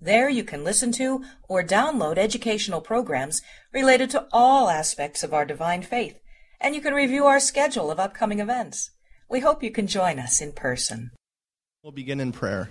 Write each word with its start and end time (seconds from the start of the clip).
There 0.00 0.28
you 0.28 0.44
can 0.44 0.62
listen 0.62 0.92
to 0.92 1.24
or 1.48 1.64
download 1.64 2.18
educational 2.18 2.80
programs 2.80 3.42
related 3.72 4.10
to 4.10 4.26
all 4.32 4.68
aspects 4.68 5.24
of 5.24 5.34
our 5.34 5.44
divine 5.44 5.82
faith, 5.82 6.20
and 6.60 6.76
you 6.76 6.80
can 6.80 6.94
review 6.94 7.26
our 7.26 7.40
schedule 7.40 7.90
of 7.90 7.98
upcoming 7.98 8.38
events. 8.38 8.92
We 9.28 9.40
hope 9.40 9.62
you 9.62 9.72
can 9.72 9.88
join 9.88 10.20
us 10.20 10.40
in 10.40 10.52
person. 10.52 11.10
We'll 11.82 11.92
begin 11.92 12.20
in 12.20 12.30
prayer. 12.30 12.70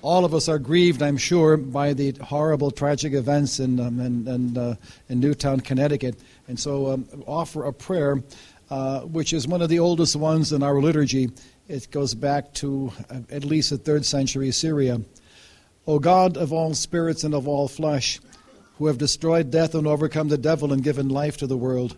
All 0.00 0.24
of 0.24 0.34
us 0.34 0.48
are 0.48 0.58
grieved, 0.58 1.02
I'm 1.02 1.18
sure, 1.18 1.58
by 1.58 1.92
the 1.92 2.12
horrible, 2.12 2.70
tragic 2.70 3.12
events 3.12 3.60
in, 3.60 3.78
um, 3.78 4.00
in, 4.00 4.26
in, 4.26 4.56
uh, 4.56 4.76
in, 5.08 5.20
Newtown, 5.20 5.60
Connecticut. 5.60 6.18
And 6.48 6.58
so 6.58 6.92
um, 6.92 7.08
offer 7.26 7.64
a 7.64 7.72
prayer, 7.72 8.22
uh, 8.70 9.00
which 9.00 9.32
is 9.32 9.46
one 9.48 9.60
of 9.60 9.68
the 9.68 9.80
oldest 9.80 10.16
ones 10.16 10.52
in 10.52 10.62
our 10.62 10.80
liturgy. 10.80 11.30
It 11.68 11.90
goes 11.90 12.14
back 12.14 12.54
to 12.54 12.92
uh, 13.10 13.20
at 13.30 13.44
least 13.44 13.70
the 13.70 13.78
third 13.78 14.06
century 14.06 14.50
Syria. 14.52 15.00
O 15.88 16.00
God 16.00 16.36
of 16.36 16.52
all 16.52 16.74
spirits 16.74 17.22
and 17.22 17.32
of 17.32 17.46
all 17.46 17.68
flesh, 17.68 18.18
who 18.78 18.86
have 18.88 18.98
destroyed 18.98 19.52
death 19.52 19.72
and 19.72 19.86
overcome 19.86 20.28
the 20.28 20.36
devil 20.36 20.72
and 20.72 20.82
given 20.82 21.08
life 21.08 21.36
to 21.36 21.46
the 21.46 21.56
world, 21.56 21.96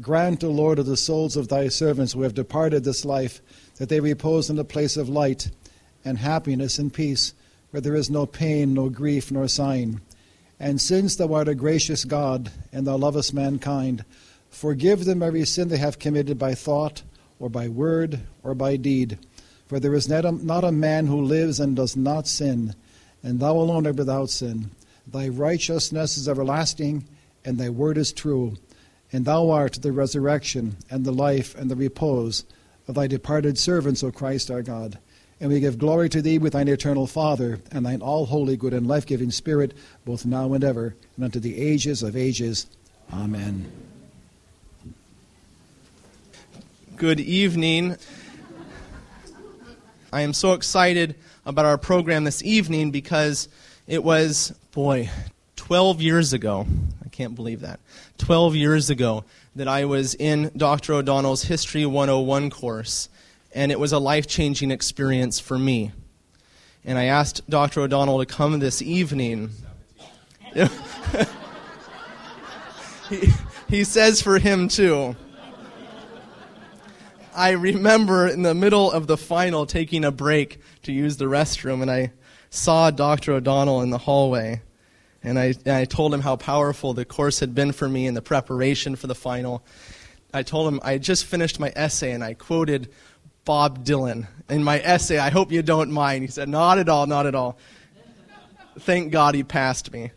grant, 0.00 0.44
O 0.44 0.48
Lord, 0.48 0.78
of 0.78 0.86
the 0.86 0.96
souls 0.96 1.36
of 1.36 1.48
thy 1.48 1.66
servants 1.66 2.12
who 2.12 2.22
have 2.22 2.34
departed 2.34 2.84
this 2.84 3.04
life, 3.04 3.40
that 3.78 3.88
they 3.88 3.98
repose 3.98 4.48
in 4.48 4.60
a 4.60 4.64
place 4.64 4.96
of 4.96 5.08
light 5.08 5.50
and 6.04 6.18
happiness 6.18 6.78
and 6.78 6.94
peace, 6.94 7.34
where 7.70 7.80
there 7.80 7.96
is 7.96 8.08
no 8.08 8.26
pain, 8.26 8.74
no 8.74 8.88
grief, 8.88 9.32
nor 9.32 9.48
sign. 9.48 10.00
And 10.60 10.80
since 10.80 11.16
thou 11.16 11.34
art 11.34 11.48
a 11.48 11.54
gracious 11.56 12.04
God, 12.04 12.52
and 12.72 12.86
thou 12.86 12.96
lovest 12.96 13.34
mankind, 13.34 14.04
forgive 14.50 15.04
them 15.04 15.20
every 15.20 15.44
sin 15.44 15.66
they 15.66 15.78
have 15.78 15.98
committed 15.98 16.38
by 16.38 16.54
thought, 16.54 17.02
or 17.40 17.50
by 17.50 17.66
word, 17.66 18.20
or 18.44 18.54
by 18.54 18.76
deed. 18.76 19.18
For 19.66 19.80
there 19.80 19.94
is 19.94 20.08
not 20.08 20.24
a, 20.24 20.30
not 20.30 20.62
a 20.62 20.70
man 20.70 21.08
who 21.08 21.20
lives 21.20 21.58
and 21.58 21.74
does 21.74 21.96
not 21.96 22.28
sin 22.28 22.76
and 23.26 23.40
thou 23.40 23.56
alone 23.56 23.88
art 23.88 23.96
without 23.96 24.30
sin. 24.30 24.70
Thy 25.04 25.26
righteousness 25.26 26.16
is 26.16 26.28
everlasting, 26.28 27.04
and 27.44 27.58
thy 27.58 27.68
word 27.68 27.98
is 27.98 28.12
true. 28.12 28.56
And 29.12 29.24
thou 29.24 29.50
art 29.50 29.82
the 29.82 29.90
resurrection, 29.90 30.76
and 30.88 31.04
the 31.04 31.10
life, 31.10 31.56
and 31.56 31.68
the 31.68 31.74
repose 31.74 32.44
of 32.86 32.94
thy 32.94 33.08
departed 33.08 33.58
servants, 33.58 34.04
O 34.04 34.12
Christ 34.12 34.48
our 34.48 34.62
God. 34.62 34.98
And 35.40 35.50
we 35.50 35.58
give 35.58 35.76
glory 35.76 36.08
to 36.10 36.22
thee 36.22 36.38
with 36.38 36.52
thine 36.52 36.68
eternal 36.68 37.08
Father, 37.08 37.58
and 37.72 37.84
thine 37.84 38.00
all 38.00 38.26
holy, 38.26 38.56
good, 38.56 38.72
and 38.72 38.86
life 38.86 39.06
giving 39.06 39.32
Spirit, 39.32 39.74
both 40.04 40.24
now 40.24 40.52
and 40.52 40.62
ever, 40.62 40.94
and 41.16 41.24
unto 41.24 41.40
the 41.40 41.60
ages 41.60 42.04
of 42.04 42.16
ages. 42.16 42.68
Amen. 43.12 43.66
Good 46.94 47.18
evening. 47.18 47.96
I 50.12 50.20
am 50.20 50.32
so 50.32 50.52
excited 50.52 51.16
about 51.46 51.64
our 51.64 51.78
program 51.78 52.24
this 52.24 52.42
evening 52.42 52.90
because 52.90 53.48
it 53.86 54.02
was, 54.02 54.52
boy, 54.72 55.08
12 55.54 56.02
years 56.02 56.32
ago. 56.32 56.66
I 57.04 57.08
can't 57.08 57.36
believe 57.36 57.60
that. 57.60 57.78
12 58.18 58.56
years 58.56 58.90
ago 58.90 59.24
that 59.54 59.68
I 59.68 59.84
was 59.84 60.14
in 60.16 60.50
Dr. 60.56 60.94
O'Donnell's 60.94 61.44
History 61.44 61.86
101 61.86 62.50
course, 62.50 63.08
and 63.54 63.70
it 63.70 63.78
was 63.78 63.92
a 63.92 63.98
life 63.98 64.26
changing 64.26 64.72
experience 64.72 65.38
for 65.38 65.56
me. 65.58 65.92
And 66.84 66.98
I 66.98 67.04
asked 67.04 67.48
Dr. 67.48 67.82
O'Donnell 67.82 68.18
to 68.18 68.26
come 68.26 68.58
this 68.58 68.82
evening. 68.82 69.50
he, 73.08 73.32
he 73.68 73.84
says 73.84 74.20
for 74.20 74.38
him 74.38 74.68
too. 74.68 75.14
I 77.36 77.50
remember 77.50 78.26
in 78.26 78.40
the 78.40 78.54
middle 78.54 78.90
of 78.90 79.06
the 79.06 79.18
final 79.18 79.66
taking 79.66 80.06
a 80.06 80.10
break 80.10 80.58
to 80.84 80.92
use 80.92 81.18
the 81.18 81.26
restroom, 81.26 81.82
and 81.82 81.90
I 81.90 82.12
saw 82.48 82.90
Dr. 82.90 83.34
O'Donnell 83.34 83.82
in 83.82 83.90
the 83.90 83.98
hallway. 83.98 84.62
And 85.22 85.38
I, 85.38 85.54
and 85.66 85.74
I 85.74 85.84
told 85.84 86.14
him 86.14 86.22
how 86.22 86.36
powerful 86.36 86.94
the 86.94 87.04
course 87.04 87.40
had 87.40 87.54
been 87.54 87.72
for 87.72 87.90
me 87.90 88.06
in 88.06 88.14
the 88.14 88.22
preparation 88.22 88.96
for 88.96 89.06
the 89.06 89.14
final. 89.14 89.62
I 90.32 90.44
told 90.44 90.72
him 90.72 90.80
I 90.82 90.92
had 90.92 91.02
just 91.02 91.26
finished 91.26 91.60
my 91.60 91.70
essay, 91.76 92.12
and 92.12 92.24
I 92.24 92.32
quoted 92.32 92.90
Bob 93.44 93.84
Dylan 93.84 94.28
in 94.48 94.64
my 94.64 94.80
essay. 94.80 95.18
I 95.18 95.28
hope 95.28 95.52
you 95.52 95.62
don't 95.62 95.90
mind. 95.90 96.22
He 96.22 96.28
said, 96.28 96.48
Not 96.48 96.78
at 96.78 96.88
all, 96.88 97.06
not 97.06 97.26
at 97.26 97.34
all. 97.34 97.58
Thank 98.78 99.12
God 99.12 99.34
he 99.34 99.44
passed 99.44 99.92
me. 99.92 100.10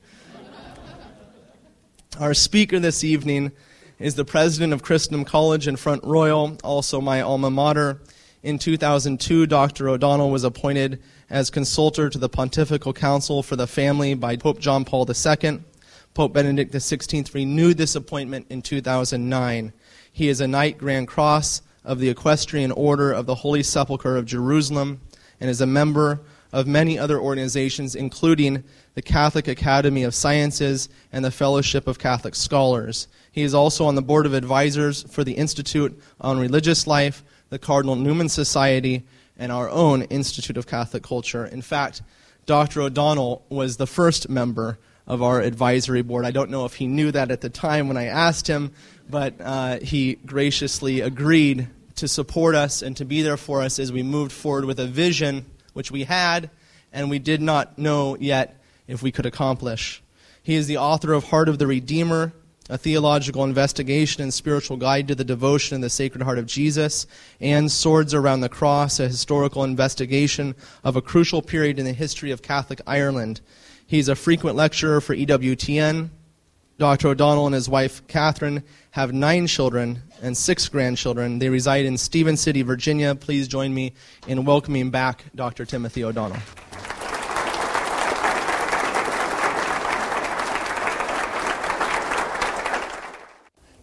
Our 2.17 2.33
speaker 2.33 2.79
this 2.79 3.03
evening 3.03 3.51
is 3.99 4.15
the 4.15 4.25
president 4.25 4.71
of 4.71 4.81
Christendom 4.81 5.25
College 5.25 5.67
in 5.67 5.75
Front 5.75 6.05
Royal, 6.05 6.57
also 6.63 7.01
my 7.01 7.19
alma 7.19 7.49
mater. 7.49 7.99
In 8.41 8.57
2002, 8.57 9.45
Dr. 9.45 9.89
O'Donnell 9.89 10.31
was 10.31 10.45
appointed 10.45 11.01
as 11.29 11.49
consultor 11.49 12.09
to 12.09 12.17
the 12.17 12.29
Pontifical 12.29 12.93
Council 12.93 13.43
for 13.43 13.57
the 13.57 13.67
Family 13.67 14.13
by 14.13 14.37
Pope 14.37 14.59
John 14.59 14.85
Paul 14.85 15.05
II. 15.05 15.59
Pope 16.13 16.33
Benedict 16.33 16.73
XVI 16.73 17.33
renewed 17.33 17.77
this 17.77 17.93
appointment 17.93 18.45
in 18.49 18.61
2009. 18.61 19.73
He 20.11 20.29
is 20.29 20.39
a 20.39 20.47
Knight 20.47 20.77
Grand 20.77 21.09
Cross 21.09 21.61
of 21.83 21.99
the 21.99 22.09
Equestrian 22.09 22.71
Order 22.71 23.11
of 23.11 23.25
the 23.25 23.35
Holy 23.35 23.63
Sepulchre 23.63 24.15
of 24.15 24.25
Jerusalem 24.25 25.01
and 25.41 25.49
is 25.49 25.59
a 25.59 25.67
member 25.67 26.21
of 26.53 26.65
many 26.65 26.97
other 26.97 27.19
organizations, 27.19 27.95
including 27.95 28.63
the 28.95 29.01
Catholic 29.01 29.47
Academy 29.47 30.03
of 30.03 30.15
Sciences 30.15 30.87
and 31.11 31.23
the 31.23 31.31
Fellowship 31.31 31.85
of 31.85 31.99
Catholic 31.99 32.33
Scholars. 32.33 33.07
He 33.31 33.43
is 33.43 33.53
also 33.53 33.85
on 33.85 33.95
the 33.95 34.01
board 34.01 34.25
of 34.25 34.33
advisors 34.33 35.03
for 35.03 35.23
the 35.23 35.33
Institute 35.33 35.99
on 36.19 36.39
Religious 36.39 36.87
Life, 36.87 37.23
the 37.49 37.59
Cardinal 37.59 37.95
Newman 37.95 38.29
Society, 38.29 39.03
and 39.37 39.51
our 39.51 39.69
own 39.69 40.03
Institute 40.03 40.57
of 40.57 40.67
Catholic 40.67 41.03
Culture. 41.03 41.45
In 41.45 41.61
fact, 41.61 42.01
Dr. 42.45 42.81
O'Donnell 42.81 43.45
was 43.49 43.77
the 43.77 43.87
first 43.87 44.29
member 44.29 44.77
of 45.07 45.23
our 45.23 45.41
advisory 45.41 46.01
board. 46.01 46.25
I 46.25 46.31
don't 46.31 46.51
know 46.51 46.65
if 46.65 46.75
he 46.75 46.87
knew 46.87 47.11
that 47.11 47.31
at 47.31 47.41
the 47.41 47.49
time 47.49 47.87
when 47.87 47.97
I 47.97 48.05
asked 48.05 48.47
him, 48.47 48.71
but 49.09 49.35
uh, 49.39 49.79
he 49.79 50.15
graciously 50.15 51.01
agreed 51.01 51.67
to 51.95 52.07
support 52.07 52.55
us 52.55 52.81
and 52.81 52.95
to 52.97 53.05
be 53.05 53.21
there 53.21 53.37
for 53.37 53.61
us 53.61 53.79
as 53.79 53.91
we 53.91 54.03
moved 54.03 54.31
forward 54.31 54.65
with 54.65 54.79
a 54.79 54.87
vision 54.87 55.45
which 55.73 55.91
we 55.91 56.03
had 56.03 56.49
and 56.93 57.09
we 57.09 57.19
did 57.19 57.41
not 57.41 57.77
know 57.77 58.15
yet 58.19 58.61
if 58.87 59.01
we 59.01 59.11
could 59.11 59.25
accomplish. 59.25 60.01
He 60.41 60.55
is 60.55 60.67
the 60.67 60.77
author 60.77 61.13
of 61.13 61.25
Heart 61.25 61.49
of 61.49 61.59
the 61.59 61.67
Redeemer, 61.67 62.33
a 62.69 62.77
theological 62.77 63.43
investigation 63.43 64.21
and 64.21 64.33
spiritual 64.33 64.77
guide 64.77 65.07
to 65.07 65.15
the 65.15 65.23
devotion 65.23 65.75
in 65.75 65.81
the 65.81 65.89
Sacred 65.89 66.21
Heart 66.21 66.37
of 66.37 66.45
Jesus, 66.45 67.07
and 67.41 67.71
Swords 67.71 68.13
Around 68.13 68.41
the 68.41 68.49
Cross, 68.49 68.99
a 68.99 69.07
historical 69.07 69.63
investigation 69.63 70.55
of 70.83 70.95
a 70.95 71.01
crucial 71.01 71.41
period 71.41 71.79
in 71.79 71.85
the 71.85 71.93
history 71.93 72.31
of 72.31 72.43
Catholic 72.43 72.79
Ireland. 72.85 73.41
He's 73.87 74.07
a 74.07 74.15
frequent 74.15 74.55
lecturer 74.55 75.01
for 75.01 75.15
EWTN. 75.15 76.09
Dr. 76.77 77.09
O'Donnell 77.09 77.47
and 77.47 77.55
his 77.55 77.67
wife, 77.67 78.07
Catherine, 78.07 78.63
have 78.91 79.11
nine 79.11 79.47
children 79.47 80.01
and 80.21 80.37
six 80.37 80.69
grandchildren. 80.69 81.39
They 81.39 81.49
reside 81.49 81.85
in 81.85 81.97
Stephens 81.97 82.39
City, 82.39 82.61
Virginia. 82.61 83.15
Please 83.15 83.47
join 83.47 83.73
me 83.73 83.93
in 84.27 84.45
welcoming 84.45 84.89
back 84.89 85.25
Dr. 85.35 85.65
Timothy 85.65 86.03
O'Donnell. 86.03 86.37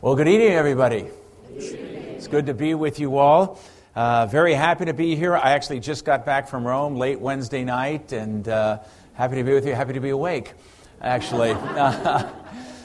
Well, 0.06 0.14
good 0.14 0.28
evening, 0.28 0.52
everybody. 0.52 1.08
It's 1.50 2.28
good 2.28 2.46
to 2.46 2.54
be 2.54 2.74
with 2.74 3.00
you 3.00 3.18
all. 3.18 3.58
Uh, 3.92 4.26
very 4.26 4.54
happy 4.54 4.84
to 4.84 4.94
be 4.94 5.16
here. 5.16 5.34
I 5.34 5.50
actually 5.50 5.80
just 5.80 6.04
got 6.04 6.24
back 6.24 6.46
from 6.46 6.64
Rome 6.64 6.94
late 6.94 7.18
Wednesday 7.18 7.64
night, 7.64 8.12
and 8.12 8.46
uh, 8.46 8.78
happy 9.14 9.34
to 9.34 9.42
be 9.42 9.52
with 9.52 9.66
you. 9.66 9.74
Happy 9.74 9.94
to 9.94 10.00
be 10.00 10.10
awake, 10.10 10.52
actually. 11.00 11.54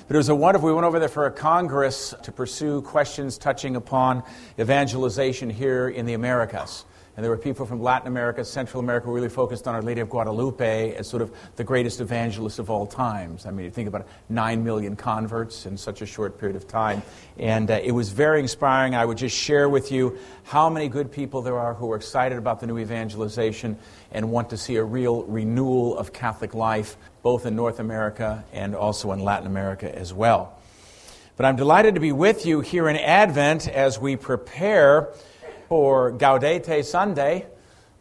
But 0.08 0.16
it 0.16 0.18
was 0.18 0.30
a 0.30 0.36
wonderful, 0.36 0.68
we 0.68 0.74
went 0.74 0.86
over 0.86 1.00
there 1.00 1.08
for 1.08 1.28
a 1.28 1.32
congress 1.32 2.14
to 2.24 2.32
pursue 2.34 2.82
questions 2.82 3.38
touching 3.38 3.78
upon 3.78 4.24
evangelization 4.60 5.50
here 5.50 5.88
in 5.88 6.06
the 6.06 6.16
Americas. 6.16 6.84
And 7.18 7.24
there 7.26 7.30
were 7.30 7.38
people 7.38 7.66
from 7.66 7.82
Latin 7.82 8.08
America, 8.08 8.46
Central 8.46 8.82
America, 8.82 9.08
who 9.08 9.14
really 9.14 9.28
focused 9.28 9.68
on 9.68 9.76
Our 9.76 9.82
Lady 9.82 10.00
of 10.00 10.10
Guadalupe 10.10 10.96
as 10.96 11.10
sort 11.10 11.22
of 11.22 11.34
the 11.58 11.64
greatest 11.64 12.00
evangelist 12.00 12.58
of 12.58 12.70
all 12.70 12.86
times. 12.86 13.46
I 13.46 13.52
mean, 13.52 13.66
you 13.66 13.72
think 13.72 13.90
about 13.90 14.02
it, 14.02 14.08
nine 14.30 14.64
million 14.64 14.96
converts 14.96 15.66
in 15.66 15.76
such 15.76 16.02
a 16.02 16.06
short 16.06 16.40
period 16.40 16.56
of 16.56 16.70
time. 16.70 17.04
And 17.38 17.70
uh, 17.70 17.82
it 17.84 17.92
was 17.92 18.12
very 18.12 18.40
inspiring. 18.40 18.96
I 18.96 19.04
would 19.04 19.18
just 19.18 19.36
share 19.36 19.68
with 19.68 19.92
you 19.92 20.18
how 20.44 20.70
many 20.70 20.88
good 20.88 21.12
people 21.12 21.42
there 21.42 21.60
are 21.60 21.74
who 21.74 21.92
are 21.92 21.98
excited 21.98 22.38
about 22.38 22.62
the 22.62 22.68
new 22.68 22.78
evangelization 22.78 23.78
and 24.14 24.32
want 24.32 24.50
to 24.52 24.58
see 24.58 24.78
a 24.78 24.84
real 24.84 25.24
renewal 25.24 25.98
of 25.98 26.14
Catholic 26.14 26.54
life 26.54 26.96
both 27.24 27.46
in 27.46 27.58
North 27.58 27.80
America 27.80 28.46
and 28.54 28.74
also 28.74 29.12
in 29.12 29.20
Latin 29.20 29.48
America 29.48 29.94
as 29.94 30.14
well. 30.14 30.58
But 31.36 31.46
I'm 31.46 31.56
delighted 31.56 31.96
to 31.96 32.02
be 32.02 32.12
with 32.12 32.46
you 32.46 32.62
here 32.62 32.88
in 32.88 32.96
Advent 32.96 33.68
as 33.68 34.00
we 34.00 34.16
prepare 34.16 35.10
for 35.72 36.12
Gaudete 36.12 36.84
Sunday. 36.84 37.46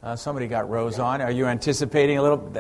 Uh, 0.03 0.17
somebody 0.17 0.49
got 0.49 0.69
Rose 0.69 0.99
on. 0.99 1.21
Are 1.21 1.31
you 1.31 1.47
anticipating 1.47 2.19
a 2.19 2.23
little? 2.23 2.53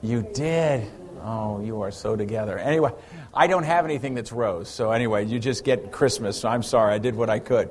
You 0.00 0.26
did. 0.32 0.90
Oh, 1.20 1.60
you 1.60 1.82
are 1.82 1.90
so 1.90 2.16
together. 2.16 2.56
Anyway, 2.56 2.92
I 3.34 3.46
don't 3.46 3.64
have 3.64 3.84
anything 3.84 4.14
that's 4.14 4.32
Rose. 4.32 4.70
So, 4.70 4.90
anyway, 4.90 5.26
you 5.26 5.38
just 5.38 5.64
get 5.64 5.92
Christmas. 5.92 6.40
So 6.40 6.48
I'm 6.48 6.62
sorry. 6.62 6.94
I 6.94 6.98
did 6.98 7.14
what 7.14 7.28
I 7.28 7.40
could. 7.40 7.68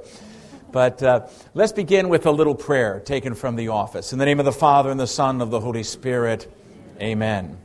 But 0.72 1.02
uh, 1.02 1.26
let's 1.56 1.72
begin 1.72 2.10
with 2.10 2.28
a 2.28 2.32
little 2.32 2.54
prayer 2.54 3.00
taken 3.00 3.34
from 3.34 3.56
the 3.56 3.70
office. 3.70 4.14
In 4.14 4.20
the 4.20 4.26
name 4.26 4.38
of 4.38 4.46
the 4.46 4.52
Father, 4.52 4.92
and 4.92 5.00
the 5.00 5.08
Son, 5.08 5.38
and 5.38 5.42
of 5.42 5.50
the 5.50 5.62
Holy 5.62 5.82
Spirit, 5.82 6.48
amen. 7.02 7.58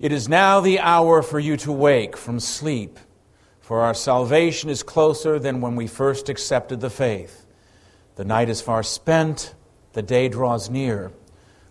It 0.00 0.12
is 0.12 0.30
now 0.30 0.60
the 0.60 0.80
hour 0.80 1.20
for 1.20 1.38
you 1.38 1.58
to 1.58 1.72
wake 1.72 2.16
from 2.16 2.40
sleep, 2.40 2.98
for 3.68 3.82
our 3.82 3.92
salvation 3.92 4.70
is 4.70 4.82
closer 4.82 5.38
than 5.38 5.60
when 5.60 5.76
we 5.76 5.86
first 5.86 6.30
accepted 6.30 6.80
the 6.80 6.88
faith. 6.88 7.44
The 8.16 8.24
night 8.24 8.48
is 8.48 8.62
far 8.62 8.82
spent, 8.82 9.54
the 9.92 10.00
day 10.00 10.30
draws 10.30 10.70
near. 10.70 11.12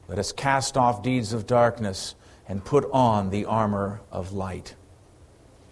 Let 0.07 0.19
us 0.19 0.31
cast 0.31 0.77
off 0.77 1.01
deeds 1.01 1.33
of 1.33 1.47
darkness 1.47 2.13
and 2.47 2.63
put 2.63 2.88
on 2.91 3.31
the 3.31 3.45
armor 3.45 3.99
of 4.11 4.31
light. 4.31 4.75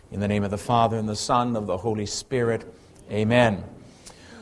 In 0.10 0.20
the 0.20 0.28
name 0.28 0.44
of 0.44 0.50
the 0.50 0.58
Father, 0.58 0.98
and 0.98 1.08
the 1.08 1.16
Son, 1.16 1.50
and 1.50 1.58
of 1.58 1.68
the 1.68 1.78
Holy 1.78 2.08
Spirit, 2.08 2.66
amen. 3.12 3.64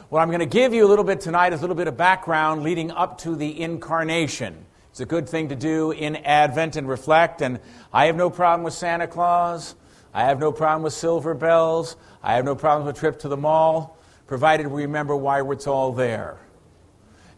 What 0.08 0.22
I'm 0.22 0.30
going 0.30 0.40
to 0.40 0.46
give 0.46 0.74
you 0.74 0.86
a 0.86 0.90
little 0.90 1.04
bit 1.04 1.20
tonight 1.20 1.52
is 1.52 1.60
a 1.60 1.64
little 1.64 1.76
bit 1.76 1.90
of 1.90 1.98
background 1.98 2.64
leading 2.64 2.92
up 2.92 3.18
to 3.24 3.36
the 3.36 3.60
incarnation. 3.60 4.56
It's 4.92 5.02
a 5.02 5.06
good 5.06 5.28
thing 5.28 5.50
to 5.50 5.56
do 5.58 5.92
in 5.92 6.16
Advent 6.16 6.78
and 6.78 6.88
reflect. 6.88 7.42
And 7.42 7.60
I 7.92 8.06
have 8.06 8.16
no 8.16 8.30
problem 8.30 8.64
with 8.64 8.74
Santa 8.74 9.06
Claus. 9.06 9.76
I 10.14 10.26
have 10.26 10.40
no 10.40 10.52
problem 10.52 10.84
with 10.84 10.94
silver 10.94 11.34
bells. 11.34 11.96
I 12.22 12.36
have 12.36 12.46
no 12.46 12.56
problem 12.56 12.86
with 12.86 12.96
a 12.96 13.00
trip 13.00 13.20
to 13.20 13.28
the 13.28 13.38
mall, 13.38 13.98
provided 14.28 14.68
we 14.68 14.84
remember 14.84 15.16
why 15.16 15.42
it's 15.52 15.68
all 15.68 15.92
there. 15.92 16.38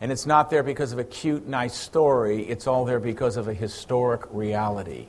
And 0.02 0.12
it's 0.12 0.26
not 0.26 0.50
there 0.50 0.62
because 0.62 0.92
of 0.92 1.00
a 1.00 1.04
cute, 1.04 1.48
nice 1.48 1.74
story. 1.74 2.44
It's 2.44 2.68
all 2.68 2.84
there 2.84 3.00
because 3.00 3.38
of 3.38 3.48
a 3.48 3.54
historic 3.54 4.22
reality. 4.30 5.08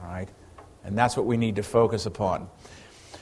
All 0.00 0.08
right? 0.08 0.28
And 0.84 0.96
that's 0.96 1.16
what 1.16 1.26
we 1.26 1.36
need 1.36 1.56
to 1.56 1.62
focus 1.62 2.06
upon. 2.06 2.48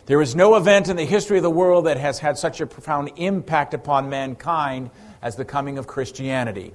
There 0.06 0.20
is 0.20 0.36
no 0.36 0.54
event 0.54 0.88
in 0.88 0.96
the 0.96 1.04
history 1.04 1.38
of 1.38 1.42
the 1.42 1.50
world 1.50 1.86
that 1.86 1.96
has 1.96 2.18
had 2.18 2.38
such 2.38 2.60
a 2.60 2.66
profound 2.66 3.10
impact 3.16 3.74
upon 3.74 4.08
mankind 4.08 4.90
as 5.20 5.34
the 5.34 5.44
coming 5.44 5.78
of 5.78 5.86
Christianity. 5.86 6.74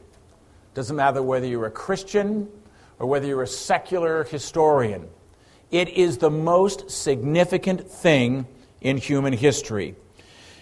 Doesn't 0.74 0.95
matter 0.95 1.22
whether 1.22 1.45
you're 1.45 1.68
a 1.68 1.72
Christian 1.72 2.50
or 2.98 3.07
whether 3.07 3.28
you're 3.28 3.44
a 3.44 3.48
secular 3.48 4.24
historian. 4.25 5.07
It 5.71 5.89
is 5.89 6.18
the 6.18 6.31
most 6.31 6.89
significant 6.89 7.89
thing 7.89 8.48
in 8.81 8.98
human 8.98 9.33
history. 9.33 9.95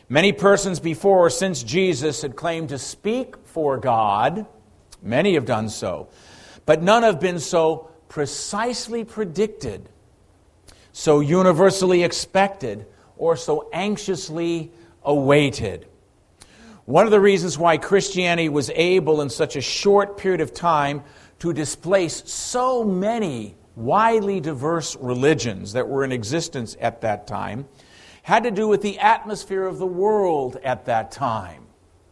Many 0.10 0.34
persons 0.34 0.80
before 0.80 1.26
or 1.26 1.30
since 1.30 1.64
Jesus 1.64 2.22
had 2.22 2.36
claimed 2.36 2.70
to 2.70 2.78
speak 2.78 3.36
for 3.46 3.78
God. 3.78 4.46
Many 5.02 5.34
have 5.36 5.46
done 5.46 5.70
so. 5.70 6.10
But 6.66 6.82
none 6.82 7.04
have 7.04 7.20
been 7.20 7.40
so 7.40 7.90
precisely 8.10 9.04
predicted, 9.04 9.90
so 10.92 11.20
universally 11.20 12.04
expected, 12.04 12.86
or 13.18 13.36
so 13.36 13.70
anxiously 13.74 14.72
awaited. 15.04 15.88
One 16.86 17.06
of 17.06 17.12
the 17.12 17.20
reasons 17.20 17.58
why 17.58 17.78
Christianity 17.78 18.48
was 18.48 18.70
able 18.70 19.22
in 19.22 19.30
such 19.30 19.56
a 19.58 19.62
short 19.62 20.18
period 20.18 20.40
of 20.40 20.54
time 20.54 21.04
to 21.40 21.52
displace 21.52 22.24
so 22.32 22.84
many 22.84 23.56
widely 23.78 24.42
diverse 24.42 24.96
religions 24.98 25.74
that 25.74 25.88
were 25.88 26.04
in 26.04 26.12
existence 26.12 26.76
at 26.82 27.02
that 27.02 27.28
time 27.28 27.68
had 28.24 28.44
to 28.44 28.52
do 28.52 28.68
with 28.68 28.82
the 28.82 29.00
atmosphere 29.00 29.64
of 29.66 29.78
the 29.78 29.86
world 29.86 30.58
at 30.64 30.86
that 30.86 31.12
time, 31.12 31.64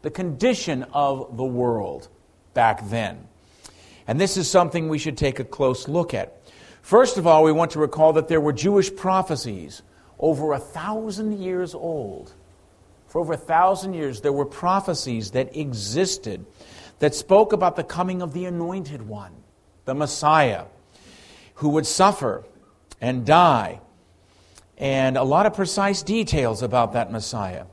the 0.02 0.12
condition 0.12 0.84
of 0.94 1.36
the 1.36 1.44
world 1.44 2.08
back 2.54 2.88
then. 2.90 3.28
And 4.08 4.22
this 4.22 4.38
is 4.38 4.50
something 4.50 4.88
we 4.88 5.00
should 5.00 5.18
take 5.18 5.40
a 5.40 5.44
close 5.44 5.88
look 5.88 6.14
at. 6.14 6.42
First 6.82 7.18
of 7.18 7.28
all, 7.28 7.44
we 7.44 7.52
want 7.52 7.72
to 7.72 7.80
recall 7.80 8.14
that 8.14 8.30
there 8.30 8.40
were 8.40 8.54
Jewish 8.54 8.96
prophecies 8.96 9.82
over 10.20 10.54
a 10.54 10.60
thousand 10.60 11.42
years 11.42 11.74
old 11.74 12.32
for 13.16 13.22
over 13.22 13.32
a 13.32 13.38
thousand 13.38 13.94
years, 13.94 14.20
there 14.20 14.34
were 14.34 14.44
prophecies 14.44 15.32
that 15.32 15.56
existed 15.56 16.46
that 17.00 17.16
spoke 17.16 17.54
about 17.54 17.78
the 17.78 17.84
coming 17.86 18.22
of 18.22 18.34
the 18.34 18.44
anointed 18.44 19.02
one, 19.08 19.32
the 19.86 19.96
Messiah, 19.96 20.66
who 21.56 21.70
would 21.70 21.86
suffer 21.86 22.44
and 23.02 23.26
die, 23.26 23.80
and 24.78 25.18
a 25.18 25.24
lot 25.24 25.46
of 25.46 25.54
precise 25.54 26.04
details 26.04 26.62
about 26.62 26.94
that 26.94 27.12
Messiah. 27.12 27.66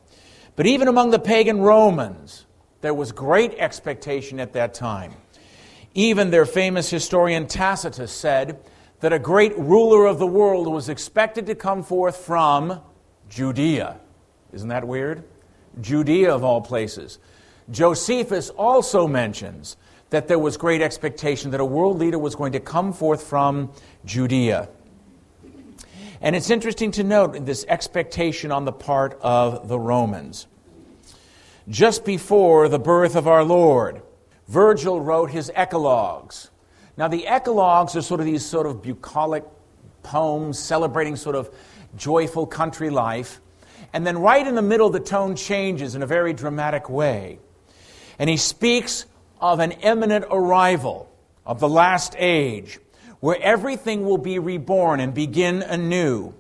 But 0.57 0.67
even 0.67 0.89
among 0.89 1.11
the 1.11 1.19
pagan 1.19 1.61
Romans, 1.61 2.47
there 2.81 2.95
was 2.95 3.13
great 3.13 3.55
expectation 3.55 4.41
at 4.41 4.53
that 4.53 4.75
time. 4.75 5.15
Even 5.95 6.31
their 6.31 6.47
famous 6.47 6.91
historian 6.91 7.47
Tacitus 7.47 8.13
said 8.13 8.59
that 9.01 9.13
a 9.13 9.19
great 9.19 9.57
ruler 9.59 10.07
of 10.07 10.19
the 10.19 10.27
world 10.27 10.67
was 10.67 10.89
expected 10.89 11.47
to 11.47 11.55
come 11.55 11.83
forth 11.83 12.17
from 12.17 12.81
Judea. 13.29 13.99
Isn't 14.53 14.69
that 14.69 14.87
weird? 14.87 15.25
Judea 15.81 16.35
of 16.35 16.45
all 16.45 16.61
places. 16.61 17.19
Josephus 17.71 18.51
also 18.51 19.09
mentions 19.09 19.77
that 20.13 20.29
there 20.29 20.39
was 20.39 20.59
great 20.59 20.83
expectation 20.83 21.51
that 21.53 21.61
a 21.61 21.65
world 21.65 21.99
leader 21.99 22.19
was 22.19 22.35
going 22.35 22.53
to 22.53 22.61
come 22.61 22.93
forth 22.93 23.23
from 23.23 23.73
Judea. 24.05 24.69
And 26.21 26.37
it's 26.37 26.51
interesting 26.51 26.91
to 26.93 27.03
note 27.03 27.47
this 27.47 27.65
expectation 27.67 28.53
on 28.53 28.67
the 28.67 28.73
part 28.73 29.19
of 29.23 29.69
the 29.69 29.79
Romans. 29.79 30.47
Just 31.67 32.05
before 32.05 32.69
the 32.69 32.79
birth 32.79 33.17
of 33.17 33.27
our 33.27 33.43
Lord, 33.43 34.03
Virgil 34.49 35.01
wrote 35.01 35.31
his 35.31 35.51
Eclogues. 35.55 36.51
Now, 36.99 37.09
the 37.09 37.27
Eclogues 37.27 37.97
are 37.97 38.03
sort 38.03 38.21
of 38.21 38.27
these 38.27 38.45
sort 38.45 38.67
of 38.67 38.83
bucolic 38.83 39.45
poems 40.03 40.59
celebrating 40.59 41.17
sort 41.17 41.37
of 41.37 41.49
joyful 41.97 42.47
country 42.47 42.91
life. 42.91 43.41
And 43.95 44.07
then, 44.07 44.19
right 44.19 44.47
in 44.47 44.57
the 44.57 44.63
middle, 44.63 44.91
the 44.91 45.01
tone 45.01 45.37
changes 45.37 45.95
in 45.95 46.03
a 46.03 46.07
very 46.07 46.35
dramatic 46.35 46.91
way. 46.91 47.39
And 48.19 48.29
he 48.29 48.37
speaks 48.37 49.07
of 49.43 49.59
an 49.59 49.73
imminent 49.73 50.25
arrival 50.31 51.13
of 51.45 51.61
the 51.61 51.69
last 51.69 52.15
age 52.17 52.79
where 53.21 53.41
everything 53.43 54.05
will 54.05 54.19
be 54.19 54.39
reborn 54.39 55.01
and 55.01 55.13
begin 55.13 55.63
anew. 55.63 56.33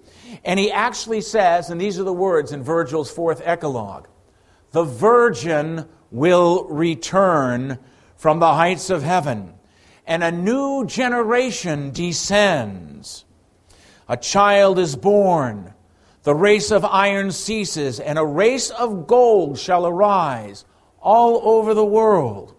And 0.44 0.58
he 0.58 0.70
actually 0.70 1.20
says, 1.20 1.68
and 1.68 1.80
these 1.80 1.98
are 1.98 2.04
the 2.04 2.12
words 2.12 2.52
in 2.52 2.62
Virgil's 2.62 3.10
fourth 3.10 3.42
Eclogue 3.44 4.06
the 4.70 4.84
virgin 4.84 5.86
will 6.10 6.64
return 6.64 7.78
from 8.16 8.38
the 8.38 8.54
heights 8.54 8.88
of 8.88 9.02
heaven, 9.02 9.52
and 10.06 10.24
a 10.24 10.32
new 10.32 10.86
generation 10.86 11.90
descends. 11.90 13.26
A 14.08 14.16
child 14.16 14.78
is 14.78 14.96
born 14.96 15.74
the 16.22 16.34
race 16.34 16.70
of 16.70 16.84
iron 16.84 17.32
ceases, 17.32 18.00
and 18.00 18.18
a 18.18 18.24
race 18.24 18.70
of 18.70 19.06
gold 19.06 19.58
shall 19.58 19.86
arise 19.86 20.64
all 21.00 21.40
over 21.44 21.74
the 21.74 21.84
world. 21.84 22.54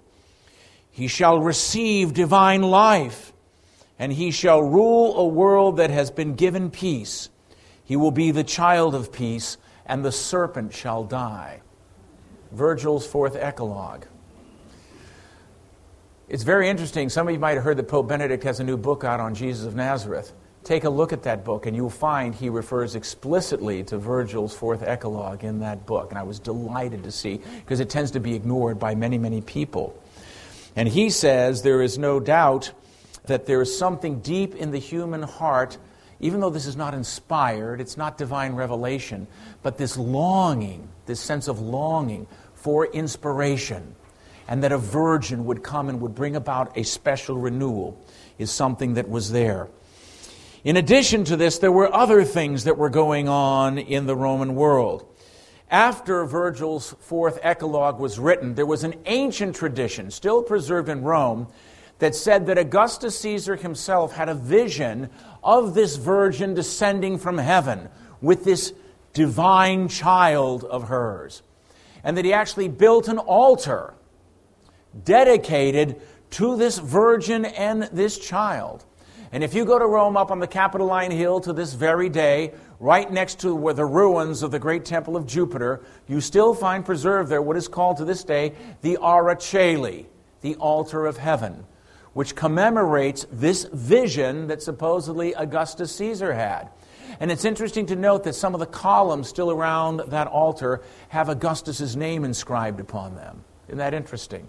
He 0.94 1.08
shall 1.08 1.40
receive 1.40 2.14
divine 2.14 2.62
life, 2.62 3.34
and 3.98 4.14
he 4.14 4.30
shall 4.30 4.62
rule 4.62 5.18
a 5.18 5.28
world 5.28 5.78
that 5.78 5.90
has 5.90 6.12
been 6.12 6.36
given 6.36 6.70
peace. 6.70 7.30
He 7.84 7.96
will 7.96 8.12
be 8.12 8.30
the 8.30 8.44
child 8.44 8.94
of 8.94 9.12
peace, 9.12 9.58
and 9.88 10.06
the 10.06 10.12
serpent 10.12 10.72
shall 10.72 11.04
die. 11.04 11.62
Virgil's 12.52 13.08
fourth 13.08 13.36
Eclogue. 13.36 14.06
It's 16.30 16.44
very 16.44 16.70
interesting. 16.70 17.10
Some 17.10 17.28
of 17.28 17.34
you 17.34 17.40
might 17.40 17.56
have 17.56 17.64
heard 17.64 17.78
that 17.78 17.88
Pope 17.88 18.08
Benedict 18.08 18.44
has 18.44 18.60
a 18.60 18.64
new 18.64 18.78
book 18.78 19.04
out 19.04 19.20
on 19.20 19.34
Jesus 19.34 19.66
of 19.66 19.76
Nazareth. 19.76 20.32
Take 20.64 20.84
a 20.84 20.90
look 20.92 21.12
at 21.12 21.24
that 21.24 21.44
book, 21.44 21.66
and 21.66 21.76
you'll 21.76 21.90
find 21.90 22.36
he 22.36 22.50
refers 22.50 22.94
explicitly 22.94 23.84
to 23.86 23.98
Virgil's 23.98 24.56
fourth 24.56 24.84
Eclogue 24.84 25.44
in 25.44 25.60
that 25.62 25.88
book. 25.88 26.12
And 26.12 26.20
I 26.20 26.24
was 26.24 26.40
delighted 26.40 27.04
to 27.04 27.12
see, 27.12 27.42
because 27.62 27.80
it 27.80 27.90
tends 27.90 28.12
to 28.12 28.20
be 28.20 28.36
ignored 28.36 28.78
by 28.78 28.94
many, 28.94 29.18
many 29.18 29.42
people. 29.42 30.00
And 30.75 30.89
he 30.89 31.10
says 31.10 31.62
there 31.62 31.82
is 31.82 31.98
no 31.98 32.20
doubt 32.20 32.72
that 33.25 33.46
there 33.46 33.62
is 33.62 33.77
something 33.77 34.20
deep 34.20 34.56
in 34.56 34.72
the 34.72 34.80
human 34.80 35.24
heart, 35.24 35.77
even 36.20 36.39
though 36.39 36.50
this 36.50 36.65
is 36.65 36.75
not 36.75 36.94
inspired, 36.94 37.80
it's 37.80 37.98
not 37.98 38.18
divine 38.18 38.53
revelation, 38.53 39.27
but 39.62 39.77
this 39.77 39.98
longing, 39.98 40.89
this 41.06 41.20
sense 41.20 41.48
of 41.48 41.60
longing 41.60 42.27
for 42.56 42.86
inspiration, 42.88 43.96
and 44.48 44.63
that 44.63 44.72
a 44.72 44.77
virgin 44.77 45.46
would 45.46 45.63
come 45.63 45.89
and 45.89 46.01
would 46.01 46.15
bring 46.15 46.36
about 46.36 46.77
a 46.77 46.84
special 46.84 47.38
renewal 47.38 47.98
is 48.38 48.51
something 48.51 48.96
that 48.96 49.10
was 49.10 49.32
there. 49.32 49.68
In 50.63 50.77
addition 50.77 51.25
to 51.25 51.36
this, 51.36 51.60
there 51.60 51.72
were 51.72 51.94
other 51.94 52.24
things 52.24 52.63
that 52.63 52.77
were 52.77 52.89
going 52.89 53.27
on 53.27 53.77
in 53.77 54.06
the 54.06 54.15
Roman 54.15 54.56
world. 54.56 55.06
After 55.74 56.24
Virgil's 56.25 56.96
fourth 57.00 57.39
Eclogue 57.42 58.00
was 58.00 58.20
written, 58.20 58.53
there 58.53 58.63
was 58.63 58.84
an 58.84 58.94
ancient 59.08 59.56
tradition, 59.56 60.12
still 60.12 60.44
preserved 60.44 60.88
in 60.88 61.01
Rome, 61.01 61.48
that 61.98 62.13
said 62.13 62.46
that 62.46 62.60
Augustus 62.60 63.18
Caesar 63.22 63.56
himself 63.56 64.13
had 64.13 64.30
a 64.30 64.36
vision 64.36 65.10
of 65.44 65.74
this 65.74 65.96
virgin 65.96 66.53
descending 66.53 67.18
from 67.18 67.39
heaven 67.39 67.89
with 68.22 68.44
this 68.44 68.72
divine 69.13 69.88
child 69.88 70.63
of 70.63 70.89
hers. 70.89 71.42
And 72.03 72.18
that 72.18 72.25
he 72.25 72.34
actually 72.34 72.68
built 72.68 73.08
an 73.08 73.18
altar 73.18 73.96
dedicated 75.03 76.00
to 76.32 76.56
this 76.56 76.77
virgin 76.77 77.46
and 77.46 77.89
this 77.92 78.20
child. 78.20 78.86
And 79.34 79.44
if 79.44 79.56
you 79.56 79.66
go 79.66 79.80
to 79.80 79.88
Rome 79.88 80.16
up 80.16 80.30
on 80.30 80.38
the 80.38 80.48
Capitoline 80.48 81.10
Hill 81.10 81.40
to 81.40 81.54
this 81.54 81.74
very 81.74 82.08
day, 82.08 82.54
right 82.80 83.12
next 83.12 83.40
to 83.40 83.56
where 83.56 83.74
the 83.74 83.84
ruins 83.84 84.44
of 84.44 84.52
the 84.52 84.60
great 84.60 84.86
temple 84.86 85.18
of 85.18 85.25
Jupiter, 85.25 85.82
you 86.08 86.22
still 86.22 86.54
find 86.54 86.86
preserved 86.86 87.32
there 87.32 87.42
what 87.42 87.58
is 87.58 87.68
called 87.68 87.98
to 87.98 88.06
this 88.06 88.24
day 88.24 88.54
the 88.84 89.00
Ara 89.02 89.36
Coeli, 89.36 90.06
the 90.42 90.54
altar 90.58 91.08
of 91.08 91.18
heaven, 91.18 91.66
which 92.13 92.36
commemorates 92.36 93.25
this 93.32 93.63
vision 93.74 94.46
that 94.50 94.62
supposedly 94.62 95.34
Augustus 95.34 95.96
Caesar 95.96 96.34
had. 96.34 96.70
And 97.20 97.32
it's 97.32 97.44
interesting 97.44 97.88
to 97.88 97.96
note 97.96 98.25
that 98.25 98.36
some 98.36 98.54
of 98.54 98.60
the 98.60 98.68
columns 98.68 99.30
still 99.30 99.50
around 99.50 100.02
that 100.10 100.28
altar 100.28 100.84
have 101.10 101.30
Augustus's 101.30 101.96
name 101.96 102.24
inscribed 102.24 102.80
upon 102.80 103.16
them. 103.16 103.44
Isn't 103.68 103.80
that 103.80 103.96
interesting? 103.96 104.48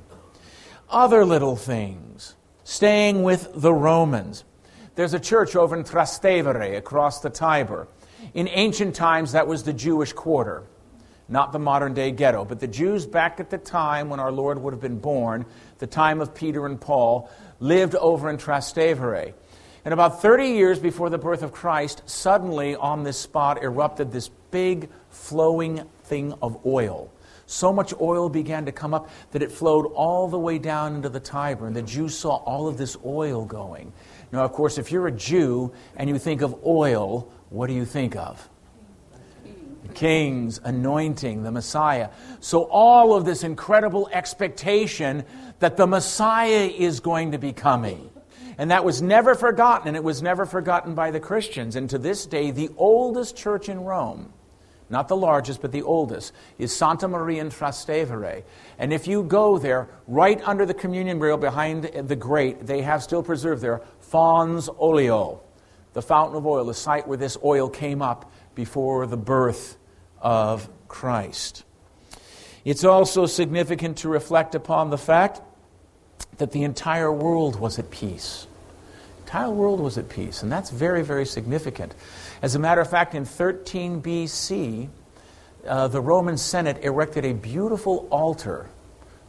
Other 0.90 1.24
little 1.24 1.56
things. 1.56 2.36
Staying 2.64 3.22
with 3.22 3.48
the 3.54 3.72
Romans. 3.72 4.44
There's 4.94 5.14
a 5.14 5.20
church 5.20 5.56
over 5.56 5.76
in 5.76 5.82
Trastevere 5.82 6.76
across 6.76 7.20
the 7.20 7.30
Tiber. 7.30 7.88
In 8.32 8.48
ancient 8.48 8.94
times, 8.94 9.32
that 9.32 9.48
was 9.48 9.64
the 9.64 9.72
Jewish 9.72 10.12
quarter, 10.12 10.62
not 11.28 11.50
the 11.50 11.58
modern 11.58 11.94
day 11.94 12.12
ghetto. 12.12 12.44
But 12.44 12.60
the 12.60 12.68
Jews 12.68 13.04
back 13.04 13.40
at 13.40 13.50
the 13.50 13.58
time 13.58 14.08
when 14.08 14.20
our 14.20 14.30
Lord 14.30 14.62
would 14.62 14.72
have 14.72 14.80
been 14.80 15.00
born, 15.00 15.46
the 15.78 15.88
time 15.88 16.20
of 16.20 16.32
Peter 16.32 16.64
and 16.64 16.80
Paul, 16.80 17.28
lived 17.58 17.96
over 17.96 18.30
in 18.30 18.36
Trastevere. 18.36 19.34
And 19.84 19.92
about 19.92 20.22
30 20.22 20.50
years 20.50 20.78
before 20.78 21.10
the 21.10 21.18
birth 21.18 21.42
of 21.42 21.52
Christ, 21.52 22.02
suddenly 22.06 22.76
on 22.76 23.02
this 23.02 23.18
spot 23.18 23.62
erupted 23.62 24.12
this 24.12 24.30
big 24.50 24.88
flowing 25.10 25.82
thing 26.04 26.34
of 26.40 26.64
oil. 26.64 27.10
So 27.46 27.72
much 27.72 27.92
oil 28.00 28.28
began 28.28 28.64
to 28.66 28.72
come 28.72 28.94
up 28.94 29.10
that 29.32 29.42
it 29.42 29.52
flowed 29.52 29.86
all 29.94 30.28
the 30.28 30.38
way 30.38 30.58
down 30.58 30.94
into 30.94 31.08
the 31.08 31.20
Tiber, 31.20 31.66
and 31.66 31.76
the 31.76 31.82
Jews 31.82 32.16
saw 32.16 32.36
all 32.36 32.68
of 32.68 32.78
this 32.78 32.96
oil 33.04 33.44
going. 33.44 33.92
Now, 34.32 34.44
of 34.44 34.52
course, 34.52 34.78
if 34.78 34.90
you're 34.90 35.06
a 35.06 35.12
Jew 35.12 35.72
and 35.96 36.08
you 36.08 36.18
think 36.18 36.42
of 36.42 36.64
oil, 36.64 37.32
what 37.50 37.68
do 37.68 37.72
you 37.72 37.84
think 37.84 38.16
of? 38.16 38.48
Kings, 39.94 40.60
anointing, 40.64 41.44
the 41.44 41.52
Messiah. 41.52 42.10
So, 42.40 42.64
all 42.64 43.14
of 43.14 43.24
this 43.24 43.44
incredible 43.44 44.08
expectation 44.12 45.24
that 45.60 45.76
the 45.76 45.86
Messiah 45.86 46.66
is 46.66 47.00
going 47.00 47.32
to 47.32 47.38
be 47.38 47.52
coming. 47.52 48.10
And 48.58 48.70
that 48.70 48.84
was 48.84 49.02
never 49.02 49.34
forgotten, 49.34 49.88
and 49.88 49.96
it 49.96 50.04
was 50.04 50.22
never 50.22 50.46
forgotten 50.46 50.94
by 50.94 51.10
the 51.10 51.20
Christians. 51.20 51.76
And 51.76 51.90
to 51.90 51.98
this 51.98 52.26
day, 52.26 52.50
the 52.50 52.70
oldest 52.76 53.36
church 53.36 53.68
in 53.68 53.80
Rome, 53.80 54.32
not 54.90 55.08
the 55.08 55.16
largest, 55.16 55.60
but 55.60 55.72
the 55.72 55.82
oldest, 55.82 56.32
is 56.58 56.74
Santa 56.74 57.08
Maria 57.08 57.40
in 57.40 57.50
Trastevere. 57.50 58.44
And 58.78 58.92
if 58.92 59.08
you 59.08 59.24
go 59.24 59.58
there, 59.58 59.88
right 60.06 60.40
under 60.46 60.64
the 60.66 60.74
communion 60.74 61.18
rail 61.18 61.36
behind 61.36 61.84
the 61.84 62.16
grate, 62.16 62.66
they 62.66 62.82
have 62.82 63.02
still 63.02 63.22
preserved 63.22 63.60
there 63.60 63.82
Fons 64.14 64.68
Oleo, 64.78 65.40
the 65.92 66.00
fountain 66.00 66.36
of 66.36 66.46
oil, 66.46 66.64
the 66.64 66.72
site 66.72 67.08
where 67.08 67.18
this 67.18 67.36
oil 67.42 67.68
came 67.68 68.00
up 68.00 68.30
before 68.54 69.08
the 69.08 69.16
birth 69.16 69.76
of 70.20 70.68
Christ. 70.86 71.64
It's 72.64 72.84
also 72.84 73.26
significant 73.26 73.98
to 73.98 74.08
reflect 74.08 74.54
upon 74.54 74.90
the 74.90 74.98
fact 74.98 75.40
that 76.36 76.52
the 76.52 76.62
entire 76.62 77.10
world 77.10 77.58
was 77.58 77.80
at 77.80 77.90
peace. 77.90 78.46
The 79.16 79.22
entire 79.24 79.50
world 79.50 79.80
was 79.80 79.98
at 79.98 80.08
peace, 80.08 80.44
and 80.44 80.52
that's 80.52 80.70
very, 80.70 81.02
very 81.02 81.26
significant. 81.26 81.92
As 82.40 82.54
a 82.54 82.60
matter 82.60 82.82
of 82.82 82.88
fact, 82.88 83.16
in 83.16 83.24
13 83.24 84.00
BC, 84.00 84.90
uh, 85.66 85.88
the 85.88 86.00
Roman 86.00 86.36
Senate 86.36 86.84
erected 86.84 87.24
a 87.24 87.32
beautiful 87.32 88.06
altar 88.12 88.70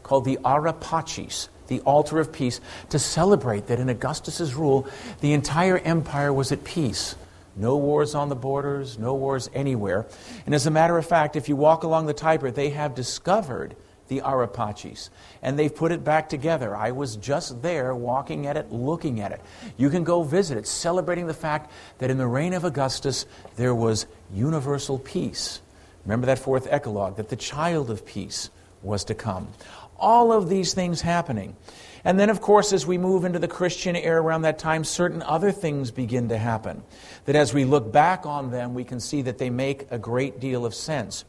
called 0.04 0.26
the 0.26 0.38
Ara 0.46 0.74
Pacis, 0.74 1.50
the 1.68 1.82
altar 1.82 2.20
of 2.20 2.32
peace, 2.32 2.62
to 2.90 3.00
celebrate 3.00 3.68
that 3.68 3.80
in 3.80 3.90
Augustus's 3.90 4.56
rule, 4.56 4.88
the 5.22 5.34
entire 5.34 5.78
empire 5.80 6.32
was 6.32 6.52
at 6.52 6.64
peace. 6.64 7.16
No 7.56 7.78
wars 7.78 8.16
on 8.16 8.30
the 8.30 8.36
borders, 8.36 9.00
no 9.00 9.14
wars 9.14 9.50
anywhere. 9.54 10.06
And 10.46 10.54
as 10.54 10.68
a 10.68 10.72
matter 10.72 10.98
of 10.98 11.06
fact, 11.06 11.36
if 11.36 11.48
you 11.48 11.56
walk 11.56 11.84
along 11.84 12.06
the 12.06 12.14
Tiber, 12.14 12.52
they 12.52 12.72
have 12.72 12.96
discovered 12.96 13.76
the 14.08 14.22
Ara 14.22 14.48
Pacis, 14.48 15.10
and 15.42 15.58
they've 15.58 15.74
put 15.74 15.92
it 15.92 16.04
back 16.04 16.30
together. 16.30 16.76
I 16.76 16.92
was 16.92 17.16
just 17.16 17.62
there 17.62 17.96
walking 17.96 18.46
at 18.46 18.56
it, 18.56 18.72
looking 18.72 19.20
at 19.20 19.32
it. 19.32 19.42
You 19.78 19.90
can 19.90 20.04
go 20.04 20.22
visit 20.22 20.58
it, 20.58 20.68
celebrating 20.68 21.26
the 21.26 21.34
fact 21.34 21.72
that 21.98 22.12
in 22.12 22.18
the 22.18 22.28
reign 22.28 22.54
of 22.54 22.66
Augustus 22.66 23.26
there 23.56 23.74
was 23.74 24.06
universal 24.32 25.00
peace. 25.00 25.62
Remember 26.06 26.28
that 26.28 26.38
fourth 26.38 26.68
eclogue, 26.72 27.18
that 27.18 27.30
the 27.30 27.36
child 27.36 27.90
of 27.90 28.06
peace 28.06 28.52
was 28.84 29.06
to 29.06 29.16
come. 29.16 29.48
All 29.98 30.32
of 30.32 30.50
these 30.50 30.74
things 30.74 31.02
happening. 31.02 31.56
And 32.04 32.20
then, 32.20 32.30
of 32.30 32.40
course, 32.40 32.72
as 32.72 32.86
we 32.86 33.00
move 33.00 33.26
into 33.26 33.40
the 33.40 33.48
Christian 33.48 33.96
era 33.96 34.22
around 34.22 34.44
that 34.44 34.60
time, 34.60 34.84
certain 34.84 35.24
other 35.24 35.52
things 35.52 35.90
begin 35.90 36.30
to 36.30 36.38
happen. 36.38 36.84
That 37.26 37.36
as 37.36 37.54
we 37.54 37.66
look 37.66 37.92
back 37.92 38.28
on 38.28 38.52
them, 38.52 38.76
we 38.76 38.84
can 38.84 39.00
see 39.00 39.24
that 39.24 39.40
they 39.40 39.50
make 39.50 39.88
a 39.90 39.98
great 39.98 40.40
deal 40.40 40.66
of 40.66 40.76
sense. 40.76 41.26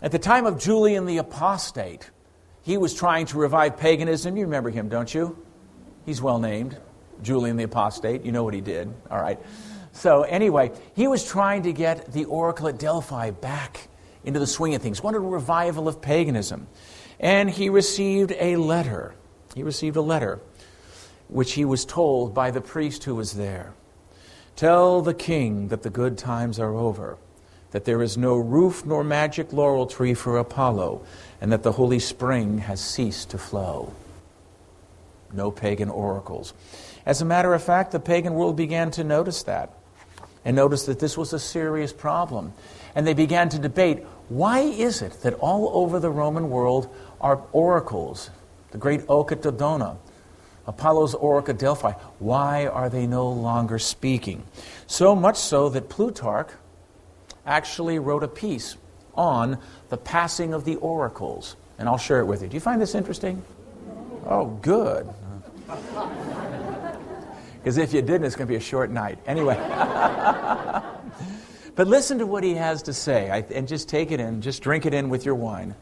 At 0.00 0.12
the 0.12 0.18
time 0.18 0.46
of 0.46 0.58
Julian 0.58 1.04
the 1.04 1.18
Apostate, 1.18 2.10
he 2.62 2.78
was 2.78 2.94
trying 2.94 3.26
to 3.26 3.38
revive 3.38 3.76
paganism. 3.76 4.36
You 4.36 4.44
remember 4.44 4.70
him, 4.70 4.88
don't 4.88 5.12
you? 5.14 5.36
He's 6.06 6.22
well 6.22 6.38
named, 6.38 6.78
Julian 7.22 7.56
the 7.56 7.64
Apostate. 7.64 8.24
You 8.24 8.32
know 8.32 8.44
what 8.44 8.54
he 8.54 8.62
did. 8.62 8.92
All 9.10 9.20
right. 9.20 9.38
So, 9.92 10.22
anyway, 10.22 10.72
he 10.94 11.06
was 11.06 11.26
trying 11.26 11.64
to 11.64 11.72
get 11.72 12.12
the 12.12 12.24
oracle 12.26 12.68
at 12.68 12.78
Delphi 12.78 13.30
back 13.30 13.88
into 14.24 14.40
the 14.40 14.46
swing 14.46 14.74
of 14.74 14.82
things, 14.82 15.02
wanted 15.02 15.18
a 15.18 15.20
revival 15.20 15.86
of 15.86 16.02
paganism. 16.02 16.66
And 17.18 17.50
he 17.50 17.68
received 17.68 18.32
a 18.38 18.56
letter. 18.56 19.14
He 19.54 19.62
received 19.62 19.96
a 19.96 20.02
letter 20.02 20.40
which 21.28 21.54
he 21.54 21.64
was 21.64 21.84
told 21.84 22.32
by 22.34 22.50
the 22.50 22.60
priest 22.60 23.04
who 23.04 23.14
was 23.14 23.32
there 23.32 23.72
Tell 24.54 25.02
the 25.02 25.14
king 25.14 25.68
that 25.68 25.82
the 25.82 25.90
good 25.90 26.16
times 26.16 26.58
are 26.58 26.74
over 26.74 27.18
that 27.76 27.84
there 27.84 28.02
is 28.02 28.16
no 28.16 28.36
roof 28.36 28.86
nor 28.86 29.04
magic 29.04 29.52
laurel 29.52 29.86
tree 29.86 30.14
for 30.14 30.38
Apollo, 30.38 31.04
and 31.42 31.52
that 31.52 31.62
the 31.62 31.72
holy 31.72 31.98
spring 31.98 32.56
has 32.56 32.80
ceased 32.80 33.28
to 33.28 33.36
flow. 33.36 33.92
No 35.30 35.50
pagan 35.50 35.90
oracles. 35.90 36.54
As 37.04 37.20
a 37.20 37.26
matter 37.26 37.52
of 37.52 37.62
fact, 37.62 37.92
the 37.92 38.00
pagan 38.00 38.32
world 38.34 38.56
began 38.56 38.90
to 38.92 39.04
notice 39.04 39.42
that 39.42 39.74
and 40.46 40.54
notice 40.54 40.86
that 40.86 41.00
this 41.00 41.18
was 41.18 41.32
a 41.32 41.40
serious 41.40 41.92
problem. 41.92 42.52
And 42.94 43.04
they 43.04 43.14
began 43.14 43.48
to 43.48 43.58
debate 43.58 44.04
why 44.28 44.60
is 44.60 45.02
it 45.02 45.12
that 45.22 45.34
all 45.34 45.70
over 45.74 45.98
the 45.98 46.08
Roman 46.08 46.48
world 46.50 46.88
are 47.20 47.42
oracles, 47.52 48.30
the 48.70 48.78
great 48.78 49.02
Oak 49.08 49.32
at 49.32 49.42
Dodona, 49.42 49.96
Apollo's 50.66 51.14
Oracle 51.14 51.52
at 51.52 51.58
Delphi, 51.58 51.92
why 52.20 52.66
are 52.66 52.88
they 52.88 53.08
no 53.08 53.28
longer 53.28 53.80
speaking? 53.80 54.44
So 54.86 55.16
much 55.16 55.36
so 55.36 55.68
that 55.68 55.88
Plutarch, 55.88 56.50
actually 57.44 57.98
wrote 57.98 58.22
a 58.22 58.28
piece 58.28 58.76
on 59.14 59.58
the 59.88 59.96
passing 59.96 60.54
of 60.54 60.64
the 60.64 60.76
oracles. 60.76 61.56
And 61.78 61.88
I'll 61.88 61.98
share 61.98 62.20
it 62.20 62.26
with 62.26 62.42
you. 62.42 62.48
Do 62.48 62.54
you 62.54 62.60
find 62.60 62.80
this 62.80 62.94
interesting? 62.94 63.42
Oh, 64.26 64.46
good. 64.62 65.08
Because 67.66 67.78
if 67.78 67.92
you 67.92 68.00
didn't, 68.00 68.26
it's 68.26 68.36
going 68.36 68.46
to 68.46 68.52
be 68.52 68.56
a 68.56 68.60
short 68.60 68.92
night. 68.92 69.18
Anyway. 69.26 69.56
but 71.74 71.88
listen 71.88 72.16
to 72.20 72.24
what 72.24 72.44
he 72.44 72.54
has 72.54 72.80
to 72.82 72.92
say 72.92 73.44
and 73.52 73.66
just 73.66 73.88
take 73.88 74.12
it 74.12 74.20
in, 74.20 74.40
just 74.40 74.62
drink 74.62 74.86
it 74.86 74.94
in 74.94 75.08
with 75.08 75.24
your 75.24 75.34
wine. 75.34 75.74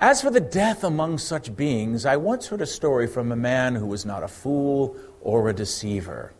As 0.00 0.20
for 0.20 0.32
the 0.32 0.40
death 0.40 0.82
among 0.82 1.18
such 1.18 1.54
beings, 1.54 2.04
I 2.06 2.16
once 2.16 2.48
heard 2.48 2.60
a 2.60 2.66
story 2.66 3.06
from 3.06 3.30
a 3.30 3.36
man 3.36 3.76
who 3.76 3.86
was 3.86 4.04
not 4.04 4.24
a 4.24 4.26
fool 4.26 4.96
or 5.20 5.48
a 5.48 5.52
deceiver. 5.52 6.32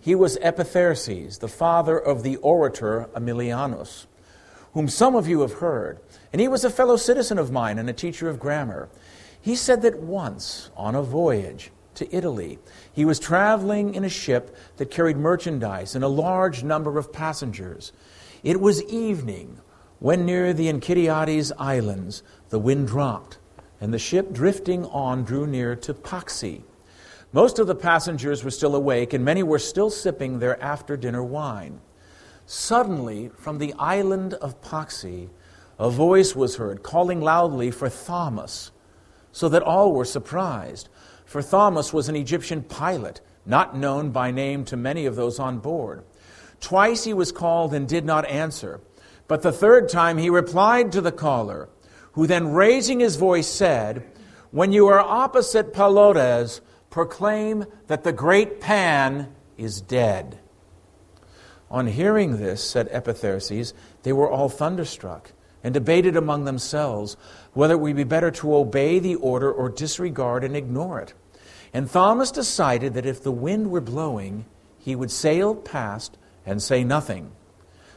He 0.00 0.14
was 0.14 0.38
Epitherses, 0.38 1.40
the 1.40 1.46
father 1.46 1.98
of 1.98 2.22
the 2.22 2.36
orator 2.36 3.10
Aemilianus, 3.14 4.06
whom 4.72 4.88
some 4.88 5.14
of 5.14 5.28
you 5.28 5.42
have 5.42 5.52
heard. 5.52 6.00
And 6.32 6.40
he 6.40 6.48
was 6.48 6.64
a 6.64 6.70
fellow 6.70 6.96
citizen 6.96 7.36
of 7.36 7.52
mine 7.52 7.78
and 7.78 7.90
a 7.90 7.92
teacher 7.92 8.30
of 8.30 8.40
grammar. 8.40 8.88
He 9.38 9.56
said 9.56 9.82
that 9.82 9.98
once, 9.98 10.70
on 10.74 10.94
a 10.94 11.02
voyage 11.02 11.70
to 11.98 12.14
Italy, 12.14 12.58
he 12.92 13.04
was 13.04 13.20
traveling 13.20 13.94
in 13.94 14.04
a 14.04 14.08
ship 14.08 14.56
that 14.76 14.90
carried 14.90 15.16
merchandise 15.16 15.94
and 15.94 16.02
a 16.02 16.08
large 16.08 16.64
number 16.64 16.98
of 16.98 17.12
passengers. 17.12 17.92
It 18.42 18.60
was 18.60 18.82
evening 18.84 19.60
when 19.98 20.26
near 20.26 20.52
the 20.52 20.68
Echinades 20.68 21.52
Islands 21.58 22.22
the 22.48 22.58
wind 22.58 22.88
dropped, 22.88 23.38
and 23.80 23.92
the 23.92 23.98
ship 23.98 24.32
drifting 24.32 24.84
on 24.86 25.24
drew 25.24 25.46
near 25.46 25.76
to 25.76 25.94
Paxi 25.94 26.62
most 27.32 27.58
of 27.58 27.66
the 27.66 27.74
passengers 27.74 28.42
were 28.42 28.50
still 28.50 28.74
awake, 28.74 29.12
and 29.12 29.24
many 29.24 29.42
were 29.42 29.58
still 29.58 29.90
sipping 29.90 30.38
their 30.38 30.60
after 30.62 30.96
dinner 30.96 31.22
wine. 31.22 31.80
Suddenly, 32.46 33.30
from 33.36 33.58
the 33.58 33.74
island 33.74 34.34
of 34.34 34.62
Paxi, 34.62 35.28
a 35.78 35.90
voice 35.90 36.34
was 36.34 36.56
heard 36.56 36.82
calling 36.82 37.20
loudly 37.20 37.70
for 37.70 37.90
Thomas, 37.90 38.70
so 39.30 39.48
that 39.50 39.62
all 39.62 39.92
were 39.92 40.06
surprised. 40.06 40.88
For 41.28 41.42
Thomas 41.42 41.92
was 41.92 42.08
an 42.08 42.16
Egyptian 42.16 42.62
pilot, 42.62 43.20
not 43.44 43.76
known 43.76 44.10
by 44.12 44.30
name 44.30 44.64
to 44.64 44.78
many 44.78 45.04
of 45.04 45.14
those 45.14 45.38
on 45.38 45.58
board. 45.58 46.02
Twice 46.58 47.04
he 47.04 47.12
was 47.12 47.32
called 47.32 47.74
and 47.74 47.86
did 47.86 48.06
not 48.06 48.26
answer, 48.26 48.80
but 49.28 49.42
the 49.42 49.52
third 49.52 49.90
time 49.90 50.16
he 50.16 50.30
replied 50.30 50.90
to 50.92 51.02
the 51.02 51.12
caller, 51.12 51.68
who 52.12 52.26
then 52.26 52.52
raising 52.52 53.00
his 53.00 53.16
voice 53.16 53.46
said, 53.46 54.10
When 54.52 54.72
you 54.72 54.86
are 54.86 55.00
opposite 55.00 55.74
Palodes, 55.74 56.62
proclaim 56.88 57.66
that 57.88 58.04
the 58.04 58.12
great 58.12 58.58
Pan 58.58 59.34
is 59.58 59.82
dead. 59.82 60.38
On 61.70 61.86
hearing 61.88 62.38
this, 62.38 62.64
said 62.64 62.88
Epitherses, 62.88 63.74
they 64.02 64.14
were 64.14 64.30
all 64.30 64.48
thunderstruck 64.48 65.32
and 65.62 65.74
debated 65.74 66.16
among 66.16 66.46
themselves 66.46 67.18
whether 67.52 67.74
it 67.74 67.78
would 67.78 67.96
be 67.96 68.04
better 68.04 68.30
to 68.30 68.54
obey 68.54 68.98
the 68.98 69.14
order 69.16 69.50
or 69.50 69.68
disregard 69.68 70.44
and 70.44 70.56
ignore 70.56 71.00
it. 71.00 71.14
And 71.72 71.90
Thomas 71.90 72.30
decided 72.30 72.94
that 72.94 73.06
if 73.06 73.22
the 73.22 73.32
wind 73.32 73.70
were 73.70 73.80
blowing, 73.80 74.46
he 74.78 74.96
would 74.96 75.10
sail 75.10 75.54
past 75.54 76.16
and 76.46 76.62
say 76.62 76.84
nothing. 76.84 77.32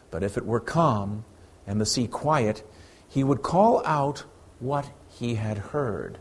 But 0.10 0.24
if 0.24 0.38
it 0.38 0.46
were 0.46 0.60
calm 0.60 1.26
and 1.66 1.80
the 1.80 1.86
sea 1.86 2.08
quiet, 2.08 2.64
he 3.08 3.24
would 3.24 3.42
call 3.42 3.86
out 3.86 4.26
what 4.60 4.92
he 5.08 5.36
had 5.36 5.58
heard. 5.58 6.18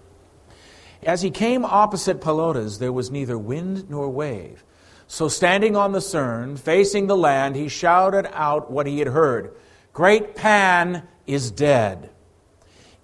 As 1.02 1.22
he 1.22 1.30
came 1.30 1.64
opposite 1.64 2.20
Palodes, 2.20 2.78
there 2.78 2.92
was 2.92 3.10
neither 3.10 3.38
wind 3.38 3.88
nor 3.88 4.10
wave. 4.10 4.64
So, 5.06 5.28
standing 5.28 5.74
on 5.74 5.90
the 5.90 6.00
stern, 6.00 6.56
facing 6.56 7.08
the 7.08 7.16
land, 7.16 7.56
he 7.56 7.68
shouted 7.68 8.28
out 8.32 8.70
what 8.70 8.86
he 8.86 8.98
had 9.00 9.08
heard 9.08 9.52
Great 9.92 10.36
Pan 10.36 11.02
is 11.26 11.50
dead. 11.50 12.10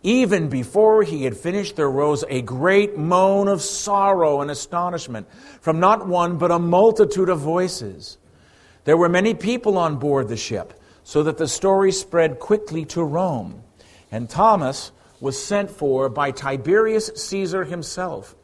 Even 0.02 0.48
before 0.48 1.02
he 1.02 1.24
had 1.24 1.36
finished, 1.36 1.76
there 1.76 1.90
rose 1.90 2.24
a 2.28 2.42
great 2.42 2.96
moan 2.96 3.48
of 3.48 3.62
sorrow 3.62 4.40
and 4.40 4.50
astonishment 4.50 5.26
from 5.60 5.80
not 5.80 6.06
one, 6.06 6.38
but 6.38 6.50
a 6.50 6.58
multitude 6.58 7.28
of 7.28 7.40
voices. 7.40 8.18
There 8.84 8.96
were 8.96 9.08
many 9.08 9.34
people 9.34 9.78
on 9.78 9.96
board 9.96 10.28
the 10.28 10.36
ship, 10.36 10.80
so 11.02 11.24
that 11.24 11.38
the 11.38 11.48
story 11.48 11.92
spread 11.92 12.38
quickly 12.38 12.84
to 12.86 13.02
Rome. 13.02 13.62
And 14.12 14.30
Thomas 14.30 14.92
was 15.20 15.42
sent 15.42 15.70
for 15.70 16.08
by 16.08 16.30
Tiberius 16.30 17.10
Caesar 17.14 17.64
himself. 17.64 18.36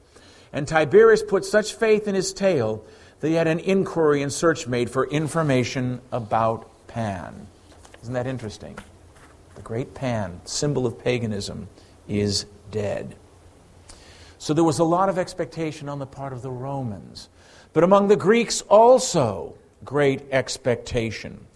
And 0.52 0.66
Tiberius 0.66 1.22
put 1.22 1.44
such 1.44 1.74
faith 1.74 2.08
in 2.08 2.14
his 2.14 2.32
tale 2.32 2.84
that 3.20 3.28
he 3.28 3.34
had 3.34 3.46
an 3.46 3.60
inquiry 3.60 4.22
and 4.22 4.32
search 4.32 4.66
made 4.66 4.90
for 4.90 5.06
information 5.06 6.00
about 6.10 6.68
Pan. 6.88 7.46
Isn't 8.02 8.14
that 8.14 8.26
interesting? 8.26 8.76
The 9.54 9.62
great 9.62 9.94
Pan, 9.94 10.40
symbol 10.44 10.86
of 10.86 10.98
paganism, 10.98 11.68
is 12.08 12.46
dead. 12.70 13.16
So 14.38 14.54
there 14.54 14.64
was 14.64 14.80
a 14.80 14.84
lot 14.84 15.08
of 15.08 15.18
expectation 15.18 15.88
on 15.88 15.98
the 15.98 16.06
part 16.06 16.32
of 16.32 16.42
the 16.42 16.50
Romans. 16.50 17.28
But 17.72 17.84
among 17.84 18.08
the 18.08 18.16
Greeks 18.16 18.60
also, 18.62 19.54
great 19.84 20.22
expectation. 20.32 21.46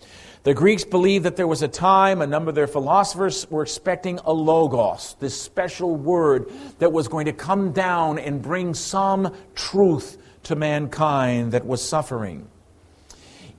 The 0.45 0.55
Greeks 0.55 0.85
believed 0.85 1.25
that 1.25 1.35
there 1.35 1.49
was 1.49 1.63
a 1.63 1.69
time, 1.69 2.23
a 2.23 2.27
number 2.29 2.51
of 2.51 2.55
their 2.55 2.69
philosophers 2.69 3.51
were 3.51 3.63
expecting 3.63 4.21
a 4.25 4.33
logos, 4.33 5.17
this 5.19 5.41
special 5.41 5.97
word 5.97 6.49
that 6.79 6.93
was 6.93 7.09
going 7.09 7.27
to 7.27 7.33
come 7.33 7.73
down 7.73 8.21
and 8.21 8.41
bring 8.41 8.73
some 8.73 9.35
truth 9.57 10.17
to 10.45 10.55
mankind 10.55 11.51
that 11.51 11.67
was 11.67 11.83
suffering. 11.83 12.47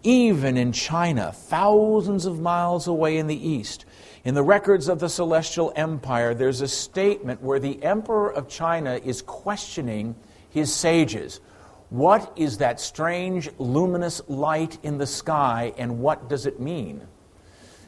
Even 0.03 0.55
in 0.55 0.71
China, 0.71 1.33
thousands 1.33 2.25
of 2.25 2.39
miles 2.39 2.87
away 2.87 3.17
in 3.17 3.27
the 3.27 3.49
east, 3.49 3.83
in 4.27 4.35
the 4.35 4.43
records 4.43 4.89
of 4.89 4.99
the 4.99 5.07
Celestial 5.07 5.71
Empire, 5.77 6.33
there's 6.33 6.59
a 6.59 6.67
statement 6.67 7.41
where 7.41 7.59
the 7.59 7.81
Emperor 7.81 8.29
of 8.29 8.49
China 8.49 8.99
is 9.05 9.21
questioning 9.21 10.17
his 10.49 10.73
sages. 10.73 11.39
What 11.91 12.33
is 12.35 12.57
that 12.57 12.81
strange 12.81 13.49
luminous 13.57 14.21
light 14.27 14.79
in 14.83 14.97
the 14.97 15.07
sky 15.07 15.71
and 15.77 15.99
what 15.99 16.27
does 16.27 16.45
it 16.45 16.59
mean? 16.59 17.07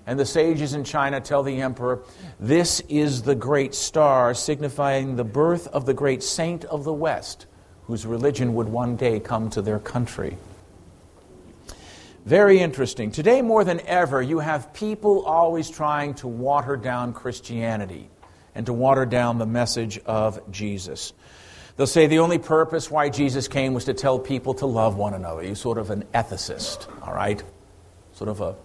And 0.08 0.18
the 0.18 0.26
sages 0.26 0.74
in 0.74 0.86
China 0.86 1.20
tell 1.20 1.44
the 1.44 1.60
emperor, 1.60 2.04
This 2.40 2.80
is 2.88 3.24
the 3.24 3.36
great 3.36 3.76
star 3.76 4.34
signifying 4.34 5.18
the 5.18 5.26
birth 5.26 5.68
of 5.68 5.86
the 5.86 5.94
great 5.94 6.24
saint 6.24 6.64
of 6.64 6.86
the 6.86 6.94
West, 6.94 7.48
whose 7.84 8.06
religion 8.06 8.54
would 8.54 8.70
one 8.70 8.96
day 8.96 9.20
come 9.20 9.50
to 9.50 9.62
their 9.62 9.80
country. 9.80 10.38
Very 12.30 12.60
interesting. 12.60 13.10
Today, 13.10 13.42
more 13.42 13.64
than 13.64 13.80
ever, 13.88 14.22
you 14.22 14.38
have 14.38 14.72
people 14.72 15.26
always 15.26 15.68
trying 15.68 16.14
to 16.16 16.28
water 16.28 16.78
down 16.78 17.12
Christianity 17.12 18.08
and 18.54 18.68
to 18.68 18.72
water 18.72 19.08
down 19.08 19.40
the 19.40 19.48
message 19.48 19.98
of 20.06 20.40
Jesus. 20.52 21.12
They'll 21.76 21.88
say 21.88 22.06
the 22.06 22.20
only 22.20 22.38
purpose 22.38 22.92
why 22.92 23.10
Jesus 23.10 23.48
came 23.48 23.74
was 23.74 23.86
to 23.86 23.96
tell 23.96 24.20
people 24.20 24.54
to 24.54 24.68
love 24.68 24.96
one 24.96 25.16
another. 25.16 25.42
He's 25.42 25.60
sort 25.60 25.80
of 25.80 25.90
an 25.90 26.04
ethicist, 26.14 26.86
all 27.02 27.16
right? 27.16 27.44
Sort 28.14 28.30
of 28.30 28.42
a 28.42 28.56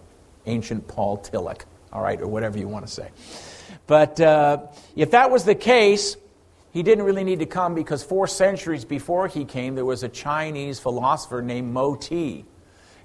ancient 0.45 0.87
Paul 0.87 1.17
Tillich, 1.23 1.63
all 1.91 2.03
right, 2.03 2.21
or 2.21 2.27
whatever 2.27 2.59
you 2.59 2.69
want 2.69 2.87
to 2.87 2.93
say. 2.93 3.09
But 3.87 4.21
uh, 4.21 4.59
if 4.95 5.13
that 5.13 5.31
was 5.31 5.47
the 5.47 5.55
case, 5.55 6.19
he 6.71 6.83
didn't 6.83 7.07
really 7.07 7.25
need 7.25 7.39
to 7.39 7.47
come 7.47 7.75
because 7.75 8.03
four 8.03 8.27
centuries 8.27 8.85
before 8.85 9.27
he 9.27 9.47
came, 9.47 9.75
there 9.75 9.87
was 9.87 10.03
a 10.03 10.11
Chinese 10.11 10.81
philosopher 10.81 11.41
named 11.41 11.73
Mo 11.73 11.97
Ti 11.97 12.45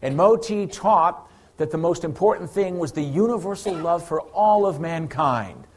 and 0.02 0.16
Moti 0.16 0.68
taught 0.68 1.30
that 1.60 1.72
the 1.72 1.78
most 1.78 2.04
important 2.04 2.50
thing 2.50 2.80
was 2.80 2.94
the 2.94 3.02
universal 3.02 3.74
love 3.74 4.08
for 4.08 4.22
all 4.22 4.66
of 4.66 4.80
mankind. 4.80 5.68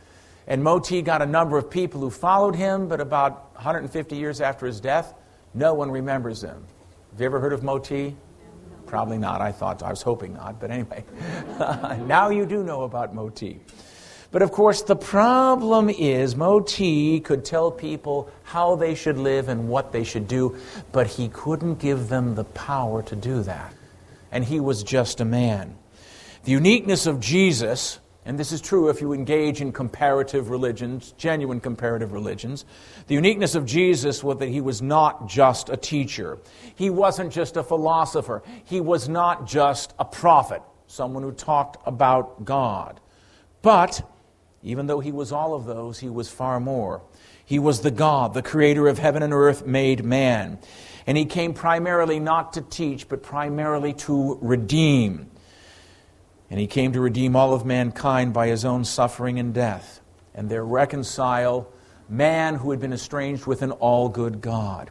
And 0.47 0.63
Moti 0.63 1.03
got 1.03 1.23
a 1.23 1.27
number 1.27 1.59
of 1.59 1.69
people 1.69 2.01
who 2.01 2.11
followed 2.11 2.55
him, 2.55 2.89
but 2.89 3.01
about 3.01 3.55
150 3.55 4.17
years 4.17 4.41
after 4.41 4.67
his 4.67 4.81
death, 4.81 5.15
no 5.55 5.75
one 5.75 5.91
remembers 5.91 6.43
him. 6.43 6.65
Have 7.13 7.21
you 7.21 7.27
ever 7.27 7.41
heard 7.41 7.53
of 7.53 7.63
Moti? 7.63 8.17
Probably 8.87 9.19
not. 9.19 9.41
I 9.41 9.53
thought, 9.53 9.83
I 9.83 9.91
was 9.91 10.03
hoping 10.03 10.35
not, 10.35 10.61
but 10.61 10.71
anyway. 10.71 11.05
now 12.07 12.31
you 12.31 12.47
do 12.47 12.63
know 12.63 12.83
about 12.83 13.15
Moti. 13.15 13.61
But 14.31 14.43
of 14.43 14.51
course, 14.51 14.83
the 14.83 14.97
problem 14.97 15.91
is 15.91 16.37
Moti 16.37 17.21
could 17.21 17.45
tell 17.45 17.71
people 17.71 18.31
how 18.45 18.77
they 18.77 18.95
should 18.95 19.19
live 19.19 19.49
and 19.49 19.69
what 19.69 19.93
they 19.93 20.05
should 20.05 20.27
do, 20.27 20.57
but 20.91 21.07
he 21.07 21.29
couldn't 21.29 21.77
give 21.81 22.09
them 22.09 22.35
the 22.35 22.45
power 22.45 23.03
to 23.03 23.17
do 23.17 23.43
that 23.43 23.75
and 24.33 24.45
he 24.45 24.59
was 24.59 24.83
just 24.83 25.21
a 25.21 25.25
man. 25.25 25.77
The 26.45 26.51
uniqueness 26.51 27.07
of 27.07 27.21
Jesus, 27.21 28.01
and 28.25 28.38
this 28.38 28.51
is 28.51 28.61
true 28.61 28.88
if 28.88 29.01
you 29.01 29.12
engage 29.12 29.61
in 29.61 29.71
comparative 29.71 30.51
religions, 30.51 31.12
genuine 31.16 31.61
comparative 31.61 32.12
religions, 32.12 32.64
the 33.07 33.14
uniqueness 33.14 33.55
of 33.55 33.64
Jesus 33.64 34.25
was 34.25 34.38
that 34.38 34.49
he 34.49 34.61
was 34.61 34.83
not 34.83 35.29
just 35.29 35.68
a 35.68 35.77
teacher. 35.77 36.38
He 36.75 36.90
wasn't 36.90 37.33
just 37.33 37.57
a 37.57 37.62
philosopher. 37.62 38.42
He 38.64 38.81
was 38.81 39.09
not 39.09 39.47
just 39.47 39.95
a 39.99 40.05
prophet, 40.05 40.62
someone 40.88 41.23
who 41.23 41.33
talked 41.33 41.77
about 41.87 42.45
God. 42.45 42.99
But, 43.61 44.03
even 44.64 44.87
though 44.87 45.01
he 45.01 45.12
was 45.12 45.31
all 45.31 45.55
of 45.55 45.66
those, 45.66 46.01
he 46.01 46.09
was 46.09 46.29
far 46.29 46.59
more. 46.59 47.03
He 47.45 47.59
was 47.59 47.83
the 47.83 47.90
God, 47.90 48.35
the 48.35 48.42
creator 48.42 48.88
of 48.88 48.99
heaven 48.99 49.23
and 49.23 49.33
earth, 49.33 49.66
made 49.66 50.05
man. 50.05 50.59
And 51.07 51.19
he 51.19 51.25
came 51.25 51.55
primarily 51.55 52.21
not 52.21 52.53
to 52.55 52.61
teach, 52.61 53.09
but 53.09 53.23
primarily 53.23 53.93
to 53.95 54.38
redeem. 54.41 55.31
And 56.51 56.61
he 56.61 56.67
came 56.67 56.93
to 56.93 57.01
redeem 57.01 57.35
all 57.35 57.55
of 57.55 57.65
mankind 57.65 58.35
by 58.35 58.49
his 58.49 58.65
own 58.65 58.85
suffering 58.85 59.38
and 59.38 59.55
death, 59.55 60.01
and 60.35 60.51
there 60.51 60.65
reconcile 60.65 61.73
man 62.09 62.57
who 62.57 62.71
had 62.71 62.81
been 62.81 62.93
estranged 62.93 63.47
with 63.47 63.62
an 63.62 63.71
all 63.73 64.09
good 64.09 64.41
God. 64.41 64.91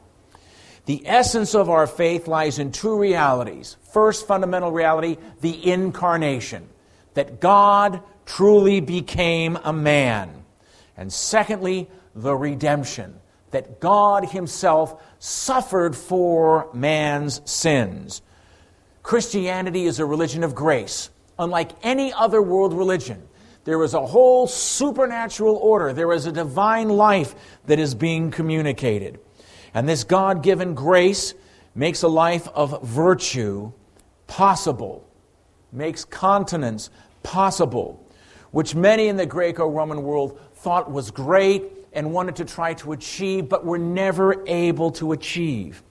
The 0.86 1.04
essence 1.06 1.54
of 1.54 1.70
our 1.70 1.86
faith 1.86 2.28
lies 2.28 2.58
in 2.58 2.72
two 2.72 2.98
realities. 2.98 3.78
First, 3.94 4.28
fundamental 4.28 4.72
reality, 4.72 5.18
the 5.42 5.72
incarnation, 5.72 6.68
that 7.14 7.40
God 7.40 8.02
truly 8.26 8.80
became 8.80 9.58
a 9.64 9.72
man. 9.72 10.44
And 10.98 11.14
secondly, 11.14 11.90
the 12.16 12.36
redemption, 12.36 13.21
that 13.52 13.80
God 13.80 14.26
Himself 14.30 15.02
suffered 15.20 15.96
for 15.96 16.70
man's 16.74 17.42
sins. 17.50 18.22
Christianity 19.04 19.86
is 19.86 20.00
a 20.00 20.06
religion 20.06 20.44
of 20.44 20.56
grace, 20.56 21.10
unlike 21.38 21.72
any 21.84 22.14
other 22.14 22.42
world 22.42 22.74
religion. 22.74 23.28
There 23.64 23.84
is 23.84 23.94
a 23.94 24.06
whole 24.06 24.48
supernatural 24.48 25.56
order, 25.56 25.94
there 25.94 26.12
is 26.12 26.26
a 26.26 26.32
divine 26.32 26.90
life 26.90 27.36
that 27.66 27.80
is 27.80 27.94
being 27.94 28.32
communicated. 28.32 29.20
And 29.74 29.88
this 29.88 30.04
God 30.04 30.44
given 30.44 30.74
grace 30.74 31.34
makes 31.76 32.04
a 32.04 32.08
life 32.08 32.48
of 32.50 32.84
virtue 32.84 33.72
possible, 34.28 35.08
makes 35.72 36.04
continence 36.06 36.90
possible, 37.24 38.06
which 38.52 38.76
many 38.76 39.08
in 39.08 39.16
the 39.16 39.26
Greco 39.26 39.68
Roman 39.68 40.04
world 40.04 40.40
thought 40.56 40.92
was 40.92 41.12
great 41.12 41.64
and 41.94 42.14
wanted 42.14 42.38
to 42.38 42.46
try 42.46 42.74
to 42.76 42.92
achieve, 42.92 43.50
but 43.50 43.66
were 43.66 43.78
never 43.78 44.44
able 44.48 44.92
to 44.92 45.12
achieve. 45.12 45.84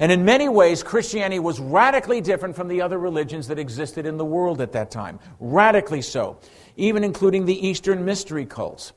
And 0.00 0.12
in 0.12 0.24
many 0.24 0.48
ways, 0.48 0.82
Christianity 0.82 1.40
was 1.40 1.58
radically 1.58 2.20
different 2.20 2.54
from 2.54 2.68
the 2.68 2.82
other 2.82 2.98
religions 2.98 3.48
that 3.48 3.58
existed 3.58 4.06
in 4.06 4.16
the 4.16 4.24
world 4.24 4.60
at 4.60 4.72
that 4.72 4.90
time. 4.90 5.18
Radically 5.40 6.02
so, 6.02 6.38
even 6.76 7.02
including 7.02 7.46
the 7.46 7.66
Eastern 7.66 8.04
mystery 8.04 8.46
cults. 8.46 8.92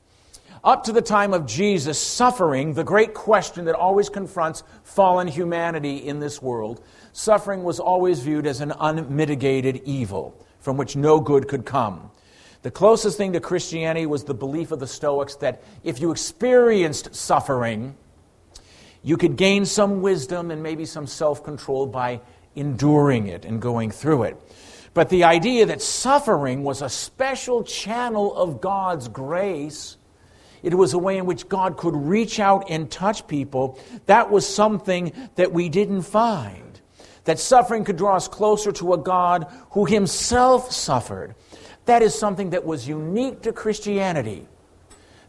Up 0.64 0.84
to 0.84 0.92
the 0.92 1.02
time 1.02 1.34
of 1.34 1.44
Jesus, 1.44 1.98
suffering, 1.98 2.74
the 2.74 2.84
great 2.84 3.14
question 3.14 3.64
that 3.64 3.74
always 3.74 4.08
confronts 4.08 4.62
fallen 4.84 5.26
humanity 5.26 5.96
in 5.96 6.20
this 6.20 6.40
world, 6.40 6.84
suffering 7.12 7.64
was 7.64 7.80
always 7.80 8.20
viewed 8.20 8.46
as 8.46 8.60
an 8.60 8.72
unmitigated 8.78 9.82
evil 9.84 10.46
from 10.60 10.76
which 10.76 10.94
no 10.94 11.18
good 11.18 11.48
could 11.48 11.66
come. 11.66 12.12
The 12.62 12.70
closest 12.70 13.16
thing 13.18 13.32
to 13.32 13.40
Christianity 13.40 14.06
was 14.06 14.22
the 14.22 14.34
belief 14.34 14.70
of 14.70 14.78
the 14.78 14.86
Stoics 14.86 15.34
that 15.36 15.62
if 15.82 16.00
you 16.00 16.12
experienced 16.12 17.14
suffering, 17.14 17.96
you 19.02 19.16
could 19.16 19.36
gain 19.36 19.64
some 19.66 20.00
wisdom 20.00 20.52
and 20.52 20.62
maybe 20.62 20.84
some 20.84 21.08
self 21.08 21.42
control 21.42 21.86
by 21.86 22.20
enduring 22.54 23.26
it 23.26 23.44
and 23.44 23.60
going 23.60 23.90
through 23.90 24.24
it. 24.24 24.40
But 24.94 25.08
the 25.08 25.24
idea 25.24 25.66
that 25.66 25.82
suffering 25.82 26.62
was 26.62 26.82
a 26.82 26.88
special 26.88 27.64
channel 27.64 28.34
of 28.36 28.60
God's 28.60 29.08
grace, 29.08 29.96
it 30.62 30.74
was 30.74 30.92
a 30.92 30.98
way 30.98 31.18
in 31.18 31.26
which 31.26 31.48
God 31.48 31.76
could 31.76 31.96
reach 31.96 32.38
out 32.38 32.70
and 32.70 32.88
touch 32.88 33.26
people, 33.26 33.78
that 34.06 34.30
was 34.30 34.46
something 34.46 35.12
that 35.34 35.52
we 35.52 35.68
didn't 35.68 36.02
find. 36.02 36.80
That 37.24 37.38
suffering 37.38 37.84
could 37.84 37.96
draw 37.96 38.16
us 38.16 38.28
closer 38.28 38.70
to 38.72 38.92
a 38.92 38.98
God 38.98 39.46
who 39.70 39.84
himself 39.84 40.70
suffered. 40.72 41.34
That 41.86 42.02
is 42.02 42.14
something 42.14 42.50
that 42.50 42.64
was 42.64 42.86
unique 42.86 43.42
to 43.42 43.52
Christianity. 43.52 44.46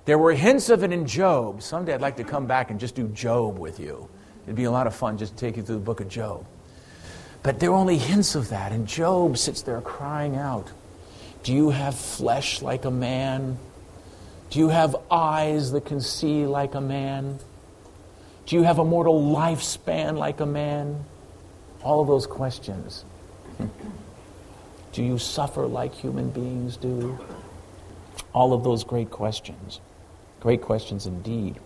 There 0.05 0.17
were 0.17 0.33
hints 0.33 0.69
of 0.69 0.83
it 0.83 0.91
in 0.91 1.07
Job. 1.07 1.61
Someday 1.63 1.93
I'd 1.93 2.01
like 2.01 2.17
to 2.17 2.23
come 2.23 2.45
back 2.45 2.69
and 2.69 2.79
just 2.79 2.95
do 2.95 3.07
Job 3.09 3.57
with 3.57 3.79
you. 3.79 4.09
It'd 4.45 4.55
be 4.55 4.65
a 4.65 4.71
lot 4.71 4.87
of 4.87 4.95
fun 4.95 5.17
just 5.17 5.37
to 5.37 5.39
take 5.39 5.57
you 5.57 5.63
through 5.63 5.75
the 5.75 5.81
book 5.81 6.01
of 6.01 6.09
Job. 6.09 6.45
But 7.41 7.59
there 7.59 7.71
are 7.71 7.75
only 7.75 7.97
hints 7.97 8.35
of 8.35 8.49
that, 8.49 8.71
and 8.71 8.87
Job 8.87 9.37
sits 9.37 9.61
there 9.61 9.81
crying 9.81 10.35
out 10.35 10.71
Do 11.43 11.53
you 11.53 11.71
have 11.71 11.95
flesh 11.95 12.61
like 12.61 12.85
a 12.85 12.91
man? 12.91 13.57
Do 14.49 14.59
you 14.59 14.69
have 14.69 14.95
eyes 15.09 15.71
that 15.71 15.85
can 15.85 15.99
see 15.99 16.45
like 16.45 16.75
a 16.75 16.81
man? 16.81 17.39
Do 18.45 18.55
you 18.55 18.63
have 18.63 18.79
a 18.79 18.85
mortal 18.85 19.21
lifespan 19.35 20.17
like 20.17 20.41
a 20.41 20.45
man? 20.45 21.03
All 21.81 22.01
of 22.01 22.07
those 22.07 22.27
questions. 22.27 23.03
Do 24.93 25.03
you 25.03 25.17
suffer 25.17 25.65
like 25.65 25.93
human 25.93 26.29
beings 26.29 26.77
do? 26.77 27.19
All 28.31 28.53
of 28.53 28.63
those 28.63 28.83
great 28.83 29.09
questions. 29.09 29.81
Great 30.39 30.61
questions 30.61 31.07
indeed. 31.07 31.59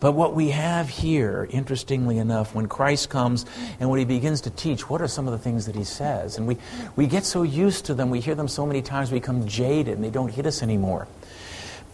But 0.00 0.12
what 0.12 0.34
we 0.34 0.50
have 0.50 0.88
here, 0.88 1.46
interestingly 1.50 2.18
enough, 2.18 2.56
when 2.56 2.66
Christ 2.66 3.08
comes 3.08 3.46
and 3.78 3.88
when 3.88 4.00
he 4.00 4.04
begins 4.04 4.40
to 4.40 4.50
teach, 4.50 4.90
what 4.90 5.00
are 5.00 5.06
some 5.06 5.28
of 5.28 5.32
the 5.32 5.38
things 5.38 5.66
that 5.66 5.76
he 5.76 5.84
says? 5.84 6.38
And 6.38 6.48
we, 6.48 6.56
we 6.96 7.06
get 7.06 7.24
so 7.24 7.44
used 7.44 7.86
to 7.86 7.94
them, 7.94 8.10
we 8.10 8.18
hear 8.18 8.34
them 8.34 8.48
so 8.48 8.66
many 8.66 8.82
times, 8.82 9.12
we 9.12 9.20
become 9.20 9.46
jaded 9.46 9.94
and 9.94 10.02
they 10.02 10.10
don't 10.10 10.32
hit 10.32 10.44
us 10.44 10.60
anymore. 10.60 11.06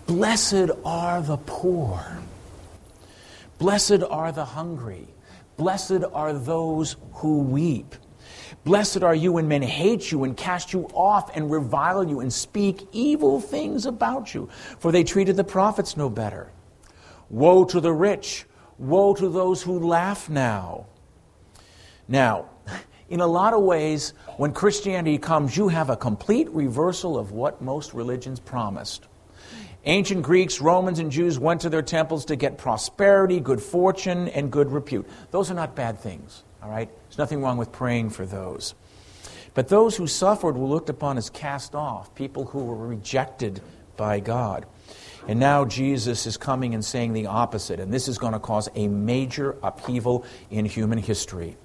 Blessed 0.06 0.70
are 0.86 1.20
the 1.20 1.36
poor. 1.36 2.02
Blessed 3.58 4.02
are 4.08 4.32
the 4.32 4.46
hungry. 4.46 5.06
Blessed 5.58 6.04
are 6.14 6.32
those 6.32 6.96
who 7.12 7.40
weep. 7.40 7.94
Blessed 8.68 9.02
are 9.02 9.14
you 9.14 9.32
when 9.32 9.48
men 9.48 9.62
hate 9.62 10.12
you 10.12 10.24
and 10.24 10.36
cast 10.36 10.74
you 10.74 10.90
off 10.92 11.34
and 11.34 11.50
revile 11.50 12.06
you 12.06 12.20
and 12.20 12.30
speak 12.30 12.86
evil 12.92 13.40
things 13.40 13.86
about 13.86 14.34
you, 14.34 14.50
for 14.78 14.92
they 14.92 15.04
treated 15.04 15.36
the 15.36 15.42
prophets 15.42 15.96
no 15.96 16.10
better. 16.10 16.52
Woe 17.30 17.64
to 17.64 17.80
the 17.80 17.94
rich! 17.94 18.44
Woe 18.76 19.14
to 19.14 19.30
those 19.30 19.62
who 19.62 19.78
laugh 19.78 20.28
now. 20.28 20.84
Now, 22.08 22.50
in 23.08 23.20
a 23.20 23.26
lot 23.26 23.54
of 23.54 23.62
ways, 23.62 24.12
when 24.36 24.52
Christianity 24.52 25.16
comes, 25.16 25.56
you 25.56 25.68
have 25.68 25.88
a 25.88 25.96
complete 25.96 26.50
reversal 26.50 27.16
of 27.16 27.32
what 27.32 27.62
most 27.62 27.94
religions 27.94 28.38
promised. 28.38 29.08
Ancient 29.86 30.22
Greeks, 30.22 30.60
Romans, 30.60 30.98
and 30.98 31.10
Jews 31.10 31.38
went 31.38 31.62
to 31.62 31.70
their 31.70 31.80
temples 31.80 32.26
to 32.26 32.36
get 32.36 32.58
prosperity, 32.58 33.40
good 33.40 33.62
fortune, 33.62 34.28
and 34.28 34.52
good 34.52 34.70
repute. 34.70 35.08
Those 35.30 35.50
are 35.50 35.54
not 35.54 35.74
bad 35.74 35.98
things, 35.98 36.44
all 36.68 36.74
right? 36.74 36.90
There's 37.08 37.18
nothing 37.18 37.42
wrong 37.42 37.56
with 37.56 37.72
praying 37.72 38.10
for 38.10 38.26
those. 38.26 38.74
But 39.54 39.68
those 39.68 39.96
who 39.96 40.06
suffered 40.06 40.56
were 40.56 40.68
looked 40.68 40.90
upon 40.90 41.16
as 41.16 41.30
cast 41.30 41.74
off, 41.74 42.14
people 42.14 42.44
who 42.44 42.64
were 42.64 42.86
rejected 42.86 43.60
by 43.96 44.20
God. 44.20 44.66
And 45.26 45.40
now 45.40 45.64
Jesus 45.64 46.26
is 46.26 46.36
coming 46.36 46.74
and 46.74 46.84
saying 46.84 47.14
the 47.14 47.26
opposite, 47.26 47.80
and 47.80 47.92
this 47.92 48.06
is 48.06 48.18
going 48.18 48.34
to 48.34 48.38
cause 48.38 48.68
a 48.74 48.86
major 48.86 49.56
upheaval 49.62 50.24
in 50.50 50.64
human 50.64 50.98
history. 50.98 51.56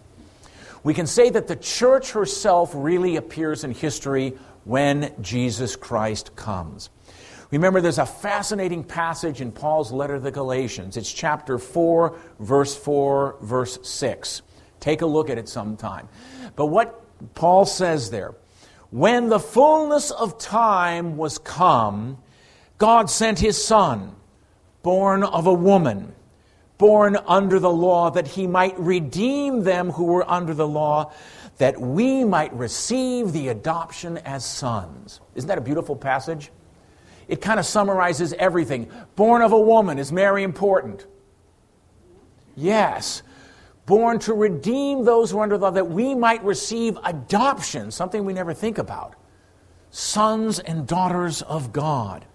We 0.84 0.94
can 0.94 1.08
say 1.08 1.30
that 1.30 1.48
the 1.48 1.56
church 1.56 2.12
herself 2.12 2.72
really 2.74 3.18
appears 3.18 3.63
in 3.63 3.72
history 3.72 4.38
when 4.63 5.13
Jesus 5.22 5.76
Christ 5.76 6.36
comes. 6.36 6.89
Remember, 7.52 7.82
there's 7.82 8.00
a 8.00 8.06
fascinating 8.06 8.84
passage 8.84 9.39
in 9.39 9.52
Paul's 9.52 9.92
letter 9.92 10.16
to 10.16 10.20
the 10.20 10.32
Galatians. 10.32 10.98
It's 10.98 11.12
chapter 11.12 11.58
4, 11.60 12.18
verse 12.39 12.76
4, 12.76 13.38
verse 13.42 13.80
6. 13.84 14.42
Take 14.84 15.02
a 15.02 15.06
look 15.06 15.30
at 15.30 15.38
it 15.38 15.48
sometime. 15.48 16.10
But 16.58 16.65
what 16.65 17.02
Paul 17.36 17.65
says 17.65 18.12
there, 18.12 18.36
when 18.89 19.30
the 19.30 19.39
fullness 19.39 20.12
of 20.12 20.38
time 20.38 21.15
was 21.15 21.38
come, 21.38 22.17
God 22.80 23.10
sent 23.10 23.39
his 23.39 23.65
Son, 23.65 24.13
born 24.82 25.24
of 25.24 25.48
a 25.48 25.54
woman, 25.54 26.13
born 26.78 27.15
under 27.26 27.60
the 27.60 27.72
law, 27.72 28.12
that 28.12 28.28
he 28.28 28.46
might 28.46 28.78
redeem 28.78 29.63
them 29.63 29.89
who 29.89 30.04
were 30.04 30.30
under 30.30 30.54
the 30.54 30.67
law, 30.67 31.13
that 31.60 31.80
we 31.80 32.26
might 32.26 32.54
receive 32.54 33.32
the 33.32 33.48
adoption 33.48 34.17
as 34.17 34.43
sons. 34.43 35.22
Isn't 35.34 35.48
that 35.48 35.58
a 35.58 35.62
beautiful 35.62 35.96
passage? 35.96 36.52
It 37.30 37.39
kind 37.39 37.58
of 37.58 37.65
summarizes 37.65 38.34
everything. 38.34 38.91
Born 39.15 39.43
of 39.43 39.54
a 39.54 39.60
woman, 39.62 39.98
is 39.98 40.12
Mary 40.12 40.43
important? 40.43 41.06
Yes 42.58 43.24
born 43.86 44.19
to 44.19 44.34
redeem 44.34 45.04
those 45.04 45.32
who 45.32 45.39
are 45.39 45.43
under 45.43 45.58
the 45.58 45.65
law, 45.65 45.72
that 45.72 45.89
we 45.89 46.15
might 46.15 46.43
receive 46.43 46.98
adoption, 47.04 47.91
something 47.91 48.24
we 48.26 48.34
never 48.34 48.54
think 48.54 48.78
about. 48.78 49.15
Sons 49.91 50.60
and 50.60 50.88
daughters 50.88 51.41
of 51.41 51.74
God. 51.74 52.26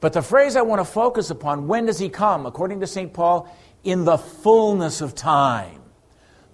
But 0.00 0.12
the 0.12 0.22
phrase 0.22 0.56
I 0.56 0.62
want 0.62 0.80
to 0.80 0.84
focus 0.84 1.30
upon, 1.30 1.68
when 1.68 1.86
does 1.86 1.98
he 1.98 2.08
come? 2.08 2.46
According 2.46 2.80
to 2.80 2.86
St. 2.86 3.12
Paul, 3.12 3.48
in 3.84 4.04
the 4.04 4.18
fullness 4.18 5.00
of 5.00 5.14
time. 5.14 5.80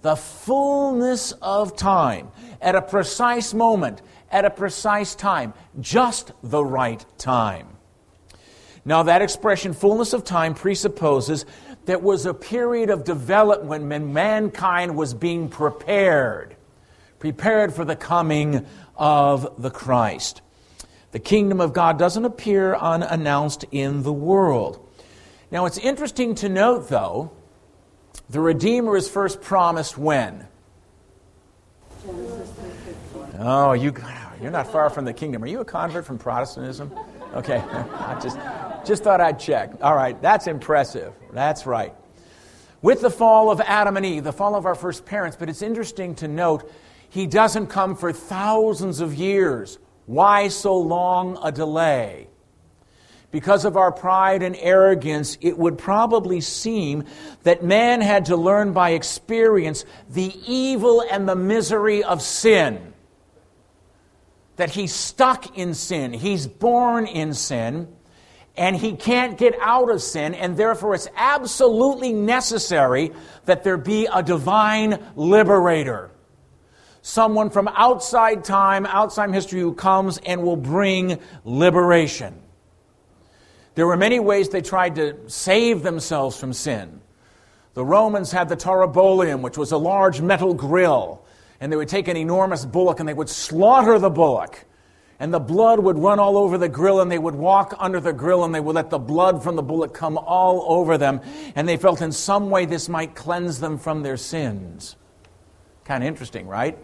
The 0.01 0.15
fullness 0.15 1.31
of 1.41 1.75
time. 1.75 2.29
At 2.61 2.75
a 2.75 2.81
precise 2.81 3.53
moment, 3.53 4.01
at 4.31 4.45
a 4.45 4.49
precise 4.49 5.15
time, 5.15 5.53
just 5.79 6.31
the 6.43 6.63
right 6.63 7.03
time. 7.17 7.67
Now, 8.85 9.03
that 9.03 9.21
expression, 9.21 9.73
fullness 9.73 10.13
of 10.13 10.23
time, 10.23 10.53
presupposes 10.53 11.45
that 11.89 12.03
was 12.03 12.27
a 12.27 12.35
period 12.35 12.91
of 12.91 13.03
development 13.03 13.83
when 13.83 14.13
mankind 14.13 14.95
was 14.95 15.15
being 15.15 15.49
prepared, 15.49 16.55
prepared 17.17 17.73
for 17.73 17.83
the 17.83 17.95
coming 17.95 18.63
of 18.95 19.59
the 19.59 19.71
Christ. 19.71 20.43
The 21.13 21.19
kingdom 21.19 21.59
of 21.59 21.73
God 21.73 21.97
doesn't 21.97 22.25
appear 22.25 22.75
unannounced 22.75 23.65
in 23.71 24.03
the 24.03 24.13
world. 24.13 24.87
Now, 25.49 25.65
it's 25.65 25.79
interesting 25.79 26.35
to 26.35 26.47
note, 26.47 26.89
though, 26.89 27.31
the 28.29 28.39
Redeemer 28.39 28.95
is 28.95 29.09
first 29.09 29.41
promised 29.41 29.97
when? 29.97 30.47
Oh, 33.39 33.73
you, 33.73 33.95
you're 34.39 34.51
not 34.51 34.71
far 34.71 34.91
from 34.91 35.05
the 35.05 35.13
kingdom. 35.13 35.43
Are 35.43 35.47
you 35.47 35.61
a 35.61 35.65
convert 35.65 36.05
from 36.05 36.19
Protestantism? 36.19 36.91
Okay, 37.33 37.57
I 37.67 38.19
just, 38.21 38.37
just 38.85 39.03
thought 39.03 39.21
I'd 39.21 39.39
check. 39.39 39.71
All 39.81 39.95
right, 39.95 40.19
that's 40.21 40.47
impressive. 40.47 41.13
That's 41.31 41.65
right. 41.65 41.93
With 42.81 43.01
the 43.01 43.09
fall 43.09 43.51
of 43.51 43.59
Adam 43.61 43.97
and 43.97 44.05
Eve, 44.05 44.23
the 44.23 44.33
fall 44.33 44.55
of 44.55 44.65
our 44.65 44.75
first 44.75 45.05
parents, 45.05 45.35
but 45.37 45.49
it's 45.49 45.61
interesting 45.61 46.15
to 46.15 46.27
note 46.27 46.71
he 47.09 47.27
doesn't 47.27 47.67
come 47.67 47.95
for 47.95 48.13
thousands 48.13 48.99
of 48.99 49.15
years. 49.15 49.77
Why 50.05 50.47
so 50.47 50.77
long 50.77 51.37
a 51.43 51.51
delay? 51.51 52.29
Because 53.31 53.65
of 53.65 53.77
our 53.77 53.91
pride 53.91 54.41
and 54.41 54.55
arrogance, 54.55 55.37
it 55.41 55.57
would 55.57 55.77
probably 55.77 56.41
seem 56.41 57.03
that 57.43 57.63
man 57.63 58.01
had 58.01 58.25
to 58.25 58.35
learn 58.35 58.73
by 58.73 58.91
experience 58.91 59.85
the 60.09 60.33
evil 60.47 61.03
and 61.11 61.29
the 61.29 61.35
misery 61.35 62.03
of 62.03 62.23
sin 62.23 62.93
that 64.59 64.71
he's 64.71 64.93
stuck 64.93 65.57
in 65.57 65.73
sin. 65.73 66.11
He's 66.11 66.45
born 66.45 67.07
in 67.07 67.33
sin, 67.33 67.87
and 68.57 68.75
he 68.75 68.91
can't 68.91 69.37
get 69.37 69.55
out 69.61 69.89
of 69.89 70.01
sin, 70.01 70.35
and 70.35 70.57
therefore 70.57 70.95
it's 70.95 71.07
absolutely 71.15 72.11
necessary 72.11 73.13
that 73.45 73.63
there 73.63 73.77
be 73.77 74.05
a 74.13 74.21
divine 74.21 75.01
liberator. 75.15 76.11
Someone 77.01 77.49
from 77.49 77.69
outside 77.69 78.43
time, 78.43 78.85
outside 78.85 79.33
history, 79.33 79.61
who 79.61 79.73
comes 79.73 80.17
and 80.17 80.43
will 80.43 80.57
bring 80.57 81.19
liberation. 81.45 82.37
There 83.75 83.87
were 83.87 83.95
many 83.95 84.19
ways 84.19 84.49
they 84.49 84.61
tried 84.61 84.95
to 84.95 85.15
save 85.27 85.83
themselves 85.83 86.37
from 86.37 86.51
sin. 86.51 86.99
The 87.75 87.85
Romans 87.85 88.29
had 88.29 88.49
the 88.49 88.57
taurobolium, 88.57 89.39
which 89.39 89.57
was 89.57 89.71
a 89.71 89.77
large 89.77 90.19
metal 90.19 90.53
grill 90.53 91.23
and 91.59 91.71
they 91.71 91.75
would 91.75 91.89
take 91.89 92.07
an 92.07 92.17
enormous 92.17 92.65
bullock 92.65 92.99
and 92.99 93.07
they 93.09 93.13
would 93.13 93.29
slaughter 93.29 93.99
the 93.99 94.09
bullock. 94.09 94.65
and 95.19 95.33
the 95.33 95.39
blood 95.39 95.79
would 95.79 95.99
run 95.99 96.17
all 96.17 96.37
over 96.37 96.57
the 96.57 96.69
grill, 96.69 97.01
and 97.01 97.11
they 97.11 97.19
would 97.19 97.35
walk 97.35 97.75
under 97.77 97.99
the 97.99 98.13
grill, 98.13 98.45
and 98.45 98.55
they 98.55 98.59
would 98.61 98.75
let 98.75 98.89
the 98.89 98.97
blood 98.97 99.43
from 99.43 99.57
the 99.57 99.61
bullet 99.61 99.93
come 99.93 100.17
all 100.17 100.65
over 100.69 100.97
them, 100.97 101.19
and 101.55 101.67
they 101.67 101.75
felt 101.75 102.01
in 102.01 102.11
some 102.11 102.49
way 102.49 102.65
this 102.65 102.87
might 102.87 103.15
cleanse 103.15 103.59
them 103.59 103.77
from 103.77 104.01
their 104.01 104.15
sins. 104.15 104.95
Kind 105.83 106.03
of 106.03 106.07
interesting, 106.07 106.47
right? 106.47 106.77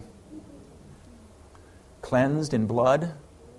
Cleansed 2.01 2.53
in 2.53 2.67
blood, 2.67 3.13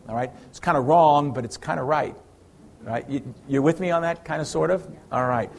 all 0.06 0.14
right? 0.14 0.30
It's 0.50 0.60
kind 0.60 0.76
of 0.76 0.84
wrong, 0.84 1.32
but 1.32 1.46
it's 1.46 1.56
kind 1.56 1.80
of 1.80 1.86
right, 1.86 2.14
right? 2.82 3.08
You, 3.08 3.34
you're 3.48 3.62
with 3.62 3.80
me 3.80 3.90
on 3.90 4.02
that, 4.02 4.26
kind 4.26 4.42
of, 4.42 4.46
sort 4.46 4.70
of? 4.70 4.86
All 5.10 5.26
right. 5.26 5.50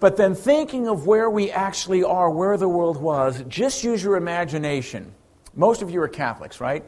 But 0.00 0.16
then 0.16 0.34
thinking 0.34 0.88
of 0.88 1.06
where 1.06 1.28
we 1.28 1.50
actually 1.50 2.02
are, 2.02 2.30
where 2.30 2.56
the 2.56 2.68
world 2.68 2.96
was, 2.96 3.44
just 3.48 3.84
use 3.84 4.02
your 4.02 4.16
imagination. 4.16 5.12
Most 5.54 5.82
of 5.82 5.90
you 5.90 6.00
are 6.02 6.08
Catholics, 6.08 6.60
right? 6.60 6.82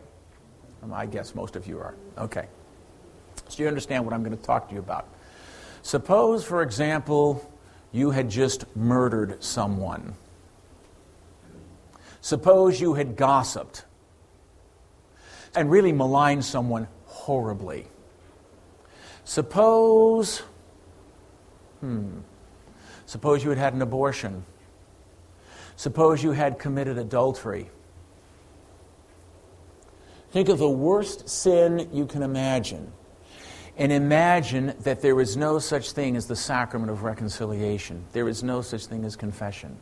I 0.90 1.06
guess 1.06 1.34
most 1.34 1.54
of 1.54 1.66
you 1.66 1.78
are. 1.78 1.94
Okay. 2.18 2.48
So 3.48 3.62
you 3.62 3.68
understand 3.68 4.04
what 4.04 4.14
I'm 4.14 4.22
going 4.22 4.36
to 4.36 4.42
talk 4.42 4.68
to 4.68 4.74
you 4.74 4.80
about. 4.80 5.06
Suppose, 5.82 6.44
for 6.44 6.62
example, 6.62 7.48
you 7.92 8.10
had 8.10 8.30
just 8.30 8.64
murdered 8.74 9.44
someone. 9.44 10.16
Suppose 12.22 12.80
you 12.80 12.94
had 12.94 13.16
gossiped 13.16 13.84
and 15.54 15.70
really 15.70 15.92
maligned 15.92 16.44
someone 16.44 16.88
horribly. 17.04 17.86
Suppose, 19.24 20.42
hmm, 21.80 22.20
suppose 23.12 23.44
you 23.44 23.50
had 23.50 23.58
had 23.58 23.74
an 23.74 23.82
abortion. 23.82 24.42
Suppose 25.76 26.22
you 26.22 26.32
had 26.32 26.58
committed 26.58 26.96
adultery. 26.96 27.68
Think 30.30 30.48
of 30.48 30.58
the 30.58 30.70
worst 30.70 31.28
sin 31.28 31.90
you 31.92 32.06
can 32.06 32.22
imagine. 32.22 32.90
And 33.76 33.92
imagine 33.92 34.74
that 34.80 35.02
there 35.02 35.20
is 35.20 35.36
no 35.36 35.58
such 35.58 35.92
thing 35.92 36.16
as 36.16 36.26
the 36.26 36.36
sacrament 36.36 36.90
of 36.90 37.02
reconciliation. 37.02 38.02
There 38.12 38.30
is 38.30 38.42
no 38.42 38.62
such 38.62 38.86
thing 38.86 39.04
as 39.04 39.14
confession. 39.14 39.76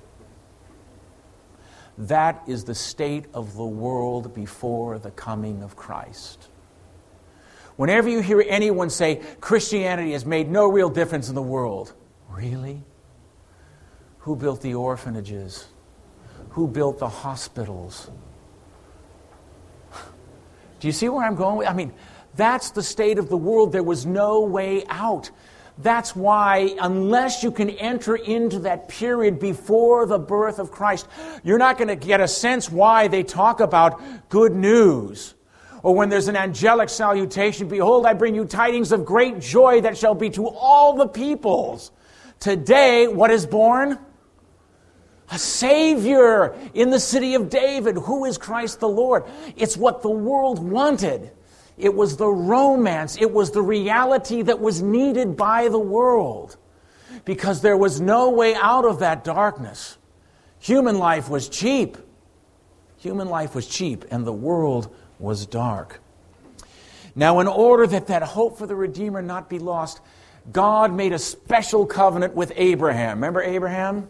That 1.99 2.43
is 2.49 2.64
the 2.64 2.75
state 2.75 3.27
of 3.33 3.55
the 3.55 3.64
world 3.64 4.35
before 4.35 4.99
the 4.99 5.12
coming 5.12 5.62
of 5.62 5.77
Christ. 5.77 6.49
Whenever 7.77 8.09
you 8.09 8.23
hear 8.23 8.45
anyone 8.49 8.90
say 8.90 9.23
Christianity 9.40 10.12
has 10.12 10.27
made 10.27 10.51
no 10.51 10.66
real 10.66 10.90
difference 10.90 11.29
in 11.29 11.37
the 11.37 11.43
world, 11.43 11.93
really? 12.29 12.83
Who 14.20 14.37
built 14.37 14.61
the 14.61 14.74
orphanages? 14.74 15.66
Who 16.50 16.68
built 16.68 16.98
the 16.98 17.09
hospitals? 17.09 18.11
Do 20.80 20.87
you 20.87 20.92
see 20.92 21.09
where 21.09 21.26
I'm 21.26 21.37
going? 21.37 21.66
I 21.66 21.72
mean, 21.72 21.92
that's 22.37 22.70
the 22.70 22.83
state 22.83 23.18
of 23.18 23.28
the 23.28 23.37
world. 23.37 23.72
There 23.72 23.83
was 23.83 24.06
no 24.06 24.40
way 24.40 24.85
out. 24.88 25.30
That's 25.78 26.14
why, 26.14 26.74
unless 26.80 27.42
you 27.42 27.50
can 27.50 27.70
enter 27.70 28.16
into 28.16 28.59
that 28.61 28.88
period 28.88 29.38
before 29.40 30.04
the 30.04 30.18
birth 30.18 30.59
of 30.59 30.70
Christ, 30.70 31.09
you're 31.42 31.59
not 31.59 31.78
going 31.78 31.88
to 31.88 31.96
get 31.96 32.20
a 32.20 32.28
sense 32.28 32.70
why 32.70 33.09
they 33.09 33.22
talk 33.22 33.61
about 33.61 34.28
good 34.28 34.54
news. 34.54 35.35
Or 35.83 35.94
when 35.94 36.11
there's 36.11 36.28
an 36.28 36.37
angelic 36.37 36.90
salutation, 36.90 37.68
behold, 37.68 38.04
I 38.04 38.12
bring 38.12 38.35
you 38.35 38.44
tidings 38.44 38.92
of 38.92 39.06
great 39.06 39.40
joy 39.40 39.80
that 39.80 39.96
shall 39.96 40.14
be 40.14 40.28
to 40.30 40.46
all 40.48 40.94
the 40.94 41.09
peoples. 41.09 41.90
Today, 42.38 43.09
what 43.09 43.30
is 43.30 43.46
born? 43.46 43.98
A 45.31 45.38
Savior 45.38 46.57
in 46.75 46.90
the 46.90 47.01
city 47.01 47.35
of 47.35 47.49
David. 47.49 47.97
Who 47.97 48.25
is 48.25 48.38
Christ 48.38 48.81
the 48.81 48.88
Lord? 48.88 49.25
It's 49.57 49.77
what 49.77 50.03
the 50.03 50.11
world 50.11 50.59
wanted. 50.59 51.31
It 51.79 51.95
was 51.95 52.16
the 52.16 52.29
romance, 52.29 53.16
it 53.19 53.33
was 53.33 53.53
the 53.53 53.62
reality 53.62 54.43
that 54.43 54.61
was 54.61 54.83
needed 54.83 55.37
by 55.37 55.69
the 55.69 55.79
world 55.79 56.59
because 57.25 57.62
there 57.62 57.77
was 57.77 58.01
no 58.01 58.31
way 58.31 58.55
out 58.55 58.85
of 58.85 58.99
that 58.99 59.25
darkness. 59.25 59.97
Human 60.59 60.99
life 60.99 61.31
was 61.31 61.49
cheap. 61.49 61.97
Human 62.99 63.29
life 63.29 63.55
was 63.55 63.66
cheap, 63.66 64.05
and 64.11 64.27
the 64.27 64.33
world 64.33 64.95
was 65.19 65.47
dark. 65.47 66.01
Now, 67.14 67.40
in 67.40 67.47
order 67.47 67.87
that 67.87 68.09
that 68.09 68.23
hope 68.23 68.59
for 68.59 68.66
the 68.66 68.75
Redeemer 68.75 69.23
not 69.23 69.49
be 69.49 69.59
lost, 69.59 70.01
God 70.53 70.93
made 70.93 71.12
a 71.12 71.19
special 71.19 71.87
covenant 71.87 72.35
with 72.35 72.53
Abraham. 72.57 73.16
Remember 73.16 73.43
Abraham? 73.43 74.09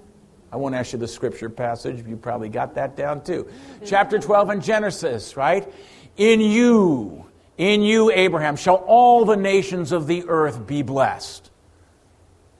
I 0.53 0.57
won't 0.57 0.75
ask 0.75 0.93
you 0.93 0.99
the 0.99 1.09
scripture 1.09 1.49
passage. 1.49 2.05
You 2.07 2.17
probably 2.17 2.49
got 2.49 2.75
that 2.75 2.97
down 2.97 3.23
too. 3.23 3.49
Chapter 3.85 4.19
12 4.19 4.51
in 4.51 4.61
Genesis, 4.61 5.37
right? 5.37 5.73
In 6.17 6.41
you, 6.41 7.27
in 7.57 7.83
you, 7.83 8.11
Abraham, 8.11 8.57
shall 8.57 8.77
all 8.77 9.25
the 9.25 9.37
nations 9.37 9.93
of 9.93 10.07
the 10.07 10.25
earth 10.27 10.67
be 10.67 10.83
blessed. 10.83 11.51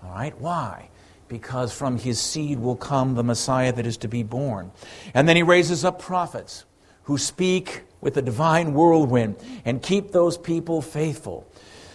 All 0.05 0.11
right? 0.11 0.39
Why? 0.41 0.89
Because 1.29 1.73
from 1.73 1.99
his 1.99 2.21
seed 2.21 2.59
will 2.59 2.77
come 2.77 3.15
the 3.15 3.25
Messiah 3.25 3.73
that 3.73 3.87
is 3.87 3.97
to 3.99 4.09
be 4.09 4.23
born. 4.23 4.71
And 5.15 5.29
then 5.29 5.37
he 5.37 5.43
raises 5.43 5.85
up 5.85 6.01
prophets 6.01 6.65
who 7.05 7.19
speak 7.19 7.83
with 8.01 8.15
the 8.15 8.23
divine 8.23 8.73
whirlwind 8.73 9.37
and 9.65 9.83
keep 9.83 10.13
those 10.13 10.39
people 10.39 10.81
faithful. 10.81 11.47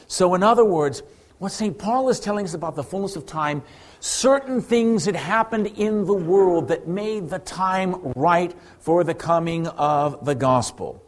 So, 0.07 0.35
in 0.35 0.43
other 0.43 0.65
words, 0.65 1.03
what 1.37 1.51
St. 1.51 1.77
Paul 1.77 2.09
is 2.09 2.19
telling 2.19 2.45
us 2.45 2.53
about 2.53 2.75
the 2.75 2.83
fullness 2.83 3.15
of 3.15 3.25
time 3.25 3.63
certain 3.99 4.61
things 4.61 5.05
had 5.05 5.15
happened 5.15 5.67
in 5.67 6.05
the 6.05 6.13
world 6.13 6.67
that 6.69 6.87
made 6.87 7.29
the 7.29 7.39
time 7.39 7.95
right 8.15 8.53
for 8.79 9.03
the 9.03 9.13
coming 9.13 9.67
of 9.67 10.25
the 10.25 10.35
gospel. 10.35 11.01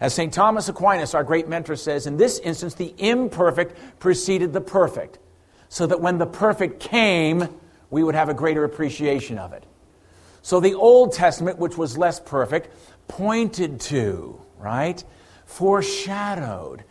As 0.00 0.12
St. 0.14 0.32
Thomas 0.32 0.68
Aquinas, 0.68 1.14
our 1.14 1.24
great 1.24 1.48
mentor, 1.48 1.76
says, 1.76 2.06
in 2.06 2.16
this 2.16 2.38
instance, 2.40 2.74
the 2.74 2.94
imperfect 2.98 3.98
preceded 3.98 4.52
the 4.52 4.60
perfect, 4.60 5.18
so 5.68 5.86
that 5.86 6.00
when 6.00 6.18
the 6.18 6.26
perfect 6.26 6.80
came, 6.80 7.48
we 7.90 8.02
would 8.02 8.14
have 8.14 8.28
a 8.28 8.34
greater 8.34 8.64
appreciation 8.64 9.38
of 9.38 9.52
it. 9.52 9.64
So 10.42 10.60
the 10.60 10.74
Old 10.74 11.12
Testament, 11.12 11.58
which 11.58 11.76
was 11.76 11.96
less 11.96 12.20
perfect, 12.20 12.68
pointed 13.08 13.80
to, 13.80 14.40
right? 14.58 15.02
Foreshadowed, 15.46 16.84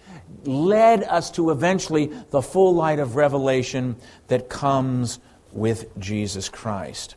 led 0.44 1.04
us 1.04 1.30
to 1.32 1.52
eventually 1.52 2.08
the 2.32 2.42
full 2.42 2.74
light 2.74 3.00
of 3.00 3.16
revelation 3.16 3.96
that 4.28 4.50
comes 4.50 5.20
with 5.56 5.98
Jesus 5.98 6.50
Christ. 6.50 7.16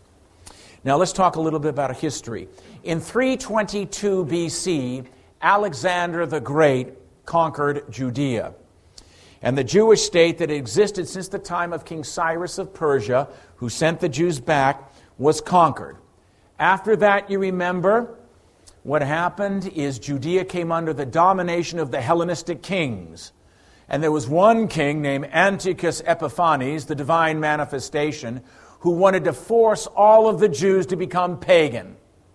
Now 0.84 0.96
let's 0.96 1.12
talk 1.12 1.36
a 1.36 1.40
little 1.40 1.58
bit 1.58 1.68
about 1.68 1.94
history. 1.96 2.48
In 2.84 3.00
322 3.00 4.24
BC, 4.24 5.06
Alexander 5.42 6.24
the 6.24 6.40
Great 6.40 6.94
conquered 7.26 7.90
Judea. 7.90 8.54
And 9.42 9.58
the 9.58 9.64
Jewish 9.64 10.02
state 10.02 10.38
that 10.38 10.50
existed 10.50 11.06
since 11.08 11.28
the 11.28 11.38
time 11.38 11.72
of 11.72 11.84
King 11.84 12.04
Cyrus 12.04 12.58
of 12.58 12.72
Persia, 12.72 13.28
who 13.56 13.68
sent 13.68 14.00
the 14.00 14.08
Jews 14.08 14.40
back, 14.40 14.92
was 15.18 15.40
conquered. 15.40 15.96
After 16.58 16.96
that, 16.96 17.30
you 17.30 17.38
remember, 17.38 18.18
what 18.82 19.02
happened 19.02 19.68
is 19.68 19.98
Judea 19.98 20.44
came 20.44 20.72
under 20.72 20.92
the 20.92 21.06
domination 21.06 21.78
of 21.78 21.90
the 21.90 22.00
Hellenistic 22.00 22.62
kings. 22.62 23.32
And 23.88 24.02
there 24.02 24.12
was 24.12 24.28
one 24.28 24.68
king 24.68 25.00
named 25.00 25.28
Antiochus 25.32 26.02
Epiphanes, 26.06 26.86
the 26.86 26.94
divine 26.94 27.40
manifestation, 27.40 28.42
who 28.80 28.90
wanted 28.90 29.24
to 29.24 29.32
force 29.32 29.86
all 29.86 30.28
of 30.28 30.40
the 30.40 30.48
Jews 30.48 30.86
to 30.86 30.96
become 30.96 31.38
pagan. 31.38 31.86
Do 31.86 31.92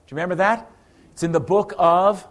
you 0.10 0.16
remember 0.16 0.36
that? 0.36 0.70
It's 1.12 1.24
in 1.24 1.32
the 1.32 1.40
book 1.40 1.74
of 1.78 2.28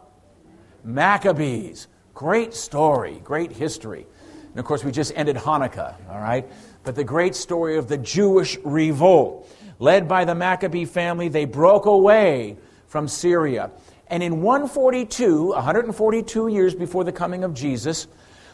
Maccabees. 0.83 1.87
Great 2.15 2.53
story, 2.53 3.21
great 3.25 3.53
history. 3.53 4.07
And 4.51 4.59
of 4.59 4.65
course, 4.65 4.85
we 4.85 4.93
just 4.93 5.13
ended 5.17 5.37
Hanukkah, 5.37 5.95
all 6.11 6.21
right? 6.21 6.47
But 6.83 6.97
the 6.97 7.05
great 7.05 7.35
story 7.35 7.79
of 7.79 7.89
the 7.89 7.97
Jewish 7.97 8.59
revolt. 8.65 9.49
Led 9.79 10.09
by 10.09 10.25
the 10.25 10.35
Maccabee 10.35 10.85
family, 10.85 11.29
they 11.29 11.45
broke 11.45 11.87
away 11.87 12.57
from 12.87 13.09
Syria. 13.09 13.71
And 14.09 14.23
in 14.23 14.43
142, 14.43 15.49
142 15.49 16.49
years 16.49 16.75
before 16.75 17.05
the 17.05 17.13
coming 17.13 17.45
of 17.45 17.55
Jesus, 17.55 18.09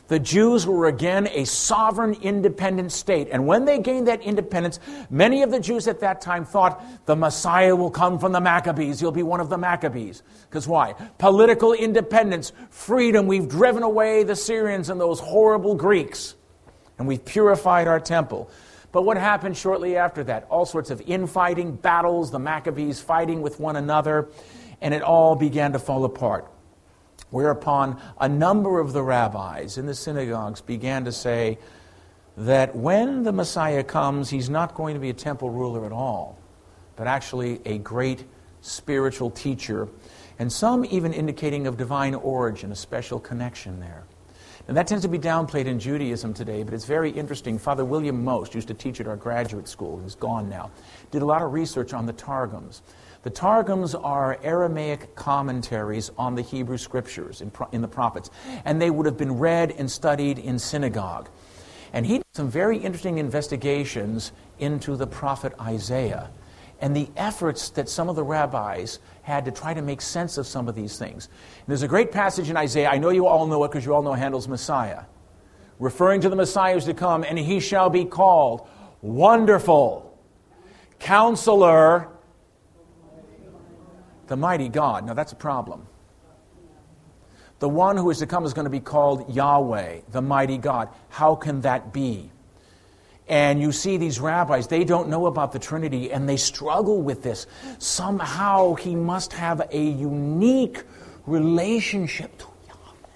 the 0.09 0.19
Jews 0.19 0.67
were 0.67 0.87
again 0.87 1.29
a 1.29 1.45
sovereign, 1.45 2.15
independent 2.23 2.93
state. 2.93 3.29
And 3.31 3.47
when 3.47 3.67
they 3.67 3.79
gained 3.79 4.09
that 4.09 4.23
independence, 4.23 4.81
many 5.11 5.43
of 5.43 5.51
the 5.51 5.61
Jews 5.61 5.87
at 5.87 6.01
that 6.01 6.23
time 6.23 6.47
thought 6.47 6.83
the 7.07 7.15
Messiah 7.15 7.77
will 7.77 7.91
come 7.91 8.19
from 8.19 8.33
the 8.33 8.41
Maccabees. 8.41 9.01
He'll 9.01 9.13
be 9.13 9.23
one 9.23 9.41
of 9.41 9.51
the 9.51 9.59
Maccabees. 9.59 10.23
Because 10.49 10.67
why? 10.67 10.95
Political 11.19 11.75
independence, 11.75 12.53
freedom. 12.71 13.27
We've 13.27 13.49
driven 13.49 13.83
away 13.83 14.23
the 14.23 14.35
Syrians 14.35 14.89
and 14.89 14.99
those 14.99 15.21
horrible 15.21 15.75
Greeks. 15.75 16.35
And 16.99 17.07
we've 17.07 17.25
purified 17.25 17.87
our 17.87 18.01
temple. 18.01 18.51
But 18.93 19.03
what 19.03 19.19
happened 19.19 19.59
shortly 19.59 19.97
after 19.97 20.25
that? 20.25 20.47
All 20.49 20.65
sorts 20.65 20.91
of 20.91 21.03
infighting, 21.03 21.77
battles, 21.77 22.31
the 22.31 22.39
Maccabees 22.39 22.99
fighting 22.99 23.43
with 23.43 23.61
one 23.61 23.77
another, 23.77 24.31
and 24.81 24.95
it 24.95 25.03
all 25.03 25.37
began 25.37 25.73
to 25.73 25.79
fall 25.79 26.07
apart. 26.07 26.51
Whereupon 27.31 28.01
a 28.21 28.29
number 28.29 28.81
of 28.81 28.93
the 28.93 29.03
rabbis 29.03 29.77
in 29.79 29.87
the 29.87 29.95
synagogues 29.95 30.61
began 30.61 31.05
to 31.05 31.13
say 31.13 31.59
that 32.37 32.75
when 32.75 33.25
the 33.25 33.33
Messiah 33.33 33.85
comes, 33.85 34.31
he's 34.31 34.49
not 34.49 34.75
going 34.75 34.95
to 34.95 35.01
be 35.01 35.11
a 35.11 35.15
temple 35.15 35.51
ruler 35.51 35.85
at 35.85 35.93
all, 35.93 36.39
but 36.97 37.07
actually 37.07 37.61
a 37.65 37.79
great 37.79 38.25
spiritual 38.61 39.31
teacher. 39.31 39.89
and 40.39 40.53
some 40.53 40.85
even 40.85 41.13
indicating 41.13 41.67
of 41.67 41.77
divine 41.77 42.15
origin, 42.15 42.71
a 42.71 42.77
special 42.77 43.19
connection 43.19 43.81
there. 43.81 44.05
And 44.69 44.77
that 44.77 44.87
tends 44.87 45.03
to 45.03 45.09
be 45.09 45.19
downplayed 45.19 45.65
in 45.65 45.81
Judaism 45.81 46.35
today, 46.35 46.63
but 46.63 46.75
it's 46.75 46.85
very 46.85 47.11
interesting. 47.11 47.59
Father 47.59 47.85
William 47.85 48.23
Most 48.23 48.55
used 48.55 48.69
to 48.69 48.75
teach 48.75 49.01
at 49.01 49.09
our 49.09 49.17
graduate 49.17 49.67
school, 49.67 49.99
he's 50.03 50.15
gone 50.15 50.49
now, 50.49 50.71
did 51.11 51.23
a 51.23 51.25
lot 51.25 51.43
of 51.43 51.53
research 51.53 51.93
on 51.93 52.07
the 52.07 52.13
Targums. 52.13 52.83
The 53.23 53.31
Targums 53.31 53.95
are 53.95 54.39
Aramaic 54.43 55.15
commentaries 55.17 56.11
on 56.17 56.35
the 56.35 56.43
Hebrew 56.43 56.79
scriptures 56.79 57.41
in, 57.41 57.51
in, 57.73 57.83
the 57.83 57.89
prophets, 57.89 58.31
and 58.65 58.81
they 58.81 58.91
would 58.91 59.07
have 59.07 59.17
been 59.17 59.39
read 59.39 59.73
and 59.73 59.91
studied 59.91 60.39
in 60.39 60.59
synagogue. 60.59 61.29
And 61.93 62.07
he 62.07 62.19
did 62.19 62.27
some 62.35 62.49
very 62.49 62.79
interesting 62.79 63.19
investigations 63.19 64.33
into 64.59 64.95
the 64.97 65.07
prophet 65.07 65.53
Isaiah 65.61 66.31
and 66.81 66.95
the 66.95 67.09
efforts 67.17 67.71
that 67.71 67.89
some 67.89 68.09
of 68.09 68.17
the 68.17 68.23
rabbis 68.23 69.01
had 69.23 69.45
to 69.45 69.51
try 69.51 69.75
to 69.75 69.83
make 69.83 70.01
sense 70.01 70.39
of 70.39 70.47
some 70.47 70.69
of 70.69 70.75
these 70.75 70.97
things. 70.97 71.27
And 71.27 71.67
there's 71.67 71.83
a 71.83 71.89
great 71.89 72.13
passage 72.13 72.51
in 72.51 72.57
Isaiah. 72.57 72.89
I 72.89 72.99
know 72.99 73.11
you 73.11 73.27
all 73.27 73.47
know 73.47 73.65
it 73.65 73.73
because 73.73 73.85
you 73.85 73.95
all 73.95 74.03
know 74.03 74.13
Handel's 74.13 74.47
Messiah, 74.47 75.03
referring 75.81 76.21
to 76.21 76.29
the 76.29 76.37
Messiah 76.37 76.75
who's 76.75 76.85
to 76.85 76.95
come, 76.95 77.25
and 77.25 77.37
he 77.39 77.59
shall 77.59 77.91
be 77.91 78.05
called 78.05 78.69
Wonderful, 79.03 80.17
Counselor, 81.01 82.09
the 84.29 84.37
Mighty 84.37 84.69
God. 84.69 85.05
Now 85.05 85.15
that's 85.15 85.33
a 85.33 85.37
problem. 85.37 85.87
The 87.59 87.69
one 87.69 87.97
who 87.97 88.09
is 88.11 88.19
to 88.19 88.27
come 88.27 88.45
is 88.45 88.55
going 88.55 88.67
to 88.67 88.71
be 88.71 88.81
called 88.81 89.35
Yahweh, 89.35 90.03
the 90.13 90.23
Mighty 90.23 90.59
God. 90.59 90.91
How 91.09 91.35
can 91.35 91.63
that 91.63 91.93
be? 91.93 92.31
And 93.27 93.61
you 93.61 93.73
see 93.73 93.99
these 93.99 94.21
rabbis, 94.21 94.69
they 94.69 94.85
don't 94.85 95.09
know 95.09 95.27
about 95.27 95.53
the 95.53 95.59
Trinity 95.59 96.13
and 96.13 96.29
they 96.29 96.37
struggle 96.37 97.03
with 97.03 97.23
this. 97.23 97.47
Somehow 97.79 98.75
he 98.75 98.95
must 98.95 99.33
have 99.35 99.69
a 99.71 99.83
unique 99.83 100.85
relationship 101.27 102.39
to 102.39 102.47
Yahweh. 102.69 103.09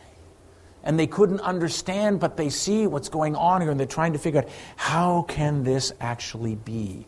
And 0.84 0.98
they 0.98 1.06
couldn't 1.06 1.40
understand, 1.40 2.20
but 2.20 2.36
they 2.36 2.50
see 2.50 2.86
what's 2.86 3.08
going 3.08 3.36
on 3.36 3.62
here 3.62 3.70
and 3.70 3.80
they're 3.80 3.86
trying 3.86 4.12
to 4.12 4.18
figure 4.18 4.42
out 4.42 4.48
how 4.76 5.22
can 5.22 5.62
this 5.62 5.92
actually 6.00 6.56
be? 6.56 7.06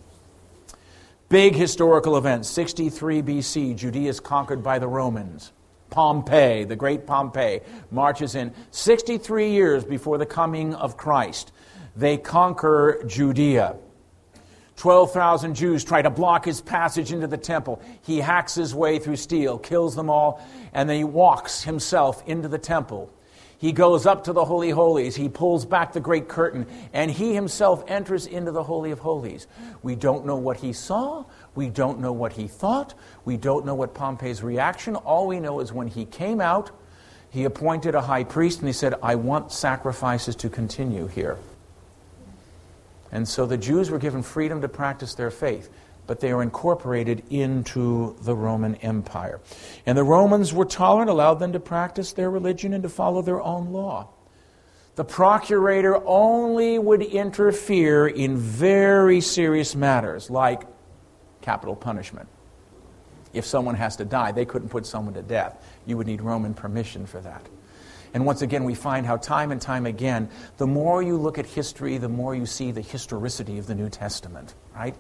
Big 1.35 1.57
historical 1.57 2.17
event 2.17 2.47
63 2.47 3.21
BC, 3.21 3.75
Judea 3.75 4.09
is 4.09 4.21
conquered 4.21 4.63
by 4.63 4.79
the 4.79 4.87
Romans. 4.87 5.51
Pompey, 5.91 6.63
the 6.63 6.77
great 6.77 7.09
Pompey, 7.09 7.59
marches 7.91 8.37
in 8.37 8.55
63 8.71 9.51
years 9.51 9.83
before 9.83 10.17
the 10.17 10.27
coming 10.27 10.77
of 10.77 10.97
Christ 10.97 11.51
they 11.97 12.19
conquer 12.19 13.03
Judea. 13.09 13.75
12,000 14.77 15.57
Jews 15.57 15.83
try 15.83 16.03
to 16.03 16.11
block 16.11 16.45
his 16.45 16.61
passage 16.61 17.13
into 17.13 17.27
the 17.27 17.37
temple. 17.37 17.83
He 18.03 18.19
hacks 18.19 18.55
his 18.55 18.73
way 18.73 19.01
through 19.01 19.17
steel, 19.17 19.59
kills 19.59 19.97
them 19.97 20.09
all, 20.09 20.41
and 20.73 20.89
then 20.89 20.99
he 20.99 21.05
walks 21.05 21.65
himself 21.65 22.23
into 22.29 22.47
the 22.47 22.59
temple. 22.59 23.13
He 23.65 23.73
goes 23.73 24.05
up 24.05 24.25
to 24.25 24.35
the 24.35 24.45
Holy 24.45 24.69
Holies. 24.69 25.17
He 25.17 25.31
pulls 25.31 25.65
back 25.65 25.95
the 25.95 26.01
great 26.01 26.29
curtain, 26.29 26.67
and 26.93 27.11
he 27.11 27.33
himself 27.33 27.83
enters 27.89 28.27
into 28.27 28.53
the 28.53 28.63
Holy 28.63 28.91
of 28.91 28.99
Holies. 28.99 29.47
We 29.83 29.95
don't 29.95 30.27
know 30.27 30.37
what 30.37 30.59
he 30.59 30.75
saw. 30.75 31.25
We 31.55 31.71
don't 31.71 31.99
know 31.99 32.13
what 32.13 32.35
he 32.35 32.47
thought. 32.47 32.93
We 33.25 33.39
don't 33.39 33.65
know 33.65 33.75
what 33.75 33.95
Pompey's 33.95 34.43
reaction. 34.43 34.97
All 34.97 35.27
we 35.27 35.41
know 35.41 35.61
is 35.61 35.73
when 35.73 35.89
he 35.89 36.05
came 36.05 36.43
out, 36.43 36.73
he 37.31 37.45
appointed 37.45 37.95
a 37.95 38.03
high 38.03 38.25
priest 38.25 38.59
and 38.59 38.69
he 38.69 38.75
said, 38.75 38.97
I 39.03 39.15
want 39.15 39.51
sacrifices 39.51 40.37
to 40.37 40.51
continue 40.51 41.07
here. 41.07 41.39
And 43.13 43.27
so 43.27 43.47
the 43.47 43.57
Jews 43.57 43.91
were 43.91 43.99
given 43.99 44.23
freedom 44.23 44.61
to 44.61 44.69
practice 44.69 45.15
their 45.15 45.31
faith, 45.31 45.71
but 46.07 46.21
they 46.21 46.33
were 46.33 46.43
incorporated 46.43 47.23
into 47.31 48.17
the 48.23 48.35
Roman 48.35 48.75
Empire. 48.77 49.41
And 49.87 49.97
the 49.97 50.05
Romans 50.05 50.53
were 50.53 50.65
tolerant, 50.65 51.11
allowed 51.11 51.35
them 51.35 51.53
to 51.53 51.61
practice 51.61 52.13
their 52.13 52.31
religion 52.31 52.73
and 52.73 52.83
to 52.83 52.89
follow 52.89 53.23
their 53.23 53.41
own 53.41 53.73
law. 53.73 54.09
The 54.97 55.05
procurator 55.05 56.01
only 56.07 56.79
would 56.79 57.03
interfere 57.03 58.07
in 58.07 58.37
very 58.37 59.21
serious 59.21 59.75
matters 59.75 60.31
like 60.31 60.63
capital 61.41 61.75
punishment. 61.75 62.29
If 63.33 63.45
someone 63.45 63.75
has 63.75 63.97
to 63.97 64.05
die, 64.05 64.31
they 64.31 64.45
couldn't 64.45 64.69
put 64.69 64.87
someone 64.87 65.15
to 65.15 65.23
death. 65.23 65.61
You 65.87 65.97
would 65.97 66.07
need 66.07 66.23
Roman 66.23 66.55
permission 66.55 67.07
for 67.07 67.21
that. 67.21 67.45
And 68.15 68.25
once 68.25 68.43
again, 68.43 68.63
we 68.63 68.77
find 68.77 69.05
how 69.05 69.17
time 69.17 69.51
and 69.51 69.61
time 69.61 69.87
again, 69.87 70.29
the 70.57 70.69
more 70.69 71.03
you 71.03 71.17
look 71.17 71.37
at 71.37 71.47
history, 71.47 71.99
the 71.99 72.09
more 72.09 72.33
you 72.37 72.47
see 72.47 72.71
the 72.71 72.81
historicity 72.81 73.59
of 73.59 73.67
the 73.67 73.75
New 73.75 73.91
Testament, 73.91 74.55
right? 74.73 74.95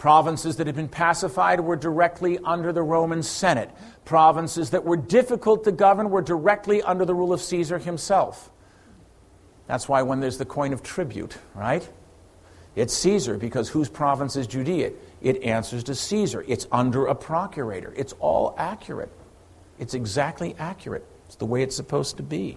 Provinces 0.00 0.56
that 0.56 0.66
had 0.66 0.76
been 0.76 0.88
pacified 0.88 1.60
were 1.60 1.76
directly 1.76 2.38
under 2.42 2.72
the 2.72 2.82
Roman 2.82 3.22
Senate. 3.22 3.70
Provinces 4.06 4.70
that 4.70 4.82
were 4.82 4.96
difficult 4.96 5.62
to 5.64 5.72
govern 5.72 6.08
were 6.08 6.22
directly 6.22 6.80
under 6.80 7.04
the 7.04 7.14
rule 7.14 7.34
of 7.34 7.42
Caesar 7.42 7.78
himself. 7.78 8.50
That's 9.66 9.90
why 9.90 10.00
when 10.00 10.20
there's 10.20 10.38
the 10.38 10.46
coin 10.46 10.72
of 10.72 10.82
tribute, 10.82 11.36
right? 11.54 11.86
It's 12.74 12.94
Caesar 12.94 13.36
because 13.36 13.68
whose 13.68 13.90
province 13.90 14.36
is 14.36 14.46
Judea? 14.46 14.92
It 15.20 15.42
answers 15.42 15.84
to 15.84 15.94
Caesar. 15.94 16.46
It's 16.48 16.66
under 16.72 17.04
a 17.04 17.14
procurator. 17.14 17.92
It's 17.94 18.14
all 18.20 18.54
accurate. 18.56 19.12
It's 19.78 19.92
exactly 19.92 20.56
accurate. 20.58 21.04
It's 21.26 21.36
the 21.36 21.44
way 21.44 21.62
it's 21.62 21.76
supposed 21.76 22.16
to 22.16 22.22
be. 22.22 22.56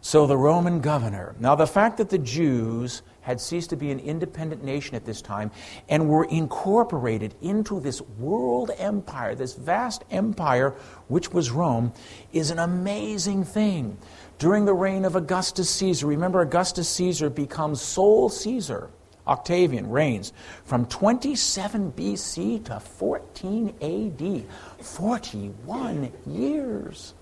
So 0.00 0.26
the 0.26 0.38
Roman 0.38 0.80
governor. 0.80 1.34
Now, 1.38 1.54
the 1.54 1.66
fact 1.66 1.98
that 1.98 2.08
the 2.08 2.16
Jews 2.16 3.02
had 3.22 3.40
ceased 3.40 3.70
to 3.70 3.76
be 3.76 3.90
an 3.90 4.00
independent 4.00 4.64
nation 4.64 4.94
at 4.94 5.04
this 5.04 5.22
time 5.22 5.50
and 5.88 6.08
were 6.08 6.24
incorporated 6.24 7.34
into 7.40 7.80
this 7.80 8.00
world 8.18 8.70
empire, 8.78 9.34
this 9.34 9.54
vast 9.54 10.04
empire 10.10 10.74
which 11.08 11.32
was 11.32 11.50
Rome, 11.50 11.92
is 12.32 12.50
an 12.50 12.58
amazing 12.58 13.44
thing. 13.44 13.98
During 14.38 14.64
the 14.64 14.74
reign 14.74 15.04
of 15.04 15.16
Augustus 15.16 15.68
Caesar, 15.70 16.06
remember, 16.06 16.40
Augustus 16.40 16.88
Caesar 16.88 17.28
becomes 17.28 17.82
sole 17.82 18.28
Caesar. 18.28 18.90
Octavian 19.26 19.90
reigns 19.90 20.32
from 20.64 20.86
27 20.86 21.92
BC 21.92 22.64
to 22.64 22.80
14 22.80 23.74
AD. 23.80 24.84
41 24.84 26.12
years. 26.26 27.14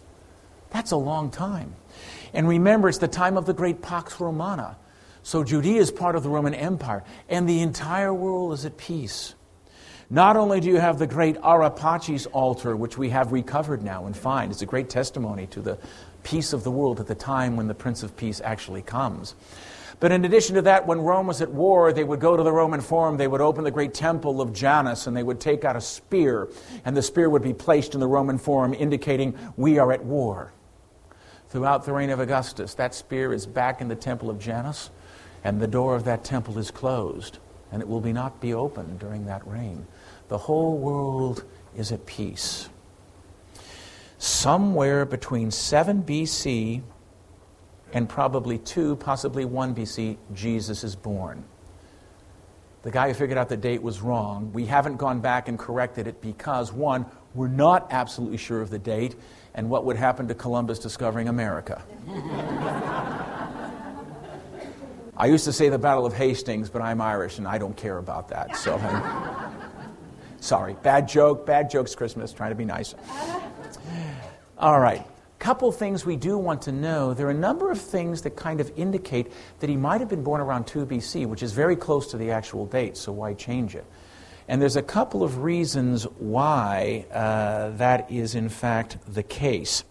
That's 0.71 0.93
a 0.93 0.97
long 0.97 1.31
time. 1.31 1.75
And 2.33 2.49
remember, 2.49 2.89
it's 2.89 2.99
the 2.99 3.09
time 3.09 3.37
of 3.37 3.47
the 3.47 3.55
great 3.55 3.83
Pax 3.83 4.21
Romana. 4.21 4.77
So 5.29 5.45
Judea 5.45 5.79
is 5.79 5.91
part 5.91 6.17
of 6.17 6.23
the 6.23 6.31
Roman 6.31 6.55
Empire, 6.55 7.05
and 7.29 7.47
the 7.47 7.61
entire 7.61 8.15
world 8.15 8.55
is 8.55 8.65
at 8.65 8.79
peace. 8.79 9.35
Not 10.09 10.39
only 10.39 10.59
do 10.59 10.69
you 10.69 10.79
have 10.79 10.99
the 10.99 11.07
great 11.07 11.37
Ara 11.45 11.71
Pacis 11.71 12.25
altar, 12.25 12.75
which 12.75 12.97
we 12.97 13.11
have 13.11 13.31
recovered 13.31 13.83
now 13.83 14.07
and 14.07 14.17
find, 14.17 14.51
it's 14.51 14.63
a 14.63 14.65
great 14.65 14.89
testimony 14.89 15.47
to 15.49 15.61
the 15.61 15.77
peace 16.23 16.55
of 16.55 16.65
the 16.65 16.71
world 16.71 16.99
at 16.99 17.09
the 17.09 17.15
time 17.15 17.59
when 17.59 17.69
the 17.69 17.75
Prince 17.75 18.03
of 18.03 18.17
Peace 18.17 18.41
actually 18.43 18.81
comes. 18.81 19.35
But 20.01 20.13
in 20.13 20.25
addition 20.25 20.55
to 20.55 20.63
that, 20.63 20.87
when 20.87 20.99
Rome 20.99 21.27
was 21.27 21.43
at 21.43 21.51
war, 21.51 21.93
they 21.93 22.05
would 22.05 22.21
go 22.21 22.35
to 22.35 22.43
the 22.43 22.51
Roman 22.51 22.81
Forum, 22.81 23.19
they 23.19 23.29
would 23.29 23.43
open 23.43 23.65
the 23.65 23.71
great 23.71 23.93
temple 23.93 24.41
of 24.41 24.55
Janus, 24.55 25.07
and 25.07 25.15
they 25.15 25.23
would 25.23 25.41
take 25.41 25.63
out 25.63 25.77
a 25.77 25.81
spear, 25.83 26.49
and 26.87 26.97
the 26.97 27.03
spear 27.03 27.29
would 27.29 27.43
be 27.43 27.53
placed 27.53 27.93
in 27.93 28.01
the 28.01 28.09
Roman 28.09 28.39
Forum, 28.39 28.73
indicating, 28.73 29.37
We 29.59 29.79
are 29.79 29.93
at 29.93 30.03
war 30.03 30.55
throughout 31.51 31.85
the 31.85 31.93
reign 31.93 32.09
of 32.09 32.19
Augustus. 32.19 32.73
That 32.73 32.95
spear 32.95 33.35
is 33.35 33.45
back 33.45 33.83
in 33.83 33.89
the 33.89 33.95
temple 33.95 34.31
of 34.31 34.39
Janus, 34.39 34.89
and 35.45 35.61
the 35.61 35.67
door 35.67 35.95
of 35.95 36.05
that 36.05 36.25
temple 36.25 36.59
is 36.59 36.71
closed, 36.71 37.39
and 37.71 37.83
it 37.83 37.89
will 37.89 38.01
be 38.01 38.13
not 38.13 38.41
be 38.41 38.55
opened 38.55 38.99
during 38.99 39.27
that 39.27 39.47
reign. 39.47 39.87
The 40.29 40.39
whole 40.39 40.77
world 40.77 41.45
is 41.77 41.93
at 41.93 42.07
peace. 42.07 42.69
Somewhere 44.19 45.05
between 45.05 45.51
7 45.51 46.03
BC 46.03 46.83
and 47.93 48.09
probably 48.09 48.59
2, 48.59 48.97
possibly 48.97 49.45
1 49.45 49.75
BC, 49.75 50.17
Jesus 50.35 50.85
is 50.85 50.97
born. 50.97 51.45
The 52.83 52.91
guy 52.91 53.09
who 53.09 53.15
figured 53.15 53.39
out 53.39 53.49
the 53.49 53.57
date 53.57 53.83
was 53.83 54.01
wrong. 54.01 54.53
We 54.53 54.67
haven't 54.67 54.97
gone 54.97 55.21
back 55.21 55.49
and 55.49 55.59
corrected 55.59 56.07
it 56.07 56.21
because, 56.21 56.73
one, 56.73 57.07
we're 57.35 57.49
not 57.49 57.89
absolutely 57.91 58.39
sure 58.39 58.61
of 58.61 58.71
the 58.71 58.79
date, 58.79 59.15
and 59.55 59.69
what 59.69 59.85
would 59.85 59.97
happen 59.97 60.29
to 60.29 60.35
Columbus 60.35 60.79
discovering 60.79 61.29
America. 61.29 61.83
I 65.19 65.27
used 65.27 65.45
to 65.47 65.53
say 65.53 65.69
the 65.69 65.79
Battle 65.79 66.07
of 66.07 66.15
Hastings, 66.15 66.71
but 66.71 66.81
I'm 66.81 67.01
Irish 67.01 67.39
and 67.39 67.49
I 67.49 67.59
don't 67.59 67.77
care 67.77 67.99
about 67.99 68.29
that. 68.29 68.57
So, 68.57 68.77
I'm, 68.77 69.53
sorry, 70.41 70.77
bad 70.85 71.09
joke, 71.09 71.45
bad 71.45 71.69
jokes 71.69 71.97
Christmas, 71.97 72.33
trying 72.33 72.51
to 72.51 72.55
be 72.55 72.65
nice. 72.65 72.95
All 74.57 74.79
right, 74.79 75.05
couple 75.41 75.73
things 75.73 76.07
we 76.07 76.15
do 76.15 76.39
want 76.39 76.63
to 76.63 76.73
know. 76.73 77.15
There 77.15 77.27
are 77.27 77.31
a 77.31 77.35
number 77.35 77.73
of 77.73 77.81
things 77.81 78.23
that 78.23 78.37
kind 78.37 78.61
of 78.61 78.71
indicate 78.77 79.33
that 79.59 79.69
he 79.69 79.77
might 79.77 80.01
have 80.01 80.09
been 80.09 80.23
born 80.23 80.41
around 80.41 80.69
2 80.69 80.87
BC, 80.87 81.27
which 81.27 81.43
is 81.43 81.53
very 81.53 81.75
close 81.75 82.13
to 82.13 82.17
the 82.17 82.31
actual 82.31 82.67
date, 82.67 82.97
so 82.97 83.11
why 83.11 83.35
change 83.35 83.75
it? 83.75 83.87
And 84.47 84.63
there's 84.63 84.77
a 84.77 84.83
couple 84.83 85.25
of 85.25 85.39
reasons 85.39 86.05
why 86.05 87.07
uh, 87.13 87.71
that 87.77 88.11
is, 88.11 88.37
in 88.37 88.49
fact, 88.49 88.99
the 89.13 89.25
case. 89.25 89.83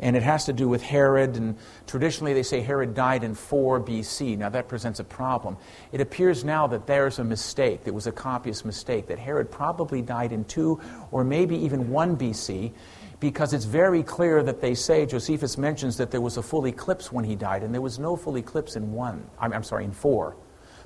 And 0.00 0.16
it 0.16 0.22
has 0.22 0.44
to 0.46 0.52
do 0.52 0.68
with 0.68 0.82
Herod. 0.82 1.36
And 1.36 1.56
traditionally, 1.86 2.34
they 2.34 2.42
say 2.42 2.60
Herod 2.60 2.94
died 2.94 3.24
in 3.24 3.34
4 3.34 3.80
BC. 3.80 4.38
Now, 4.38 4.48
that 4.50 4.68
presents 4.68 5.00
a 5.00 5.04
problem. 5.04 5.56
It 5.92 6.00
appears 6.00 6.44
now 6.44 6.66
that 6.68 6.86
there's 6.86 7.18
a 7.18 7.24
mistake. 7.24 7.84
There 7.84 7.92
was 7.92 8.06
a 8.06 8.12
copyist 8.12 8.64
mistake, 8.64 9.06
that 9.08 9.18
Herod 9.18 9.50
probably 9.50 10.02
died 10.02 10.32
in 10.32 10.44
2 10.44 10.80
or 11.10 11.24
maybe 11.24 11.56
even 11.56 11.90
1 11.90 12.16
BC, 12.16 12.72
because 13.20 13.52
it's 13.52 13.64
very 13.64 14.02
clear 14.02 14.42
that 14.44 14.60
they 14.60 14.74
say, 14.74 15.04
Josephus 15.04 15.58
mentions 15.58 15.96
that 15.96 16.10
there 16.10 16.20
was 16.20 16.36
a 16.36 16.42
full 16.42 16.66
eclipse 16.66 17.10
when 17.10 17.24
he 17.24 17.34
died, 17.34 17.62
and 17.62 17.74
there 17.74 17.80
was 17.80 17.98
no 17.98 18.16
full 18.16 18.36
eclipse 18.36 18.76
in 18.76 18.92
1. 18.92 19.30
I'm, 19.40 19.52
I'm 19.52 19.64
sorry, 19.64 19.84
in 19.84 19.92
4. 19.92 20.36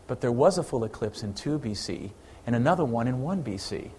But 0.07 0.21
there 0.21 0.33
was 0.33 0.59
a 0.59 0.63
full 0.63 0.85
eclipse 0.85 1.23
in 1.23 1.35
2 1.35 1.59
BC 1.59 2.11
and 2.47 2.57
another 2.57 2.85
one 2.85 3.07
in 3.07 3.23
1 3.23 3.45
BC 3.45 3.91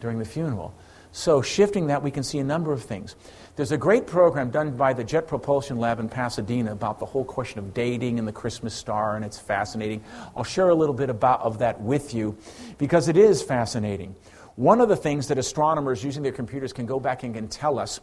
during 0.00 0.18
the 0.18 0.24
funeral. 0.24 0.74
So, 1.12 1.42
shifting 1.42 1.88
that, 1.88 2.02
we 2.02 2.10
can 2.10 2.22
see 2.22 2.38
a 2.38 2.44
number 2.44 2.72
of 2.72 2.82
things. 2.82 3.16
There's 3.54 3.72
a 3.72 3.76
great 3.76 4.06
program 4.06 4.48
done 4.48 4.78
by 4.78 4.94
the 4.94 5.04
Jet 5.04 5.28
Propulsion 5.28 5.76
Lab 5.76 6.00
in 6.00 6.08
Pasadena 6.08 6.72
about 6.72 6.98
the 6.98 7.04
whole 7.04 7.24
question 7.24 7.58
of 7.58 7.74
dating 7.74 8.18
and 8.18 8.26
the 8.26 8.32
Christmas 8.32 8.72
star, 8.72 9.14
and 9.14 9.22
it's 9.22 9.38
fascinating. 9.38 10.02
I'll 10.34 10.42
share 10.42 10.70
a 10.70 10.74
little 10.74 10.94
bit 10.94 11.10
about, 11.10 11.42
of 11.42 11.58
that 11.58 11.78
with 11.78 12.14
you 12.14 12.34
because 12.78 13.08
it 13.08 13.16
is 13.18 13.42
fascinating. 13.42 14.16
One 14.56 14.80
of 14.80 14.88
the 14.88 14.96
things 14.96 15.28
that 15.28 15.36
astronomers 15.36 16.02
using 16.02 16.22
their 16.22 16.32
computers 16.32 16.72
can 16.72 16.86
go 16.86 16.98
back 16.98 17.24
and 17.24 17.34
can 17.34 17.46
tell 17.46 17.78
us 17.78 18.00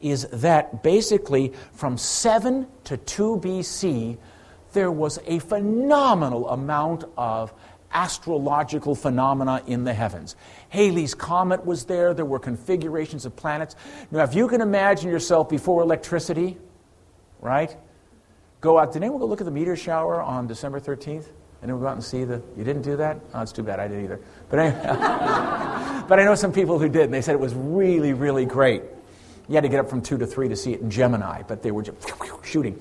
is 0.00 0.28
that 0.28 0.84
basically 0.84 1.52
from 1.72 1.98
7 1.98 2.68
to 2.84 2.96
2 2.96 3.40
BC, 3.42 4.18
there 4.72 4.92
was 4.92 5.18
a 5.26 5.40
phenomenal 5.40 6.48
amount 6.48 7.06
of 7.16 7.52
astrological 7.92 8.94
phenomena 8.94 9.62
in 9.66 9.84
the 9.84 9.94
heavens. 9.94 10.36
Halley's 10.72 11.14
Comet 11.14 11.66
was 11.66 11.84
there, 11.84 12.14
there 12.14 12.24
were 12.24 12.38
configurations 12.38 13.26
of 13.26 13.36
planets. 13.36 13.76
Now, 14.10 14.22
if 14.22 14.34
you 14.34 14.48
can 14.48 14.62
imagine 14.62 15.10
yourself 15.10 15.50
before 15.50 15.82
electricity, 15.82 16.56
right? 17.42 17.76
Go 18.62 18.78
out. 18.78 18.94
Did 18.94 19.02
anyone 19.02 19.20
go 19.20 19.26
look 19.26 19.42
at 19.42 19.44
the 19.44 19.50
meteor 19.50 19.76
shower 19.76 20.22
on 20.22 20.46
December 20.46 20.80
13th? 20.80 21.26
Anyone 21.62 21.82
go 21.82 21.88
out 21.88 21.92
and 21.92 22.02
see 22.02 22.24
the. 22.24 22.40
You 22.56 22.64
didn't 22.64 22.82
do 22.82 22.96
that? 22.96 23.20
Oh, 23.34 23.42
it's 23.42 23.52
too 23.52 23.62
bad. 23.62 23.80
I 23.80 23.88
didn't 23.88 24.04
either. 24.04 24.20
But, 24.48 24.58
anyway, 24.60 24.82
but 26.08 26.18
I 26.18 26.24
know 26.24 26.34
some 26.34 26.54
people 26.54 26.78
who 26.78 26.88
did, 26.88 27.04
and 27.04 27.12
they 27.12 27.20
said 27.20 27.34
it 27.34 27.40
was 27.40 27.52
really, 27.52 28.14
really 28.14 28.46
great. 28.46 28.82
You 29.48 29.56
had 29.56 29.64
to 29.64 29.68
get 29.68 29.78
up 29.78 29.90
from 29.90 30.00
2 30.00 30.16
to 30.18 30.26
3 30.26 30.48
to 30.48 30.56
see 30.56 30.72
it 30.72 30.80
in 30.80 30.90
Gemini, 30.90 31.42
but 31.42 31.62
they 31.62 31.70
were 31.70 31.82
just 31.82 31.98
shooting. 32.44 32.80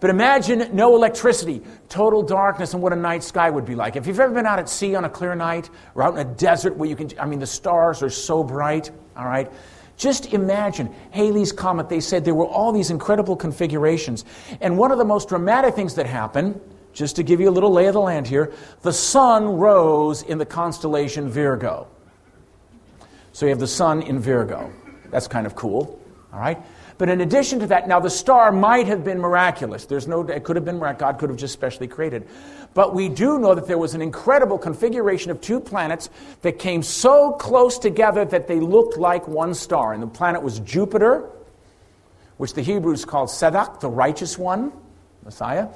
But 0.00 0.10
imagine 0.10 0.70
no 0.74 0.94
electricity, 0.94 1.62
total 1.88 2.22
darkness, 2.22 2.72
and 2.72 2.82
what 2.82 2.92
a 2.92 2.96
night 2.96 3.24
sky 3.24 3.50
would 3.50 3.64
be 3.64 3.74
like. 3.74 3.96
If 3.96 4.06
you've 4.06 4.20
ever 4.20 4.32
been 4.32 4.46
out 4.46 4.58
at 4.58 4.68
sea 4.68 4.94
on 4.94 5.04
a 5.04 5.08
clear 5.08 5.34
night 5.34 5.70
or 5.94 6.04
out 6.04 6.14
in 6.14 6.20
a 6.20 6.34
desert 6.34 6.76
where 6.76 6.88
you 6.88 6.94
can, 6.94 7.10
I 7.18 7.26
mean, 7.26 7.40
the 7.40 7.46
stars 7.46 8.02
are 8.02 8.10
so 8.10 8.44
bright, 8.44 8.90
all 9.16 9.26
right? 9.26 9.50
Just 9.96 10.32
imagine 10.32 10.94
Halley's 11.10 11.50
Comet. 11.50 11.88
They 11.88 11.98
said 11.98 12.24
there 12.24 12.34
were 12.34 12.46
all 12.46 12.70
these 12.70 12.90
incredible 12.90 13.34
configurations. 13.34 14.24
And 14.60 14.78
one 14.78 14.92
of 14.92 14.98
the 14.98 15.04
most 15.04 15.28
dramatic 15.28 15.74
things 15.74 15.96
that 15.96 16.06
happened, 16.06 16.60
just 16.92 17.16
to 17.16 17.24
give 17.24 17.40
you 17.40 17.48
a 17.48 17.50
little 17.50 17.72
lay 17.72 17.86
of 17.86 17.94
the 17.94 18.00
land 18.00 18.28
here, 18.28 18.52
the 18.82 18.92
sun 18.92 19.44
rose 19.44 20.22
in 20.22 20.38
the 20.38 20.46
constellation 20.46 21.28
Virgo. 21.28 21.88
So 23.32 23.46
you 23.46 23.50
have 23.50 23.58
the 23.58 23.66
sun 23.66 24.02
in 24.02 24.20
Virgo. 24.20 24.72
That's 25.10 25.26
kind 25.26 25.46
of 25.46 25.56
cool, 25.56 26.00
all 26.32 26.38
right? 26.38 26.58
But 26.98 27.08
in 27.08 27.20
addition 27.20 27.60
to 27.60 27.66
that, 27.68 27.86
now 27.86 28.00
the 28.00 28.10
star 28.10 28.50
might 28.50 28.88
have 28.88 29.04
been 29.04 29.20
miraculous. 29.20 29.86
There's 29.86 30.08
no, 30.08 30.22
it 30.22 30.42
could 30.42 30.56
have 30.56 30.64
been, 30.64 30.80
God 30.80 31.18
could 31.18 31.30
have 31.30 31.38
just 31.38 31.54
specially 31.54 31.86
created. 31.86 32.26
But 32.74 32.92
we 32.92 33.08
do 33.08 33.38
know 33.38 33.54
that 33.54 33.68
there 33.68 33.78
was 33.78 33.94
an 33.94 34.02
incredible 34.02 34.58
configuration 34.58 35.30
of 35.30 35.40
two 35.40 35.60
planets 35.60 36.10
that 36.42 36.58
came 36.58 36.82
so 36.82 37.32
close 37.32 37.78
together 37.78 38.24
that 38.24 38.48
they 38.48 38.58
looked 38.58 38.98
like 38.98 39.28
one 39.28 39.54
star. 39.54 39.92
And 39.92 40.02
the 40.02 40.08
planet 40.08 40.42
was 40.42 40.58
Jupiter, 40.60 41.30
which 42.36 42.54
the 42.54 42.62
Hebrews 42.62 43.04
called 43.04 43.28
Sadak, 43.28 43.78
the 43.78 43.88
righteous 43.88 44.36
one, 44.36 44.72
Messiah. 45.24 45.68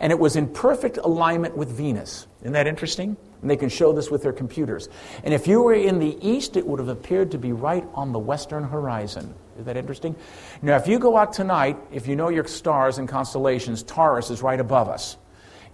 And 0.00 0.12
it 0.12 0.18
was 0.18 0.36
in 0.36 0.46
perfect 0.46 0.96
alignment 0.98 1.56
with 1.56 1.70
Venus. 1.70 2.28
Isn't 2.42 2.52
that 2.52 2.68
interesting? 2.68 3.16
And 3.42 3.50
they 3.50 3.56
can 3.56 3.68
show 3.68 3.92
this 3.92 4.10
with 4.10 4.22
their 4.22 4.32
computers. 4.32 4.88
And 5.24 5.34
if 5.34 5.48
you 5.48 5.60
were 5.60 5.74
in 5.74 5.98
the 5.98 6.16
east, 6.26 6.56
it 6.56 6.64
would 6.64 6.78
have 6.78 6.88
appeared 6.88 7.32
to 7.32 7.38
be 7.38 7.52
right 7.52 7.84
on 7.94 8.12
the 8.12 8.18
western 8.18 8.62
horizon. 8.62 9.34
Is 9.58 9.64
that 9.64 9.76
interesting? 9.76 10.14
Now, 10.62 10.76
if 10.76 10.86
you 10.86 11.00
go 11.00 11.16
out 11.16 11.32
tonight, 11.32 11.76
if 11.92 12.06
you 12.06 12.14
know 12.14 12.28
your 12.28 12.46
stars 12.46 12.98
and 12.98 13.08
constellations, 13.08 13.82
Taurus 13.82 14.30
is 14.30 14.40
right 14.40 14.60
above 14.60 14.88
us. 14.88 15.16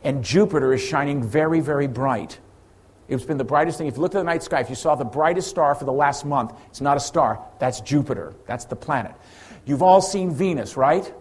And 0.03 0.25
Jupiter 0.25 0.73
is 0.73 0.83
shining 0.83 1.23
very, 1.23 1.61
very 1.61 1.87
bright. 1.87 2.39
It's 3.09 3.25
been 3.25 3.37
the 3.37 3.45
brightest 3.45 3.77
thing. 3.77 3.87
If 3.87 3.97
you 3.97 4.01
looked 4.01 4.15
at 4.15 4.19
the 4.19 4.25
night 4.25 4.43
sky, 4.43 4.61
if 4.61 4.71
you 4.71 4.75
saw 4.75 4.95
the 4.95 5.05
brightest 5.05 5.49
star 5.49 5.75
for 5.75 5.85
the 5.85 5.93
last 5.93 6.25
month, 6.25 6.55
it's 6.69 6.81
not 6.81 6.97
a 6.97 7.01
star, 7.01 7.45
that's 7.59 7.81
Jupiter. 7.81 8.35
That's 8.47 8.65
the 8.65 8.77
planet. 8.77 9.13
You've 9.67 9.83
all 9.83 10.01
seen 10.01 10.33
Venus, 10.33 10.77
right? 10.79 11.13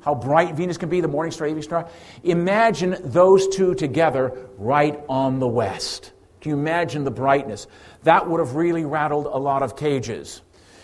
How 0.00 0.14
bright 0.14 0.54
Venus 0.54 0.76
can 0.76 0.88
be, 0.88 1.00
the 1.00 1.08
morning 1.08 1.30
star, 1.30 1.46
evening 1.46 1.62
star. 1.62 1.88
Imagine 2.24 2.96
those 3.04 3.46
two 3.48 3.74
together 3.74 4.48
right 4.56 4.98
on 5.08 5.38
the 5.38 5.46
west. 5.46 6.12
Can 6.40 6.50
you 6.50 6.56
imagine 6.56 7.04
the 7.04 7.10
brightness? 7.10 7.68
That 8.02 8.28
would 8.28 8.40
have 8.40 8.54
really 8.54 8.84
rattled 8.84 9.26
a 9.26 9.38
lot 9.38 9.62
of 9.62 9.76
cages. 9.76 10.42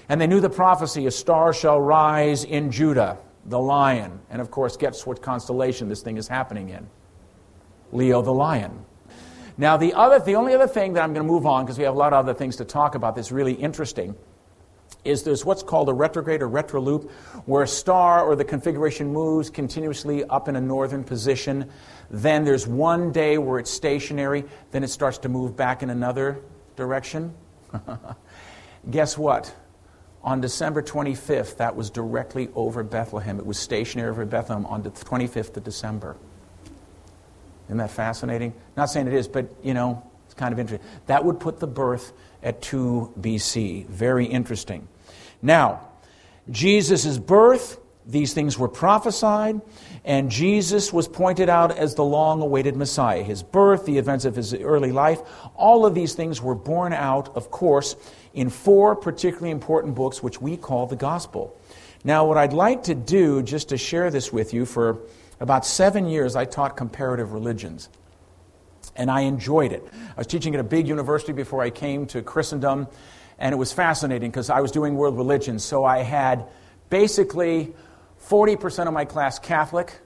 And 0.08 0.20
they 0.20 0.26
knew 0.26 0.40
the 0.40 0.50
prophecy 0.50 1.06
a 1.06 1.10
star 1.10 1.52
shall 1.52 1.80
rise 1.80 2.44
in 2.44 2.70
Judah, 2.70 3.18
the 3.44 3.58
lion. 3.58 4.20
And 4.30 4.40
of 4.40 4.50
course, 4.50 4.76
guess 4.76 5.06
what 5.06 5.20
constellation 5.20 5.88
this 5.88 6.02
thing 6.02 6.16
is 6.16 6.28
happening 6.28 6.68
in? 6.68 6.86
Leo 7.92 8.22
the 8.22 8.32
lion. 8.32 8.84
Now, 9.58 9.76
the, 9.76 9.94
other, 9.94 10.18
the 10.18 10.36
only 10.36 10.54
other 10.54 10.66
thing 10.66 10.92
that 10.92 11.02
I'm 11.02 11.14
going 11.14 11.26
to 11.26 11.32
move 11.32 11.46
on, 11.46 11.64
because 11.64 11.78
we 11.78 11.84
have 11.84 11.94
a 11.94 11.98
lot 11.98 12.12
of 12.12 12.18
other 12.18 12.34
things 12.34 12.56
to 12.56 12.64
talk 12.64 12.94
about 12.94 13.16
that's 13.16 13.32
really 13.32 13.54
interesting, 13.54 14.14
is 15.04 15.22
there's 15.22 15.44
what's 15.44 15.62
called 15.62 15.88
a 15.88 15.94
retrograde 15.94 16.42
or 16.42 16.48
retroloop, 16.48 17.10
where 17.46 17.62
a 17.62 17.68
star 17.68 18.24
or 18.24 18.36
the 18.36 18.44
configuration 18.44 19.12
moves 19.12 19.48
continuously 19.48 20.24
up 20.24 20.48
in 20.48 20.56
a 20.56 20.60
northern 20.60 21.02
position. 21.02 21.70
Then 22.10 22.44
there's 22.44 22.66
one 22.66 23.12
day 23.12 23.38
where 23.38 23.58
it's 23.58 23.70
stationary, 23.70 24.44
then 24.72 24.84
it 24.84 24.88
starts 24.88 25.18
to 25.18 25.28
move 25.28 25.56
back 25.56 25.82
in 25.82 25.90
another 25.90 26.42
direction. 26.76 27.32
Guess 28.90 29.16
what? 29.16 29.54
On 30.26 30.40
December 30.40 30.82
25th, 30.82 31.58
that 31.58 31.76
was 31.76 31.88
directly 31.88 32.48
over 32.56 32.82
Bethlehem. 32.82 33.38
It 33.38 33.46
was 33.46 33.58
stationary 33.58 34.10
over 34.10 34.26
Bethlehem 34.26 34.66
on 34.66 34.82
the 34.82 34.90
25th 34.90 35.56
of 35.56 35.62
December. 35.62 36.16
Isn't 37.66 37.78
that 37.78 37.92
fascinating? 37.92 38.52
Not 38.76 38.86
saying 38.86 39.06
it 39.06 39.14
is, 39.14 39.28
but 39.28 39.48
you 39.62 39.72
know, 39.72 40.02
it's 40.24 40.34
kind 40.34 40.52
of 40.52 40.58
interesting. 40.58 40.86
That 41.06 41.24
would 41.24 41.38
put 41.38 41.60
the 41.60 41.68
birth 41.68 42.12
at 42.42 42.60
2 42.60 43.14
BC. 43.20 43.86
Very 43.86 44.26
interesting. 44.26 44.88
Now, 45.42 45.88
Jesus' 46.50 47.18
birth, 47.18 47.78
these 48.06 48.32
things 48.32 48.56
were 48.56 48.68
prophesied, 48.68 49.60
and 50.04 50.30
Jesus 50.30 50.92
was 50.92 51.08
pointed 51.08 51.48
out 51.48 51.76
as 51.76 51.96
the 51.96 52.04
long 52.04 52.40
awaited 52.40 52.76
Messiah. 52.76 53.22
His 53.22 53.42
birth, 53.42 53.84
the 53.84 53.98
events 53.98 54.24
of 54.24 54.36
his 54.36 54.54
early 54.54 54.92
life, 54.92 55.20
all 55.56 55.84
of 55.84 55.94
these 55.94 56.14
things 56.14 56.40
were 56.40 56.54
borne 56.54 56.92
out, 56.92 57.34
of 57.36 57.50
course, 57.50 57.96
in 58.32 58.48
four 58.48 58.94
particularly 58.94 59.50
important 59.50 59.96
books, 59.96 60.22
which 60.22 60.40
we 60.40 60.56
call 60.56 60.86
the 60.86 60.96
Gospel. 60.96 61.58
Now, 62.04 62.26
what 62.26 62.38
I'd 62.38 62.52
like 62.52 62.84
to 62.84 62.94
do, 62.94 63.42
just 63.42 63.70
to 63.70 63.76
share 63.76 64.10
this 64.10 64.32
with 64.32 64.54
you, 64.54 64.66
for 64.66 64.98
about 65.40 65.66
seven 65.66 66.06
years 66.06 66.36
I 66.36 66.44
taught 66.44 66.76
comparative 66.76 67.32
religions. 67.32 67.88
And 68.94 69.10
I 69.10 69.22
enjoyed 69.22 69.72
it. 69.72 69.86
I 70.16 70.18
was 70.18 70.28
teaching 70.28 70.54
at 70.54 70.60
a 70.60 70.64
big 70.64 70.86
university 70.86 71.32
before 71.32 71.60
I 71.60 71.70
came 71.70 72.06
to 72.06 72.22
Christendom, 72.22 72.86
and 73.38 73.52
it 73.52 73.56
was 73.56 73.72
fascinating 73.72 74.30
because 74.30 74.48
I 74.48 74.60
was 74.60 74.70
doing 74.70 74.94
world 74.94 75.16
religions. 75.16 75.64
So 75.64 75.84
I 75.84 75.98
had 75.98 76.46
basically 76.88 77.74
40% 78.28 78.86
of 78.86 78.92
my 78.92 79.04
class 79.04 79.38
Catholic, 79.38 79.98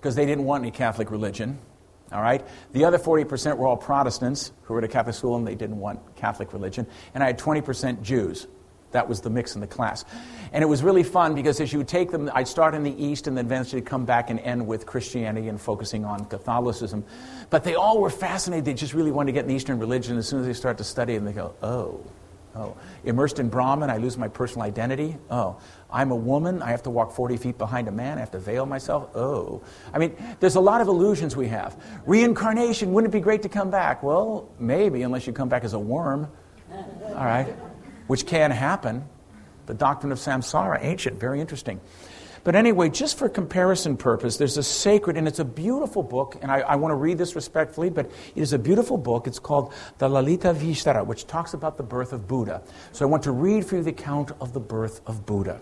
because 0.00 0.14
they 0.14 0.26
didn't 0.26 0.44
want 0.44 0.62
any 0.62 0.70
Catholic 0.70 1.10
religion. 1.10 1.58
All 2.12 2.22
right? 2.22 2.44
The 2.72 2.84
other 2.84 2.98
40% 2.98 3.56
were 3.56 3.66
all 3.66 3.76
Protestants 3.76 4.52
who 4.62 4.74
were 4.74 4.78
at 4.78 4.84
a 4.84 4.88
Catholic 4.88 5.14
school 5.14 5.36
and 5.36 5.46
they 5.46 5.54
didn't 5.54 5.78
want 5.78 6.00
Catholic 6.16 6.52
religion. 6.52 6.86
And 7.14 7.22
I 7.22 7.26
had 7.26 7.38
20% 7.38 8.02
Jews. 8.02 8.46
That 8.92 9.06
was 9.06 9.20
the 9.20 9.28
mix 9.28 9.54
in 9.54 9.60
the 9.60 9.66
class. 9.66 10.06
And 10.50 10.64
it 10.64 10.66
was 10.66 10.82
really 10.82 11.02
fun 11.02 11.34
because 11.34 11.60
as 11.60 11.70
you 11.70 11.78
would 11.78 11.88
take 11.88 12.10
them, 12.10 12.30
I'd 12.32 12.48
start 12.48 12.74
in 12.74 12.82
the 12.82 13.04
East 13.04 13.26
and 13.26 13.36
then 13.36 13.44
eventually 13.44 13.82
come 13.82 14.06
back 14.06 14.30
and 14.30 14.40
end 14.40 14.66
with 14.66 14.86
Christianity 14.86 15.48
and 15.48 15.60
focusing 15.60 16.06
on 16.06 16.24
Catholicism. 16.24 17.04
But 17.50 17.64
they 17.64 17.74
all 17.74 18.00
were 18.00 18.08
fascinated. 18.08 18.64
They 18.64 18.72
just 18.72 18.94
really 18.94 19.12
wanted 19.12 19.26
to 19.26 19.32
get 19.32 19.44
in 19.44 19.50
Eastern 19.50 19.78
religion. 19.78 20.16
As 20.16 20.26
soon 20.26 20.40
as 20.40 20.46
they 20.46 20.54
start 20.54 20.78
to 20.78 20.84
study 20.84 21.16
and 21.16 21.26
they 21.26 21.32
go, 21.32 21.54
oh, 21.62 22.02
oh. 22.56 22.76
Immersed 23.04 23.38
in 23.38 23.50
Brahman, 23.50 23.90
I 23.90 23.98
lose 23.98 24.16
my 24.16 24.28
personal 24.28 24.66
identity. 24.66 25.18
Oh. 25.30 25.58
I'm 25.90 26.10
a 26.10 26.16
woman. 26.16 26.60
I 26.60 26.70
have 26.70 26.82
to 26.82 26.90
walk 26.90 27.12
40 27.12 27.36
feet 27.38 27.58
behind 27.58 27.88
a 27.88 27.92
man. 27.92 28.18
I 28.18 28.20
have 28.20 28.30
to 28.32 28.38
veil 28.38 28.66
myself. 28.66 29.10
Oh. 29.16 29.62
I 29.92 29.98
mean, 29.98 30.14
there's 30.38 30.56
a 30.56 30.60
lot 30.60 30.80
of 30.80 30.88
illusions 30.88 31.34
we 31.34 31.48
have. 31.48 31.76
Reincarnation, 32.04 32.92
wouldn't 32.92 33.12
it 33.12 33.16
be 33.16 33.22
great 33.22 33.42
to 33.42 33.48
come 33.48 33.70
back? 33.70 34.02
Well, 34.02 34.50
maybe, 34.58 35.02
unless 35.02 35.26
you 35.26 35.32
come 35.32 35.48
back 35.48 35.64
as 35.64 35.72
a 35.72 35.78
worm. 35.78 36.28
All 36.70 37.24
right. 37.24 37.46
Which 38.06 38.26
can 38.26 38.50
happen. 38.50 39.04
The 39.66 39.74
doctrine 39.74 40.12
of 40.12 40.18
samsara, 40.18 40.78
ancient, 40.82 41.18
very 41.18 41.40
interesting. 41.40 41.80
But 42.44 42.54
anyway, 42.54 42.88
just 42.88 43.18
for 43.18 43.28
comparison 43.28 43.96
purpose, 43.96 44.36
there's 44.36 44.56
a 44.56 44.62
sacred, 44.62 45.16
and 45.16 45.26
it's 45.26 45.38
a 45.38 45.44
beautiful 45.44 46.02
book, 46.02 46.38
and 46.40 46.50
I, 46.50 46.60
I 46.60 46.76
want 46.76 46.92
to 46.92 46.96
read 46.96 47.18
this 47.18 47.34
respectfully, 47.34 47.90
but 47.90 48.06
it 48.34 48.40
is 48.40 48.52
a 48.52 48.58
beautiful 48.58 48.96
book. 48.96 49.26
It's 49.26 49.38
called 49.38 49.74
the 49.98 50.08
Lalita 50.08 50.54
Vistara, 50.54 51.04
which 51.04 51.26
talks 51.26 51.52
about 51.52 51.76
the 51.76 51.82
birth 51.82 52.12
of 52.12 52.26
Buddha. 52.26 52.62
So 52.92 53.04
I 53.04 53.08
want 53.08 53.24
to 53.24 53.32
read 53.32 53.66
for 53.66 53.76
you 53.76 53.82
the 53.82 53.90
account 53.90 54.32
of 54.40 54.52
the 54.52 54.60
birth 54.60 55.00
of 55.06 55.26
Buddha. 55.26 55.60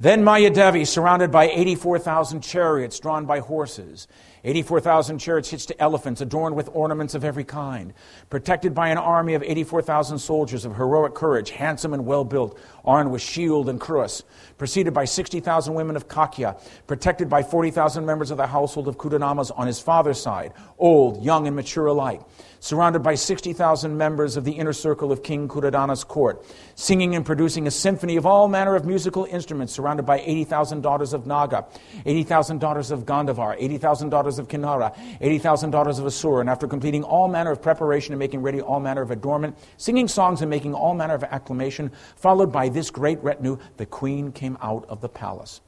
Then 0.00 0.22
Mayadevi, 0.22 0.86
surrounded 0.86 1.32
by 1.32 1.48
84,000 1.48 2.40
chariots 2.40 3.00
drawn 3.00 3.26
by 3.26 3.40
horses, 3.40 4.06
84,000 4.44 5.18
chariots 5.18 5.50
hitched 5.50 5.66
to 5.68 5.82
elephants, 5.82 6.20
adorned 6.20 6.54
with 6.54 6.70
ornaments 6.72 7.16
of 7.16 7.24
every 7.24 7.42
kind, 7.42 7.92
protected 8.30 8.74
by 8.74 8.90
an 8.90 8.98
army 8.98 9.34
of 9.34 9.42
84,000 9.42 10.20
soldiers 10.20 10.64
of 10.64 10.76
heroic 10.76 11.14
courage, 11.14 11.50
handsome 11.50 11.94
and 11.94 12.06
well 12.06 12.22
built, 12.22 12.56
armed 12.84 13.10
with 13.10 13.22
shield 13.22 13.68
and 13.68 13.80
cuirass, 13.80 14.22
preceded 14.56 14.94
by 14.94 15.04
60,000 15.04 15.74
women 15.74 15.96
of 15.96 16.06
Kakya, 16.06 16.60
protected 16.86 17.28
by 17.28 17.42
40,000 17.42 18.06
members 18.06 18.30
of 18.30 18.36
the 18.36 18.46
household 18.46 18.86
of 18.86 18.98
Kudanamas 18.98 19.50
on 19.56 19.66
his 19.66 19.80
father's 19.80 20.20
side, 20.20 20.52
old, 20.78 21.24
young, 21.24 21.48
and 21.48 21.56
mature 21.56 21.86
alike 21.86 22.20
surrounded 22.60 23.02
by 23.02 23.14
60,000 23.14 23.96
members 23.96 24.36
of 24.36 24.44
the 24.44 24.52
inner 24.52 24.72
circle 24.72 25.12
of 25.12 25.22
King 25.22 25.48
Kudadana's 25.48 26.04
court, 26.04 26.44
singing 26.74 27.14
and 27.14 27.24
producing 27.24 27.66
a 27.66 27.70
symphony 27.70 28.16
of 28.16 28.26
all 28.26 28.48
manner 28.48 28.74
of 28.74 28.84
musical 28.84 29.24
instruments, 29.26 29.72
surrounded 29.72 30.04
by 30.04 30.20
80,000 30.20 30.80
daughters 30.80 31.12
of 31.12 31.26
Naga, 31.26 31.66
80,000 32.04 32.58
daughters 32.58 32.90
of 32.90 33.04
Gandharva, 33.04 33.56
80,000 33.58 34.08
daughters 34.08 34.38
of 34.38 34.48
Kinnara, 34.48 34.96
80,000 35.20 35.70
daughters 35.70 35.98
of 35.98 36.06
Asura, 36.06 36.40
and 36.40 36.50
after 36.50 36.66
completing 36.66 37.04
all 37.04 37.28
manner 37.28 37.50
of 37.50 37.62
preparation 37.62 38.12
and 38.12 38.18
making 38.18 38.42
ready 38.42 38.60
all 38.60 38.80
manner 38.80 39.02
of 39.02 39.10
adornment, 39.10 39.56
singing 39.76 40.08
songs 40.08 40.40
and 40.40 40.50
making 40.50 40.74
all 40.74 40.94
manner 40.94 41.14
of 41.14 41.24
acclamation, 41.24 41.90
followed 42.16 42.52
by 42.52 42.68
this 42.68 42.90
great 42.90 43.22
retinue, 43.22 43.58
the 43.76 43.86
queen 43.86 44.32
came 44.32 44.58
out 44.60 44.84
of 44.88 45.00
the 45.00 45.08
palace. 45.08 45.60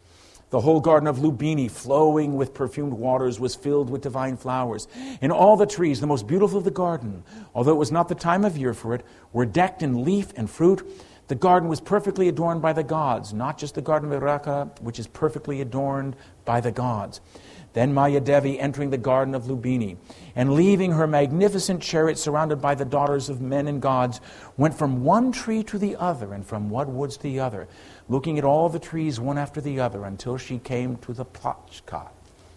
The 0.51 0.61
whole 0.61 0.81
garden 0.81 1.07
of 1.07 1.19
Lumbini, 1.19 1.71
flowing 1.71 2.35
with 2.35 2.55
perfumed 2.55 2.93
waters, 2.93 3.39
was 3.39 3.55
filled 3.55 3.89
with 3.89 4.03
divine 4.03 4.37
flowers. 4.37 4.89
And 5.21 5.31
all 5.31 5.57
the 5.57 5.67
trees, 5.67 6.01
the 6.01 6.09
most 6.09 6.27
beautiful 6.27 6.59
of 6.59 6.65
the 6.65 6.73
garden, 6.73 7.23
although 7.55 7.73
it 7.73 7.79
was 7.79 7.93
not 7.93 8.09
the 8.09 8.17
time 8.17 8.45
of 8.45 8.59
year 8.59 8.75
for 8.75 8.95
it, 8.95 9.05
were 9.33 9.47
decked 9.47 9.81
in 9.83 10.05
leaf 10.05 10.33
and 10.37 10.51
fruit. 10.51 10.85
The 11.29 11.37
garden 11.37 11.69
was 11.69 11.81
perfectly 11.81 12.27
adorned 12.27 12.61
by 12.61 12.73
the 12.73 12.83
gods, 12.83 13.33
not 13.33 13.59
just 13.59 13.77
the 13.77 13.81
garden 13.81 14.13
of 14.13 14.21
Iraka, 14.21 14.81
which 14.83 14.99
is 14.99 15.07
perfectly 15.07 15.61
adorned 15.61 16.17
by 16.45 16.61
the 16.61 16.73
gods. 16.73 17.21
Then 17.73 17.95
Maya 17.95 18.19
Devi, 18.19 18.59
entering 18.59 18.91
the 18.91 18.99
garden 18.99 19.33
of 19.37 19.45
Lumbini, 19.45 19.97
and 20.35 20.55
leaving 20.55 20.91
her 20.91 21.07
magnificent 21.07 21.81
chariot 21.81 22.19
surrounded 22.19 22.61
by 22.61 22.75
the 22.75 22.85
daughters 22.85 23.29
of 23.29 23.41
men 23.41 23.69
and 23.69 23.81
gods, 23.81 24.21
went 24.57 24.75
from 24.75 25.05
one 25.05 25.31
tree 25.31 25.63
to 25.63 25.79
the 25.79 25.95
other, 25.95 26.33
and 26.33 26.45
from 26.45 26.69
one 26.69 26.97
woods 26.97 27.17
to 27.19 27.23
the 27.23 27.39
other, 27.39 27.69
looking 28.11 28.39
at 28.39 28.45
all 28.45 28.69
the 28.69 28.79
trees 28.79 29.21
one 29.21 29.39
after 29.39 29.61
the 29.61 29.79
other 29.79 30.05
until 30.05 30.37
she 30.37 30.59
came 30.59 30.97
to 30.97 31.15
the 31.15 31.25
plaksha, 31.25 32.09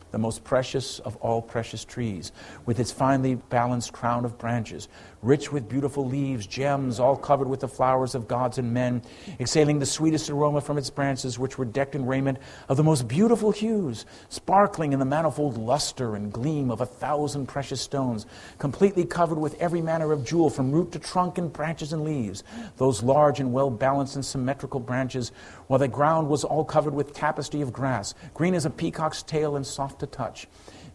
the 0.09 0.17
most 0.17 0.43
precious 0.43 0.97
of 0.99 1.15
all 1.17 1.43
precious 1.43 1.85
trees, 1.85 2.31
with 2.65 2.79
its 2.79 2.91
finely 2.91 3.35
balanced 3.35 3.93
crown 3.93 4.25
of 4.25 4.37
branches, 4.39 4.89
rich 5.23 5.51
with 5.51 5.69
beautiful 5.69 6.05
leaves, 6.05 6.45
gems, 6.45 6.99
all 6.99 7.15
covered 7.15 7.47
with 7.47 7.61
the 7.61 7.67
flowers 7.67 8.13
of 8.13 8.27
gods 8.27 8.57
and 8.57 8.73
men, 8.73 9.01
exhaling 9.39 9.79
the 9.79 9.85
sweetest 9.85 10.29
aroma 10.29 10.61
from 10.61 10.77
its 10.77 10.89
branches, 10.89 11.39
which 11.39 11.57
were 11.57 11.65
decked 11.65 11.95
in 11.95 12.05
raiment 12.05 12.37
of 12.67 12.77
the 12.77 12.83
most 12.83 13.07
beautiful 13.07 13.51
hues, 13.51 14.05
sparkling 14.29 14.91
in 14.91 14.99
the 14.99 15.05
manifold 15.05 15.57
luster 15.57 16.15
and 16.15 16.33
gleam 16.33 16.69
of 16.69 16.81
a 16.81 16.85
thousand 16.85 17.47
precious 17.47 17.81
stones, 17.81 18.25
completely 18.59 19.05
covered 19.05 19.39
with 19.39 19.59
every 19.61 19.81
manner 19.81 20.11
of 20.11 20.25
jewel 20.25 20.49
from 20.49 20.71
root 20.71 20.91
to 20.91 20.99
trunk 20.99 21.37
and 21.37 21.53
branches 21.53 21.93
and 21.93 22.03
leaves, 22.03 22.43
those 22.77 23.01
large 23.01 23.39
and 23.39 23.53
well 23.53 23.69
balanced 23.69 24.15
and 24.15 24.25
symmetrical 24.25 24.79
branches, 24.79 25.31
while 25.67 25.79
the 25.79 25.87
ground 25.87 26.27
was 26.27 26.43
all 26.43 26.65
covered 26.65 26.93
with 26.93 27.13
tapestry 27.13 27.61
of 27.61 27.71
grass, 27.71 28.13
green 28.33 28.53
as 28.53 28.65
a 28.65 28.69
peacock's 28.69 29.23
tail 29.23 29.55
and 29.55 29.65
soft 29.65 29.99
to 29.99 30.05
touch. 30.05 30.47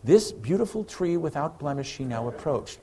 This 0.04 0.30
beautiful 0.32 0.84
tree 0.84 1.16
without 1.16 1.58
blemish 1.58 1.90
she 1.90 2.04
now 2.04 2.28
approached. 2.28 2.78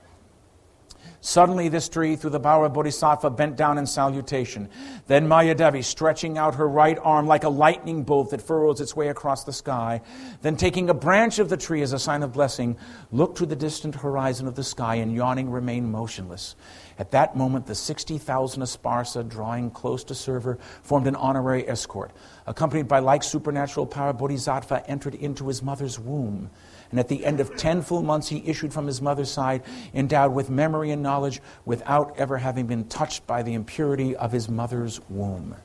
Suddenly, 1.21 1.69
this 1.69 1.89
tree, 1.89 2.15
through 2.15 2.29
the 2.29 2.39
bower 2.39 2.65
of 2.65 2.73
Bodhisattva, 2.73 3.31
bent 3.31 3.55
down 3.55 3.77
in 3.77 3.87
salutation. 3.87 4.69
Then 5.07 5.27
Mayadevi, 5.27 5.83
stretching 5.83 6.37
out 6.37 6.55
her 6.55 6.67
right 6.67 6.99
arm 7.01 7.25
like 7.25 7.43
a 7.43 7.49
lightning 7.49 8.03
bolt 8.03 8.29
that 8.29 8.41
furrows 8.41 8.79
its 8.79 8.95
way 8.95 9.07
across 9.07 9.43
the 9.43 9.53
sky, 9.53 10.01
then 10.41 10.55
taking 10.55 10.89
a 10.89 10.93
branch 10.93 11.39
of 11.39 11.49
the 11.49 11.57
tree 11.57 11.81
as 11.81 11.93
a 11.93 11.99
sign 11.99 12.21
of 12.21 12.33
blessing, 12.33 12.77
looked 13.11 13.39
to 13.39 13.45
the 13.45 13.55
distant 13.55 13.95
horizon 13.95 14.47
of 14.47 14.55
the 14.55 14.63
sky 14.63 14.95
and 14.95 15.13
yawning 15.13 15.49
remained 15.49 15.91
motionless. 15.91 16.55
At 16.97 17.11
that 17.11 17.35
moment, 17.35 17.65
the 17.65 17.75
60,000 17.75 18.61
Asparsa, 18.61 19.27
drawing 19.27 19.71
close 19.71 20.03
to 20.05 20.15
serve 20.15 20.43
her, 20.43 20.59
formed 20.83 21.07
an 21.07 21.15
honorary 21.15 21.67
escort. 21.67 22.11
Accompanied 22.47 22.87
by 22.87 22.99
like 22.99 23.23
supernatural 23.23 23.85
power, 23.85 24.13
Bodhisattva 24.13 24.89
entered 24.89 25.15
into 25.15 25.47
his 25.47 25.61
mother's 25.61 25.99
womb. 25.99 26.49
And 26.91 26.99
at 26.99 27.07
the 27.07 27.25
end 27.25 27.39
of 27.39 27.55
10 27.55 27.81
full 27.81 28.01
months, 28.01 28.29
he 28.29 28.43
issued 28.45 28.73
from 28.73 28.87
his 28.87 29.01
mother's 29.01 29.31
side, 29.31 29.63
endowed 29.93 30.33
with 30.33 30.49
memory 30.49 30.91
and 30.91 31.01
knowledge, 31.01 31.41
without 31.65 32.15
ever 32.17 32.37
having 32.37 32.67
been 32.67 32.85
touched 32.85 33.25
by 33.25 33.43
the 33.43 33.53
impurity 33.53 34.15
of 34.15 34.31
his 34.31 34.47
mother's 34.47 35.01
womb. 35.09 35.55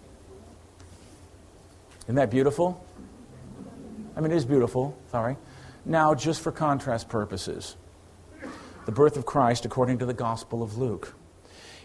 Isn't 2.05 2.17
that 2.17 2.31
beautiful? 2.31 2.85
I 4.17 4.21
mean, 4.21 4.33
it 4.33 4.37
is 4.37 4.45
beautiful, 4.45 4.99
sorry. 5.11 5.37
Now, 5.85 6.15
just 6.15 6.41
for 6.41 6.53
contrast 6.53 7.09
purposes, 7.09 7.77
the 8.87 8.93
birth 8.93 9.17
of 9.17 9.25
Christ 9.25 9.65
according 9.65 9.99
to 9.99 10.07
the 10.07 10.15
Gospel 10.15 10.63
of 10.63 10.77
Luke. 10.77 11.15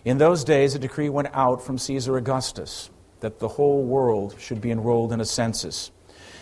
In 0.03 0.17
those 0.17 0.43
days, 0.43 0.75
a 0.75 0.79
decree 0.79 1.09
went 1.09 1.29
out 1.33 1.61
from 1.61 1.77
Caesar 1.77 2.17
Augustus 2.17 2.89
that 3.19 3.39
the 3.39 3.47
whole 3.47 3.83
world 3.83 4.35
should 4.39 4.61
be 4.61 4.71
enrolled 4.71 5.11
in 5.11 5.21
a 5.21 5.25
census. 5.25 5.91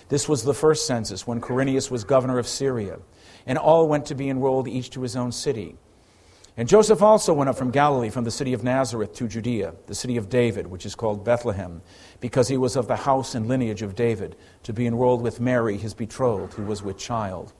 This 0.09 0.27
was 0.29 0.43
the 0.43 0.53
first 0.53 0.85
census 0.85 1.25
when 1.25 1.41
Quirinius 1.41 1.89
was 1.89 2.03
governor 2.03 2.39
of 2.39 2.47
Syria, 2.47 2.99
and 3.45 3.57
all 3.57 3.87
went 3.87 4.05
to 4.07 4.15
be 4.15 4.29
enrolled, 4.29 4.67
each 4.67 4.89
to 4.91 5.01
his 5.01 5.15
own 5.15 5.31
city. 5.31 5.75
And 6.55 6.69
Joseph 6.69 7.01
also 7.01 7.33
went 7.33 7.49
up 7.49 7.57
from 7.57 7.71
Galilee, 7.71 8.09
from 8.09 8.25
the 8.25 8.31
city 8.31 8.53
of 8.53 8.63
Nazareth 8.63 9.13
to 9.15 9.27
Judea, 9.27 9.73
the 9.87 9.95
city 9.95 10.17
of 10.17 10.29
David, 10.29 10.67
which 10.67 10.85
is 10.85 10.93
called 10.93 11.25
Bethlehem, 11.25 11.81
because 12.19 12.47
he 12.47 12.57
was 12.57 12.75
of 12.75 12.87
the 12.87 12.95
house 12.95 13.33
and 13.33 13.47
lineage 13.47 13.81
of 13.81 13.95
David, 13.95 14.35
to 14.61 14.71
be 14.71 14.85
enrolled 14.85 15.23
with 15.23 15.39
Mary, 15.39 15.77
his 15.77 15.95
betrothed, 15.95 16.53
who 16.53 16.63
was 16.63 16.83
with 16.83 16.97
child. 16.97 17.53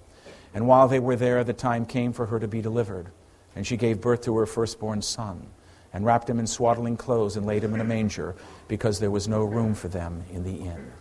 And 0.53 0.67
while 0.67 0.87
they 0.87 0.99
were 0.99 1.15
there, 1.15 1.43
the 1.43 1.53
time 1.53 1.87
came 1.87 2.13
for 2.13 2.27
her 2.27 2.39
to 2.39 2.47
be 2.47 2.61
delivered. 2.61 3.07
And 3.55 3.65
she 3.65 3.77
gave 3.77 3.99
birth 3.99 4.21
to 4.25 4.37
her 4.37 4.45
firstborn 4.45 5.01
son, 5.01 5.47
and 5.91 6.05
wrapped 6.05 6.29
him 6.29 6.37
in 6.37 6.45
swaddling 6.45 6.97
clothes, 6.97 7.35
and 7.35 7.47
laid 7.47 7.63
him 7.63 7.73
in 7.73 7.81
a 7.81 7.83
manger, 7.83 8.35
because 8.67 8.99
there 8.99 9.11
was 9.11 9.27
no 9.27 9.43
room 9.43 9.73
for 9.73 9.87
them 9.87 10.23
in 10.31 10.43
the 10.43 10.55
inn. 10.55 10.91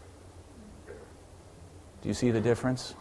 Do 2.03 2.09
you 2.09 2.15
see 2.15 2.31
the 2.33 2.41
difference? 2.41 2.95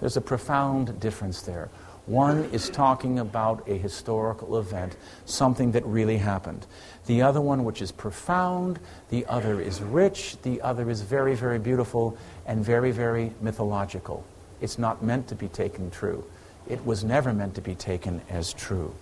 There's 0.00 0.16
a 0.16 0.20
profound 0.20 1.00
difference 1.00 1.42
there. 1.42 1.68
One 2.06 2.44
is 2.52 2.70
talking 2.70 3.18
about 3.18 3.68
a 3.68 3.76
historical 3.76 4.58
event, 4.58 4.96
something 5.24 5.72
that 5.72 5.84
really 5.84 6.18
happened. 6.18 6.64
The 7.06 7.22
other 7.22 7.40
one, 7.40 7.64
which 7.64 7.82
is 7.82 7.90
profound, 7.90 8.78
the 9.10 9.26
other 9.26 9.60
is 9.60 9.82
rich, 9.82 10.40
the 10.42 10.60
other 10.60 10.88
is 10.88 11.02
very, 11.02 11.34
very 11.34 11.58
beautiful, 11.58 12.16
and 12.46 12.64
very, 12.64 12.92
very 12.92 13.32
mythological. 13.40 14.24
It's 14.60 14.78
not 14.78 15.02
meant 15.02 15.26
to 15.28 15.34
be 15.34 15.48
taken 15.48 15.90
true. 15.90 16.24
It 16.68 16.84
was 16.86 17.02
never 17.02 17.32
meant 17.32 17.56
to 17.56 17.60
be 17.60 17.74
taken 17.74 18.20
as 18.30 18.52
true. 18.52 18.94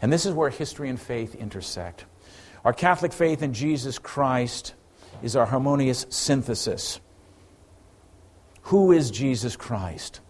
And 0.00 0.10
this 0.10 0.24
is 0.24 0.32
where 0.32 0.48
history 0.48 0.88
and 0.88 1.00
faith 1.00 1.34
intersect. 1.34 2.06
Our 2.64 2.72
Catholic 2.72 3.12
faith 3.12 3.42
in 3.42 3.52
Jesus 3.52 3.98
Christ 3.98 4.72
is 5.22 5.36
our 5.36 5.44
harmonious 5.44 6.06
synthesis 6.08 7.00
who 8.64 8.92
is 8.92 9.10
Jesus 9.10 9.56
Christ? 9.56 10.20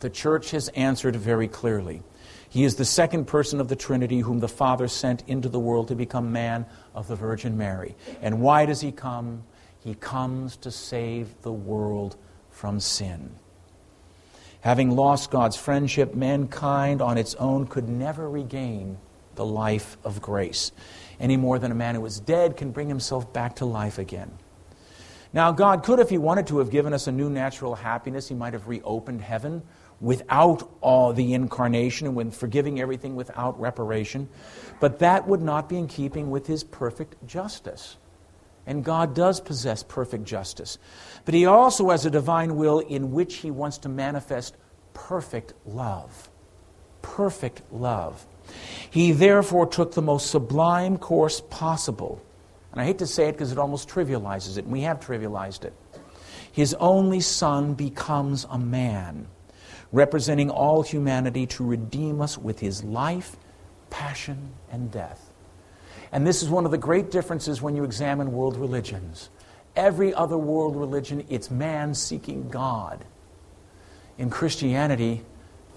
The 0.00 0.08
church 0.08 0.50
has 0.52 0.68
answered 0.68 1.16
very 1.16 1.46
clearly. 1.46 2.02
He 2.48 2.64
is 2.64 2.76
the 2.76 2.86
second 2.86 3.26
person 3.26 3.60
of 3.60 3.68
the 3.68 3.76
Trinity 3.76 4.20
whom 4.20 4.40
the 4.40 4.48
Father 4.48 4.88
sent 4.88 5.22
into 5.26 5.50
the 5.50 5.60
world 5.60 5.88
to 5.88 5.94
become 5.94 6.32
man 6.32 6.64
of 6.94 7.06
the 7.06 7.16
Virgin 7.16 7.58
Mary. 7.58 7.96
And 8.22 8.40
why 8.40 8.64
does 8.64 8.80
he 8.80 8.92
come? 8.92 9.42
He 9.80 9.94
comes 9.94 10.56
to 10.58 10.70
save 10.70 11.42
the 11.42 11.52
world 11.52 12.16
from 12.50 12.80
sin. 12.80 13.34
Having 14.62 14.92
lost 14.92 15.30
God's 15.30 15.56
friendship, 15.56 16.14
mankind 16.14 17.02
on 17.02 17.18
its 17.18 17.34
own 17.34 17.66
could 17.66 17.90
never 17.90 18.30
regain 18.30 18.96
the 19.34 19.44
life 19.44 19.98
of 20.02 20.22
grace, 20.22 20.72
any 21.20 21.36
more 21.36 21.58
than 21.58 21.70
a 21.70 21.74
man 21.74 21.94
who 21.94 22.06
is 22.06 22.20
dead 22.20 22.56
can 22.56 22.70
bring 22.70 22.88
himself 22.88 23.30
back 23.34 23.56
to 23.56 23.66
life 23.66 23.98
again. 23.98 24.30
Now, 25.34 25.50
God 25.50 25.82
could, 25.82 25.98
if 25.98 26.08
He 26.08 26.16
wanted 26.16 26.46
to, 26.46 26.58
have 26.58 26.70
given 26.70 26.94
us 26.94 27.08
a 27.08 27.12
new 27.12 27.28
natural 27.28 27.74
happiness. 27.74 28.28
He 28.28 28.36
might 28.36 28.52
have 28.52 28.68
reopened 28.68 29.20
heaven 29.20 29.62
without 30.00 30.70
all 30.80 31.12
the 31.12 31.34
incarnation 31.34 32.06
and 32.06 32.32
forgiving 32.32 32.80
everything 32.80 33.16
without 33.16 33.60
reparation. 33.60 34.28
But 34.78 35.00
that 35.00 35.26
would 35.26 35.42
not 35.42 35.68
be 35.68 35.76
in 35.76 35.88
keeping 35.88 36.30
with 36.30 36.46
His 36.46 36.62
perfect 36.62 37.26
justice. 37.26 37.96
And 38.64 38.84
God 38.84 39.14
does 39.14 39.40
possess 39.40 39.82
perfect 39.82 40.24
justice. 40.24 40.78
But 41.24 41.34
He 41.34 41.46
also 41.46 41.90
has 41.90 42.06
a 42.06 42.10
divine 42.10 42.54
will 42.54 42.78
in 42.78 43.10
which 43.10 43.36
He 43.36 43.50
wants 43.50 43.78
to 43.78 43.88
manifest 43.88 44.56
perfect 44.94 45.52
love. 45.66 46.30
Perfect 47.02 47.60
love. 47.72 48.24
He 48.88 49.10
therefore 49.10 49.66
took 49.66 49.94
the 49.94 50.02
most 50.02 50.30
sublime 50.30 50.96
course 50.96 51.40
possible 51.40 52.23
and 52.74 52.80
I 52.80 52.84
hate 52.86 52.98
to 52.98 53.06
say 53.06 53.28
it 53.28 53.32
because 53.32 53.52
it 53.52 53.58
almost 53.58 53.88
trivializes 53.88 54.58
it, 54.58 54.64
and 54.64 54.72
we 54.72 54.80
have 54.80 54.98
trivialized 54.98 55.64
it. 55.64 55.72
His 56.50 56.74
only 56.74 57.20
Son 57.20 57.74
becomes 57.74 58.48
a 58.50 58.58
man, 58.58 59.28
representing 59.92 60.50
all 60.50 60.82
humanity 60.82 61.46
to 61.46 61.64
redeem 61.64 62.20
us 62.20 62.36
with 62.36 62.58
his 62.58 62.82
life, 62.82 63.36
passion, 63.90 64.50
and 64.72 64.90
death. 64.90 65.30
And 66.10 66.26
this 66.26 66.42
is 66.42 66.48
one 66.48 66.64
of 66.64 66.72
the 66.72 66.78
great 66.78 67.12
differences 67.12 67.62
when 67.62 67.76
you 67.76 67.84
examine 67.84 68.32
world 68.32 68.56
religions. 68.56 69.30
Every 69.76 70.12
other 70.12 70.36
world 70.36 70.74
religion, 70.74 71.24
it's 71.28 71.52
man 71.52 71.94
seeking 71.94 72.48
God. 72.48 73.04
In 74.18 74.30
Christianity, 74.30 75.22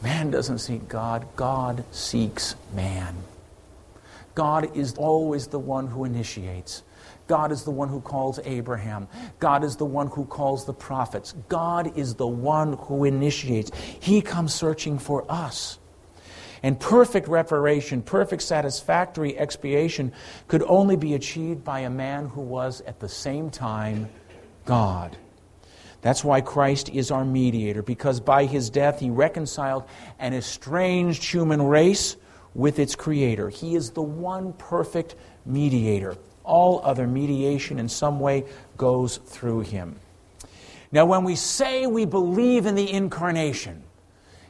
man 0.02 0.32
doesn't 0.32 0.60
seek 0.60 0.88
God, 0.88 1.28
God 1.36 1.86
seeks 1.92 2.56
man. 2.74 3.16
God 4.38 4.78
is 4.78 4.94
always 5.00 5.48
the 5.48 5.58
one 5.58 5.88
who 5.88 6.06
initiates. 6.06 6.84
God 7.26 7.52
is 7.52 7.64
the 7.64 7.72
one 7.72 7.90
who 7.90 8.00
calls 8.00 8.40
Abraham. 8.46 9.08
God 9.40 9.64
is 9.64 9.78
the 9.78 9.86
one 9.86 10.06
who 10.06 10.26
calls 10.26 10.64
the 10.64 10.76
prophets. 10.76 11.34
God 11.50 11.98
is 11.98 12.14
the 12.14 12.28
one 12.28 12.74
who 12.74 13.04
initiates. 13.04 13.72
He 14.00 14.22
comes 14.22 14.54
searching 14.54 15.00
for 15.00 15.26
us. 15.28 15.80
And 16.62 16.80
perfect 16.80 17.28
reparation, 17.28 18.04
perfect 18.04 18.44
satisfactory 18.44 19.36
expiation 19.36 20.14
could 20.48 20.62
only 20.68 20.98
be 20.98 21.16
achieved 21.16 21.64
by 21.64 21.80
a 21.80 21.90
man 21.90 22.28
who 22.28 22.42
was 22.42 22.82
at 22.82 23.00
the 23.00 23.10
same 23.10 23.50
time 23.50 24.08
God. 24.66 25.18
That's 26.02 26.24
why 26.24 26.42
Christ 26.42 26.90
is 26.90 27.10
our 27.10 27.26
mediator, 27.26 27.82
because 27.82 28.20
by 28.20 28.46
his 28.46 28.70
death 28.70 29.00
he 29.00 29.10
reconciled 29.10 29.86
an 30.20 30.36
estranged 30.36 31.24
human 31.24 31.64
race 31.64 32.18
with 32.58 32.80
its 32.80 32.96
creator. 32.96 33.50
He 33.50 33.76
is 33.76 33.92
the 33.92 34.02
one 34.02 34.52
perfect 34.54 35.16
mediator. 35.46 36.18
All 36.44 36.82
other 36.84 37.08
mediation 37.08 37.78
in 37.78 37.88
some 37.88 38.20
way 38.20 38.46
goes 38.78 39.18
through 39.18 39.62
him. 39.62 39.98
Now, 40.92 41.06
when 41.06 41.24
we 41.24 41.36
say 41.36 41.86
we 41.86 42.06
believe 42.06 42.66
in 42.66 42.74
the 42.74 42.92
incarnation, 42.92 43.84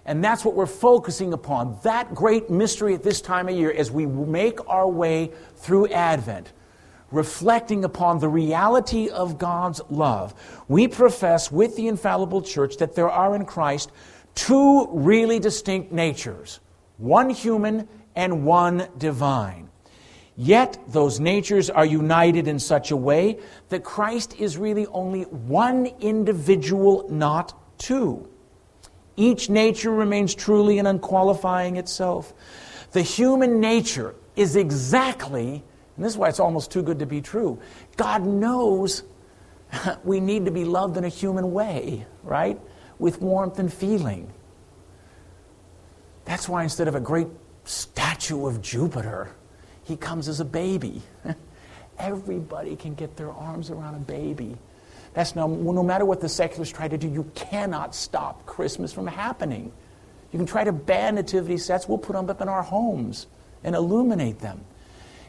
and 0.06 0.24
that's 0.24 0.46
what 0.46 0.56
we're 0.56 0.68
focusing 0.68 1.34
upon, 1.34 1.80
that 1.84 2.16
great 2.16 2.50
mystery 2.50 2.94
at 2.94 3.04
this 3.04 3.20
time 3.20 3.50
of 3.50 3.56
year 3.56 3.72
as 3.72 3.92
we 3.92 4.06
make 4.06 4.66
our 4.70 4.88
way 4.88 5.32
through 5.58 5.90
Advent, 5.90 6.54
reflecting 7.12 7.84
upon 7.84 8.20
the 8.20 8.30
reality 8.30 9.10
of 9.10 9.38
God's 9.38 9.82
love. 9.90 10.34
We 10.70 10.88
profess 10.88 11.52
with 11.52 11.76
the 11.76 11.90
infallible 11.90 12.42
church 12.42 12.78
that 12.78 12.96
there 12.96 13.10
are 13.10 13.36
in 13.36 13.44
Christ 13.44 13.92
two 14.34 14.88
really 14.92 15.40
distinct 15.40 15.92
natures 15.92 16.62
one 16.98 17.30
human 17.30 17.88
and 18.16 18.46
one 18.46 18.88
divine. 18.98 19.70
Yet 20.36 20.78
those 20.88 21.20
natures 21.20 21.70
are 21.70 21.86
united 21.86 22.48
in 22.48 22.60
such 22.60 22.92
a 22.92 22.96
way 22.96 23.40
that 23.70 23.84
Christ 23.84 24.36
is 24.40 24.56
really 24.58 24.86
only 24.88 25.24
one 25.24 25.88
individual, 26.00 27.08
not 27.10 27.54
two. 27.80 28.30
Each 29.16 29.50
nature 29.50 29.92
remains 29.92 30.36
truly 30.36 30.78
and 30.78 30.88
unqualifying 30.88 31.78
itself. 31.78 32.36
The 32.92 33.02
human 33.02 33.60
nature 33.60 34.14
is 34.36 34.56
exactly, 34.56 35.64
and 35.96 36.06
this 36.06 36.14
is 36.14 36.18
why 36.18 36.30
it's 36.30 36.40
almost 36.40 36.70
too 36.70 36.84
good 36.84 37.00
to 37.00 37.08
be 37.08 37.20
true. 37.20 37.60
God 37.98 38.24
knows 38.24 39.04
we 40.04 40.20
need 40.20 40.46
to 40.46 40.52
be 40.52 40.66
loved 40.66 40.98
in 40.98 41.04
a 41.04 41.10
human 41.10 41.52
way, 41.52 42.06
right? 42.24 42.60
With 43.00 43.22
warmth 43.22 43.58
and 43.58 43.74
feeling. 43.74 44.32
That's 46.28 46.50
why 46.50 46.64
instead 46.64 46.90
of 46.90 46.96
a 46.96 47.00
great 47.00 47.30
statue 47.64 48.48
of 48.48 48.62
Jupiter, 48.62 49.32
he 49.86 49.96
comes 49.96 50.28
as 50.28 50.42
a 50.42 50.46
baby. 50.46 51.02
Everybody 52.00 52.76
can 52.76 52.96
get 52.96 53.16
their 53.16 53.32
arms 53.32 53.72
around 53.72 53.96
a 53.96 54.00
baby. 54.00 54.58
That's 55.14 55.38
no, 55.38 55.48
no 55.48 55.82
matter 55.82 56.04
what 56.04 56.20
the 56.20 56.28
secularists 56.28 56.76
try 56.76 56.90
to 56.90 56.98
do, 56.98 57.08
you 57.08 57.32
cannot 57.34 57.96
stop 57.96 58.46
Christmas 58.46 58.92
from 58.92 59.08
happening. 59.08 59.72
You 60.34 60.38
can 60.38 60.46
try 60.46 60.66
to 60.66 60.74
ban 60.74 61.16
nativity 61.16 61.58
sets, 61.58 61.88
we'll 61.88 61.98
put 61.98 62.14
them 62.14 62.30
up 62.30 62.42
in 62.42 62.50
our 62.50 62.62
homes 62.62 63.28
and 63.64 63.74
illuminate 63.74 64.40
them. 64.40 64.66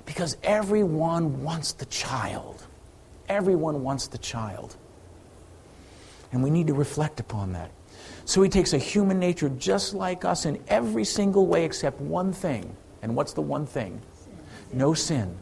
Because 0.04 0.36
everyone 0.42 1.44
wants 1.44 1.72
the 1.72 1.86
child. 1.86 2.66
Everyone 3.28 3.84
wants 3.84 4.08
the 4.08 4.18
child. 4.18 4.76
And 6.32 6.42
we 6.42 6.50
need 6.50 6.66
to 6.66 6.74
reflect 6.74 7.20
upon 7.20 7.52
that. 7.52 7.70
So 8.28 8.42
he 8.42 8.50
takes 8.50 8.74
a 8.74 8.78
human 8.78 9.18
nature 9.18 9.48
just 9.48 9.94
like 9.94 10.26
us 10.26 10.44
in 10.44 10.62
every 10.68 11.04
single 11.06 11.46
way 11.46 11.64
except 11.64 11.98
one 11.98 12.30
thing. 12.30 12.76
And 13.00 13.16
what's 13.16 13.32
the 13.32 13.40
one 13.40 13.64
thing? 13.64 14.02
No 14.70 14.92
sin. 14.92 15.34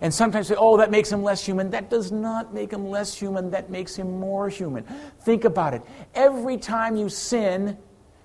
And 0.00 0.12
sometimes 0.12 0.46
say, 0.46 0.54
oh, 0.56 0.78
that 0.78 0.90
makes 0.90 1.12
him 1.12 1.22
less 1.22 1.44
human. 1.44 1.68
That 1.68 1.90
does 1.90 2.10
not 2.10 2.54
make 2.54 2.72
him 2.72 2.88
less 2.88 3.14
human, 3.14 3.50
that 3.50 3.68
makes 3.68 3.94
him 3.94 4.18
more 4.18 4.48
human. 4.48 4.84
Think 5.20 5.44
about 5.44 5.74
it. 5.74 5.82
Every 6.14 6.56
time 6.56 6.96
you 6.96 7.10
sin, 7.10 7.76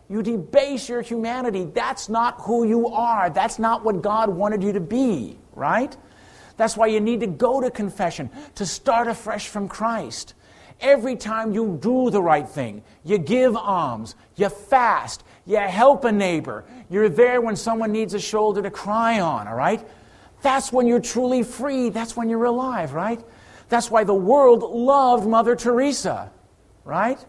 you 0.07 0.23
debase 0.23 0.87
your 0.87 1.01
humanity. 1.01 1.65
That's 1.65 2.07
not 2.07 2.35
who 2.39 2.65
you 2.65 2.87
are. 2.87 3.29
That's 3.29 3.59
not 3.59 3.83
what 3.83 4.01
God 4.01 4.29
wanted 4.29 4.63
you 4.63 4.71
to 4.71 4.79
be, 4.79 5.37
right? 5.55 5.93
That's 6.55 6.77
why 6.77 6.87
you 6.87 7.01
need 7.01 7.19
to 7.19 7.27
go 7.27 7.59
to 7.59 7.69
confession, 7.69 8.29
to 8.55 8.65
start 8.65 9.09
afresh 9.09 9.49
from 9.49 9.67
Christ. 9.67 10.35
Every 10.81 11.15
time 11.15 11.53
you 11.53 11.79
do 11.81 12.09
the 12.09 12.21
right 12.21 12.47
thing, 12.47 12.83
you 13.03 13.17
give 13.17 13.55
alms, 13.55 14.15
you 14.35 14.49
fast, 14.49 15.23
you 15.45 15.57
help 15.57 16.03
a 16.03 16.11
neighbor, 16.11 16.65
you're 16.89 17.09
there 17.09 17.41
when 17.41 17.55
someone 17.55 17.91
needs 17.91 18.13
a 18.13 18.19
shoulder 18.19 18.61
to 18.61 18.69
cry 18.69 19.19
on, 19.19 19.47
all 19.47 19.55
right? 19.55 19.85
That's 20.41 20.71
when 20.71 20.85
you're 20.85 20.99
truly 20.99 21.41
free. 21.41 21.89
That's 21.89 22.15
when 22.15 22.29
you're 22.29 22.45
alive, 22.45 22.93
right? 22.93 23.19
That's 23.69 23.89
why 23.89 24.03
the 24.03 24.13
world 24.13 24.61
loved 24.61 25.27
Mother 25.27 25.55
Teresa, 25.55 26.31
right? 26.83 27.23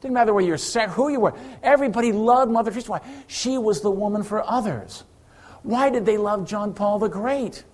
Didn't 0.00 0.14
matter 0.14 0.32
where 0.32 0.44
you're 0.44 0.56
who 0.88 1.10
you 1.10 1.20
were. 1.20 1.34
Everybody 1.62 2.12
loved 2.12 2.50
Mother 2.50 2.70
Teresa. 2.70 2.92
Why? 2.92 3.00
She 3.26 3.58
was 3.58 3.80
the 3.80 3.90
woman 3.90 4.22
for 4.22 4.42
others. 4.48 5.04
Why 5.62 5.90
did 5.90 6.06
they 6.06 6.16
love 6.16 6.46
John 6.46 6.72
Paul 6.72 7.00
the 7.00 7.08
Great? 7.08 7.64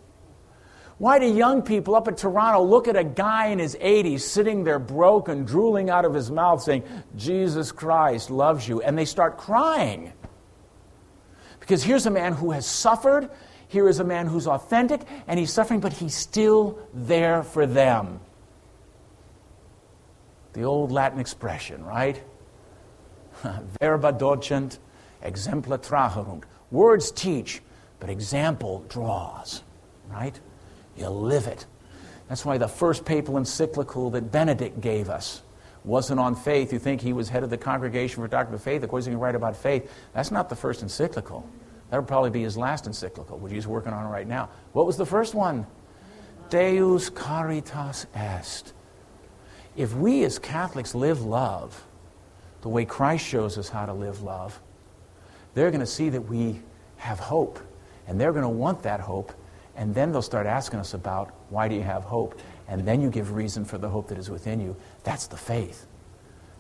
Why 0.98 1.18
do 1.18 1.26
young 1.26 1.62
people 1.62 1.96
up 1.96 2.06
in 2.06 2.14
Toronto 2.14 2.62
look 2.62 2.86
at 2.86 2.96
a 2.96 3.04
guy 3.04 3.48
in 3.48 3.58
his 3.58 3.74
80s 3.76 4.20
sitting 4.20 4.62
there 4.62 4.78
broken, 4.78 5.44
drooling 5.44 5.90
out 5.90 6.04
of 6.04 6.14
his 6.14 6.30
mouth, 6.30 6.62
saying, 6.62 6.84
Jesus 7.16 7.72
Christ 7.72 8.30
loves 8.30 8.68
you, 8.68 8.80
and 8.80 8.96
they 8.96 9.04
start 9.04 9.36
crying? 9.36 10.12
Because 11.58 11.82
here's 11.82 12.06
a 12.06 12.10
man 12.10 12.32
who 12.32 12.52
has 12.52 12.66
suffered 12.66 13.30
here 13.74 13.88
is 13.88 13.98
a 13.98 14.04
man 14.04 14.28
who's 14.28 14.46
authentic 14.46 15.00
and 15.26 15.36
he's 15.36 15.52
suffering, 15.52 15.80
but 15.80 15.92
he's 15.92 16.14
still 16.14 16.78
there 16.92 17.42
for 17.42 17.66
them. 17.66 18.20
The 20.52 20.62
old 20.62 20.92
Latin 20.92 21.18
expression, 21.18 21.84
right? 21.84 22.22
Verba 23.80 24.12
docent, 24.12 24.78
exempla 25.24 25.78
traherunt. 25.78 26.44
Words 26.70 27.10
teach, 27.10 27.62
but 27.98 28.08
example 28.08 28.84
draws, 28.88 29.64
right? 30.08 30.38
You 30.96 31.08
live 31.08 31.46
it. 31.46 31.66
That's 32.28 32.44
why 32.44 32.58
the 32.58 32.68
first 32.68 33.04
papal 33.04 33.36
encyclical 33.36 34.10
that 34.10 34.32
Benedict 34.32 34.80
gave 34.80 35.10
us 35.10 35.42
wasn't 35.84 36.18
on 36.18 36.34
faith. 36.34 36.72
You 36.72 36.78
think 36.78 37.00
he 37.00 37.12
was 37.12 37.28
head 37.28 37.42
of 37.42 37.50
the 37.50 37.58
Congregation 37.58 38.22
for 38.22 38.28
Doctrine 38.28 38.54
of 38.54 38.62
Faith. 38.62 38.82
Of 38.82 38.88
course, 38.88 39.04
he 39.04 39.10
can 39.10 39.20
write 39.20 39.34
about 39.34 39.56
faith. 39.56 39.90
That's 40.14 40.30
not 40.30 40.48
the 40.48 40.56
first 40.56 40.82
encyclical. 40.82 41.48
That 41.90 41.98
would 41.98 42.08
probably 42.08 42.30
be 42.30 42.42
his 42.42 42.56
last 42.56 42.86
encyclical, 42.86 43.38
which 43.38 43.52
he's 43.52 43.66
working 43.66 43.92
on 43.92 44.08
right 44.10 44.26
now. 44.26 44.48
What 44.72 44.86
was 44.86 44.96
the 44.96 45.06
first 45.06 45.34
one? 45.34 45.66
Deus 46.48 47.10
caritas 47.10 48.06
est. 48.14 48.72
If 49.76 49.94
we 49.94 50.24
as 50.24 50.38
Catholics 50.38 50.94
live 50.94 51.22
love 51.22 51.84
the 52.62 52.68
way 52.68 52.84
Christ 52.84 53.26
shows 53.26 53.58
us 53.58 53.68
how 53.68 53.84
to 53.84 53.92
live 53.92 54.22
love, 54.22 54.60
they're 55.52 55.70
going 55.70 55.80
to 55.80 55.86
see 55.86 56.08
that 56.08 56.22
we 56.22 56.62
have 56.96 57.18
hope. 57.18 57.58
And 58.06 58.20
they're 58.20 58.32
going 58.32 58.42
to 58.42 58.48
want 58.48 58.82
that 58.82 59.00
hope. 59.00 59.32
And 59.76 59.94
then 59.94 60.12
they'll 60.12 60.22
start 60.22 60.46
asking 60.46 60.80
us 60.80 60.94
about 60.94 61.34
why 61.50 61.68
do 61.68 61.74
you 61.74 61.82
have 61.82 62.04
hope? 62.04 62.38
And 62.68 62.86
then 62.86 63.00
you 63.00 63.10
give 63.10 63.32
reason 63.32 63.64
for 63.64 63.78
the 63.78 63.88
hope 63.88 64.08
that 64.08 64.18
is 64.18 64.30
within 64.30 64.60
you. 64.60 64.76
That's 65.02 65.26
the 65.26 65.36
faith. 65.36 65.86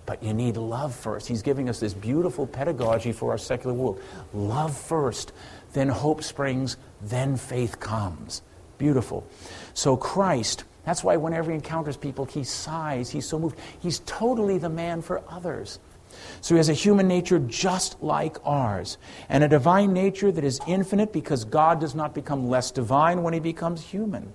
But 0.06 0.22
you 0.22 0.34
need 0.34 0.56
love 0.56 0.94
first. 0.94 1.26
He's 1.26 1.42
giving 1.42 1.68
us 1.68 1.80
this 1.80 1.94
beautiful 1.94 2.46
pedagogy 2.46 3.12
for 3.12 3.30
our 3.30 3.38
secular 3.38 3.74
world. 3.74 4.00
Love 4.34 4.76
first, 4.76 5.32
then 5.72 5.88
hope 5.88 6.22
springs, 6.22 6.76
then 7.00 7.36
faith 7.36 7.80
comes. 7.80 8.42
Beautiful. 8.76 9.26
So 9.72 9.96
Christ, 9.96 10.64
that's 10.84 11.02
why 11.02 11.16
whenever 11.16 11.50
he 11.50 11.54
encounters 11.54 11.96
people, 11.96 12.26
he 12.26 12.44
sighs, 12.44 13.08
he's 13.08 13.26
so 13.26 13.38
moved. 13.38 13.58
He's 13.80 14.00
totally 14.00 14.58
the 14.58 14.68
man 14.68 15.00
for 15.00 15.22
others. 15.28 15.78
So 16.44 16.54
he 16.54 16.58
has 16.58 16.68
a 16.68 16.74
human 16.74 17.08
nature 17.08 17.38
just 17.38 18.02
like 18.02 18.36
ours, 18.44 18.98
and 19.30 19.42
a 19.42 19.48
divine 19.48 19.94
nature 19.94 20.30
that 20.30 20.44
is 20.44 20.60
infinite 20.68 21.10
because 21.10 21.42
God 21.42 21.80
does 21.80 21.94
not 21.94 22.14
become 22.14 22.50
less 22.50 22.70
divine 22.70 23.22
when 23.22 23.32
he 23.32 23.40
becomes 23.40 23.80
human 23.80 24.30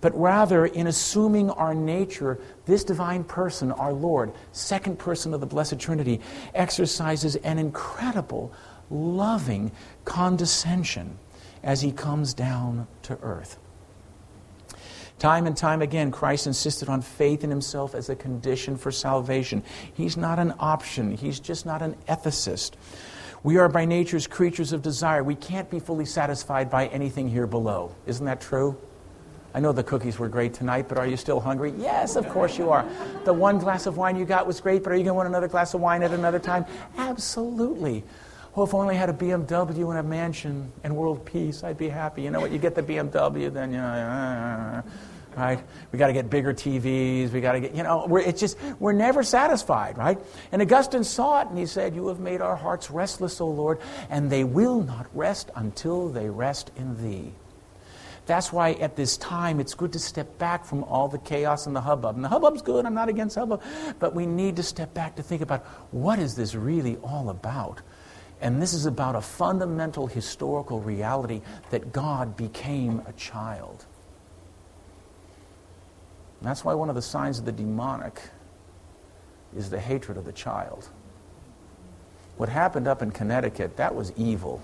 but 0.00 0.18
rather 0.18 0.64
in 0.64 0.86
assuming 0.86 1.50
our 1.50 1.74
nature, 1.74 2.38
this 2.64 2.84
divine 2.84 3.22
person, 3.22 3.70
our 3.72 3.92
Lord, 3.92 4.32
second 4.52 4.98
person 4.98 5.34
of 5.34 5.40
the 5.40 5.46
Blessed 5.46 5.78
Trinity, 5.78 6.22
exercises 6.54 7.36
an 7.36 7.58
incredible, 7.58 8.50
loving 8.88 9.72
condescension 10.06 11.18
as 11.62 11.82
he 11.82 11.92
comes 11.92 12.32
down 12.32 12.86
to 13.02 13.18
earth. 13.20 13.58
Time 15.20 15.46
and 15.46 15.54
time 15.54 15.82
again, 15.82 16.10
Christ 16.10 16.46
insisted 16.46 16.88
on 16.88 17.02
faith 17.02 17.44
in 17.44 17.50
himself 17.50 17.94
as 17.94 18.08
a 18.08 18.16
condition 18.16 18.78
for 18.78 18.90
salvation. 18.90 19.62
He's 19.92 20.16
not 20.16 20.38
an 20.38 20.54
option, 20.58 21.14
he's 21.14 21.38
just 21.38 21.66
not 21.66 21.82
an 21.82 21.94
ethicist. 22.08 22.72
We 23.42 23.58
are 23.58 23.68
by 23.68 23.84
nature's 23.84 24.26
creatures 24.26 24.72
of 24.72 24.80
desire. 24.80 25.22
We 25.22 25.34
can't 25.34 25.68
be 25.68 25.78
fully 25.78 26.06
satisfied 26.06 26.70
by 26.70 26.86
anything 26.86 27.28
here 27.28 27.46
below. 27.46 27.94
Isn't 28.06 28.24
that 28.24 28.40
true? 28.40 28.78
I 29.52 29.60
know 29.60 29.72
the 29.72 29.82
cookies 29.82 30.18
were 30.18 30.28
great 30.28 30.54
tonight, 30.54 30.88
but 30.88 30.96
are 30.96 31.06
you 31.06 31.18
still 31.18 31.40
hungry? 31.40 31.74
Yes, 31.76 32.16
of 32.16 32.26
course 32.30 32.56
you 32.56 32.70
are. 32.70 32.86
The 33.24 33.32
one 33.34 33.58
glass 33.58 33.84
of 33.84 33.98
wine 33.98 34.16
you 34.16 34.24
got 34.24 34.46
was 34.46 34.58
great, 34.58 34.82
but 34.82 34.90
are 34.90 34.96
you 34.96 35.04
going 35.04 35.12
to 35.12 35.14
want 35.14 35.28
another 35.28 35.48
glass 35.48 35.74
of 35.74 35.82
wine 35.82 36.02
at 36.02 36.12
another 36.12 36.38
time? 36.38 36.64
Absolutely. 36.96 38.04
Oh, 38.56 38.64
if 38.64 38.74
only 38.74 38.96
I 38.96 38.98
had 38.98 39.10
a 39.10 39.12
BMW 39.12 39.90
and 39.90 39.98
a 39.98 40.02
mansion 40.02 40.72
and 40.82 40.96
world 40.96 41.24
peace, 41.24 41.62
I'd 41.62 41.78
be 41.78 41.88
happy. 41.88 42.22
You 42.22 42.30
know 42.30 42.40
what? 42.40 42.50
You 42.50 42.58
get 42.58 42.74
the 42.74 42.82
BMW, 42.82 43.52
then 43.52 43.70
you 43.70 43.78
know, 43.78 44.82
right? 45.36 45.62
We 45.92 45.98
got 45.98 46.08
to 46.08 46.12
get 46.12 46.30
bigger 46.30 46.52
TVs. 46.52 47.30
We 47.30 47.40
got 47.40 47.52
to 47.52 47.60
get, 47.60 47.74
you 47.74 47.82
know, 47.82 48.06
we're, 48.06 48.20
it's 48.20 48.40
just 48.40 48.58
we're 48.78 48.92
never 48.92 49.22
satisfied, 49.22 49.98
right? 49.98 50.18
And 50.52 50.62
Augustine 50.62 51.04
saw 51.04 51.42
it, 51.42 51.48
and 51.48 51.58
he 51.58 51.66
said, 51.66 51.94
"You 51.94 52.08
have 52.08 52.20
made 52.20 52.40
our 52.40 52.56
hearts 52.56 52.90
restless, 52.90 53.40
O 53.40 53.46
Lord, 53.46 53.80
and 54.08 54.30
they 54.30 54.44
will 54.44 54.82
not 54.82 55.06
rest 55.14 55.50
until 55.54 56.08
they 56.08 56.28
rest 56.28 56.70
in 56.76 57.02
Thee." 57.02 57.32
That's 58.26 58.52
why 58.52 58.74
at 58.74 58.94
this 58.94 59.16
time 59.16 59.58
it's 59.58 59.74
good 59.74 59.92
to 59.94 59.98
step 59.98 60.38
back 60.38 60.64
from 60.64 60.84
all 60.84 61.08
the 61.08 61.18
chaos 61.18 61.66
and 61.66 61.74
the 61.74 61.80
hubbub. 61.80 62.14
And 62.14 62.24
the 62.24 62.28
hubbub's 62.28 62.62
good, 62.62 62.86
I'm 62.86 62.94
not 62.94 63.08
against 63.08 63.34
hubbub, 63.34 63.60
but 63.98 64.14
we 64.14 64.24
need 64.24 64.54
to 64.56 64.62
step 64.62 64.94
back 64.94 65.16
to 65.16 65.22
think 65.22 65.42
about 65.42 65.64
what 65.90 66.20
is 66.20 66.36
this 66.36 66.54
really 66.54 66.96
all 66.98 67.30
about? 67.30 67.80
And 68.40 68.62
this 68.62 68.72
is 68.72 68.86
about 68.86 69.16
a 69.16 69.20
fundamental 69.20 70.06
historical 70.06 70.80
reality 70.80 71.42
that 71.70 71.92
God 71.92 72.36
became 72.36 73.02
a 73.06 73.12
child. 73.14 73.84
And 76.40 76.48
that's 76.48 76.64
why 76.64 76.74
one 76.74 76.88
of 76.88 76.94
the 76.94 77.02
signs 77.02 77.38
of 77.38 77.44
the 77.44 77.52
demonic 77.52 78.20
is 79.54 79.68
the 79.68 79.78
hatred 79.78 80.16
of 80.16 80.24
the 80.24 80.32
child. 80.32 80.88
What 82.38 82.48
happened 82.48 82.88
up 82.88 83.02
in 83.02 83.10
Connecticut, 83.10 83.76
that 83.76 83.94
was 83.94 84.12
evil. 84.16 84.62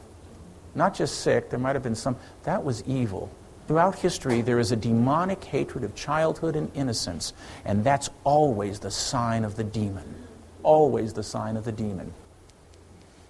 Not 0.75 0.95
just 0.95 1.21
sick, 1.21 1.51
there 1.51 1.59
might 1.59 1.77
have 1.77 1.83
been 1.83 1.95
some, 1.95 2.17
that 2.45 2.65
was 2.65 2.83
evil. 2.85 3.31
Throughout 3.69 3.99
history, 3.99 4.41
there 4.41 4.59
is 4.59 4.73
a 4.73 4.77
demonic 4.77 5.45
hatred 5.45 5.85
of 5.85 5.95
childhood 5.95 6.57
and 6.57 6.71
innocence, 6.75 7.35
and 7.65 7.85
that's 7.85 8.09
always 8.25 8.79
the 8.79 8.91
sign 8.91 9.45
of 9.45 9.57
the 9.57 9.65
demon. 9.65 10.15
Always 10.63 11.13
the 11.13 11.23
sign 11.23 11.57
of 11.57 11.65
the 11.65 11.73
demon. 11.73 12.15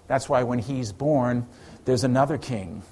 That's 0.07 0.29
why 0.29 0.43
when 0.43 0.59
he's 0.59 0.93
born, 0.93 1.47
there's 1.83 2.05
another 2.05 2.37
king 2.37 2.83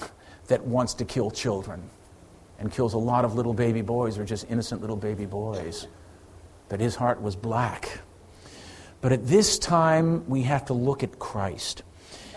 that 0.46 0.64
wants 0.64 0.94
to 0.94 1.04
kill 1.04 1.30
children 1.30 1.90
and 2.58 2.70
kills 2.72 2.94
a 2.94 2.98
lot 2.98 3.24
of 3.24 3.34
little 3.34 3.54
baby 3.54 3.82
boys 3.82 4.18
or 4.18 4.24
just 4.24 4.46
innocent 4.50 4.80
little 4.80 4.96
baby 4.96 5.26
boys. 5.26 5.86
But 6.68 6.80
his 6.80 6.94
heart 6.94 7.20
was 7.20 7.36
black. 7.36 8.00
But 9.00 9.12
at 9.12 9.26
this 9.26 9.58
time, 9.58 10.28
we 10.28 10.42
have 10.42 10.64
to 10.66 10.74
look 10.74 11.02
at 11.02 11.18
Christ. 11.18 11.82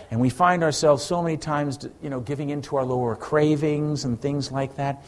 And 0.09 0.19
we 0.19 0.29
find 0.29 0.63
ourselves 0.63 1.03
so 1.03 1.21
many 1.21 1.37
times, 1.37 1.87
you 2.01 2.09
know, 2.09 2.19
giving 2.19 2.49
into 2.49 2.77
our 2.77 2.85
lower 2.85 3.15
cravings 3.15 4.05
and 4.05 4.19
things 4.19 4.51
like 4.51 4.75
that. 4.75 5.03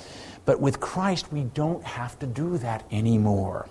But 0.46 0.62
with 0.62 0.80
Christ, 0.80 1.32
we 1.32 1.44
don't 1.44 1.84
have 1.84 2.18
to 2.20 2.28
do 2.28 2.58
that 2.60 2.86
anymore 2.92 3.70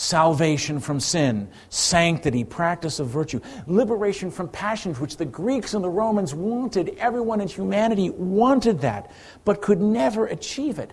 salvation 0.00 0.80
from 0.80 0.98
sin, 0.98 1.46
sanctity, 1.68 2.42
practice 2.42 3.00
of 3.00 3.08
virtue, 3.08 3.38
liberation 3.66 4.30
from 4.30 4.48
passions, 4.48 4.98
which 4.98 5.18
the 5.18 5.26
Greeks 5.26 5.74
and 5.74 5.84
the 5.84 5.90
Romans 5.90 6.34
wanted. 6.34 6.96
Everyone 6.98 7.40
in 7.40 7.48
humanity 7.48 8.08
wanted 8.10 8.80
that, 8.80 9.10
but 9.44 9.60
could 9.60 9.80
never 9.80 10.26
achieve 10.26 10.78
it. 10.78 10.92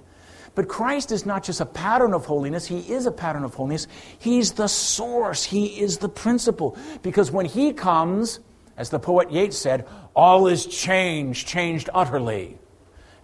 But 0.56 0.68
Christ 0.68 1.12
is 1.12 1.26
not 1.26 1.44
just 1.44 1.62
a 1.62 1.66
pattern 1.66 2.14
of 2.14 2.26
holiness, 2.26 2.66
He 2.66 2.80
is 2.80 3.06
a 3.06 3.12
pattern 3.12 3.46
of 3.46 3.54
holiness. 3.54 3.88
He's 4.20 4.52
the 4.52 4.68
source, 4.68 5.44
He 5.44 5.80
is 5.80 6.00
the 6.00 6.10
principle. 6.10 6.78
Because 7.02 7.32
when 7.32 7.46
He 7.46 7.72
comes, 7.72 8.42
as 8.76 8.90
the 8.90 9.00
poet 9.00 9.32
Yeats 9.32 9.58
said, 9.58 9.88
all 10.16 10.48
is 10.48 10.66
changed, 10.66 11.48
changed 11.48 11.90
utterly. 11.94 12.58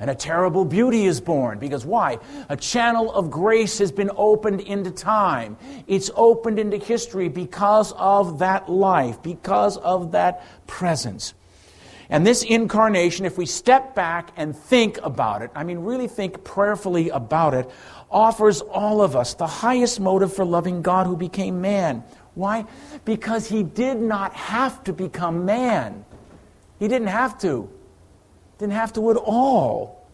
And 0.03 0.11
a 0.11 0.15
terrible 0.15 0.65
beauty 0.65 1.05
is 1.05 1.21
born. 1.21 1.59
Because 1.59 1.85
why? 1.85 2.19
A 2.49 2.57
channel 2.57 3.09
of 3.13 3.31
grace 3.31 3.77
has 3.77 3.89
been 3.89 4.11
opened 4.17 4.59
into 4.59 4.91
time. 4.91 5.55
It's 5.87 6.11
opened 6.17 6.59
into 6.59 6.75
history 6.75 7.29
because 7.29 7.93
of 7.93 8.39
that 8.39 8.69
life, 8.69 9.23
because 9.23 9.77
of 9.77 10.11
that 10.11 10.45
presence. 10.67 11.33
And 12.09 12.27
this 12.27 12.43
incarnation, 12.43 13.25
if 13.25 13.37
we 13.37 13.45
step 13.45 13.95
back 13.95 14.33
and 14.35 14.53
think 14.53 14.99
about 15.03 15.41
it, 15.41 15.51
I 15.55 15.63
mean, 15.63 15.79
really 15.79 16.09
think 16.09 16.43
prayerfully 16.43 17.07
about 17.07 17.53
it, 17.53 17.71
offers 18.11 18.59
all 18.59 19.01
of 19.01 19.15
us 19.15 19.35
the 19.35 19.47
highest 19.47 20.01
motive 20.01 20.33
for 20.33 20.43
loving 20.43 20.81
God 20.81 21.07
who 21.07 21.15
became 21.15 21.61
man. 21.61 22.03
Why? 22.35 22.65
Because 23.05 23.47
he 23.47 23.63
did 23.63 24.01
not 24.01 24.33
have 24.33 24.83
to 24.83 24.91
become 24.91 25.45
man. 25.45 26.03
He 26.77 26.89
didn't 26.89 27.07
have 27.07 27.39
to. 27.39 27.69
Didn't 28.57 28.73
have 28.73 28.93
to 28.93 29.11
at 29.11 29.17
all. 29.17 30.07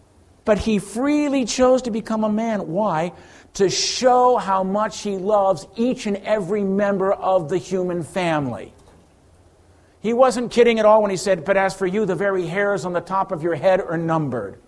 But 0.46 0.60
he 0.60 0.80
freely 0.80 1.46
chose 1.46 1.84
to 1.84 1.92
become 1.92 2.24
a 2.24 2.30
man. 2.30 2.68
Why? 2.68 3.14
To 3.56 3.70
show 3.70 4.38
how 4.38 4.64
much 4.64 5.02
he 5.02 5.18
loves 5.18 5.68
each 5.76 6.08
and 6.08 6.18
every 6.18 6.64
member 6.64 7.12
of 7.12 7.50
the 7.50 7.58
human 7.58 8.04
family. 8.04 8.74
He 10.02 10.14
wasn't 10.14 10.52
kidding 10.52 10.80
at 10.80 10.86
all 10.86 11.02
when 11.02 11.12
he 11.12 11.18
said, 11.18 11.44
But 11.44 11.58
as 11.58 11.76
for 11.76 11.86
you, 11.86 12.06
the 12.06 12.16
very 12.16 12.48
hairs 12.48 12.86
on 12.86 12.94
the 12.94 13.02
top 13.02 13.32
of 13.32 13.44
your 13.44 13.56
head 13.56 13.82
are 13.82 13.98
numbered. 13.98 14.60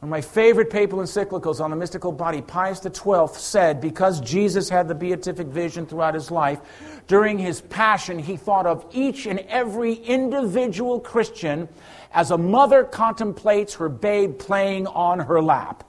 One 0.00 0.08
of 0.08 0.10
my 0.10 0.20
favorite 0.20 0.68
papal 0.68 0.98
encyclicals 0.98 1.58
on 1.58 1.70
the 1.70 1.76
mystical 1.76 2.12
body, 2.12 2.42
Pius 2.42 2.82
XII, 2.82 3.28
said 3.32 3.80
because 3.80 4.20
Jesus 4.20 4.68
had 4.68 4.88
the 4.88 4.94
beatific 4.94 5.46
vision 5.46 5.86
throughout 5.86 6.12
his 6.12 6.30
life, 6.30 6.60
during 7.06 7.38
his 7.38 7.62
passion, 7.62 8.18
he 8.18 8.36
thought 8.36 8.66
of 8.66 8.84
each 8.92 9.26
and 9.26 9.40
every 9.48 9.94
individual 9.94 11.00
Christian 11.00 11.66
as 12.12 12.30
a 12.30 12.36
mother 12.36 12.84
contemplates 12.84 13.74
her 13.74 13.88
babe 13.88 14.38
playing 14.38 14.86
on 14.86 15.18
her 15.18 15.40
lap. 15.40 15.82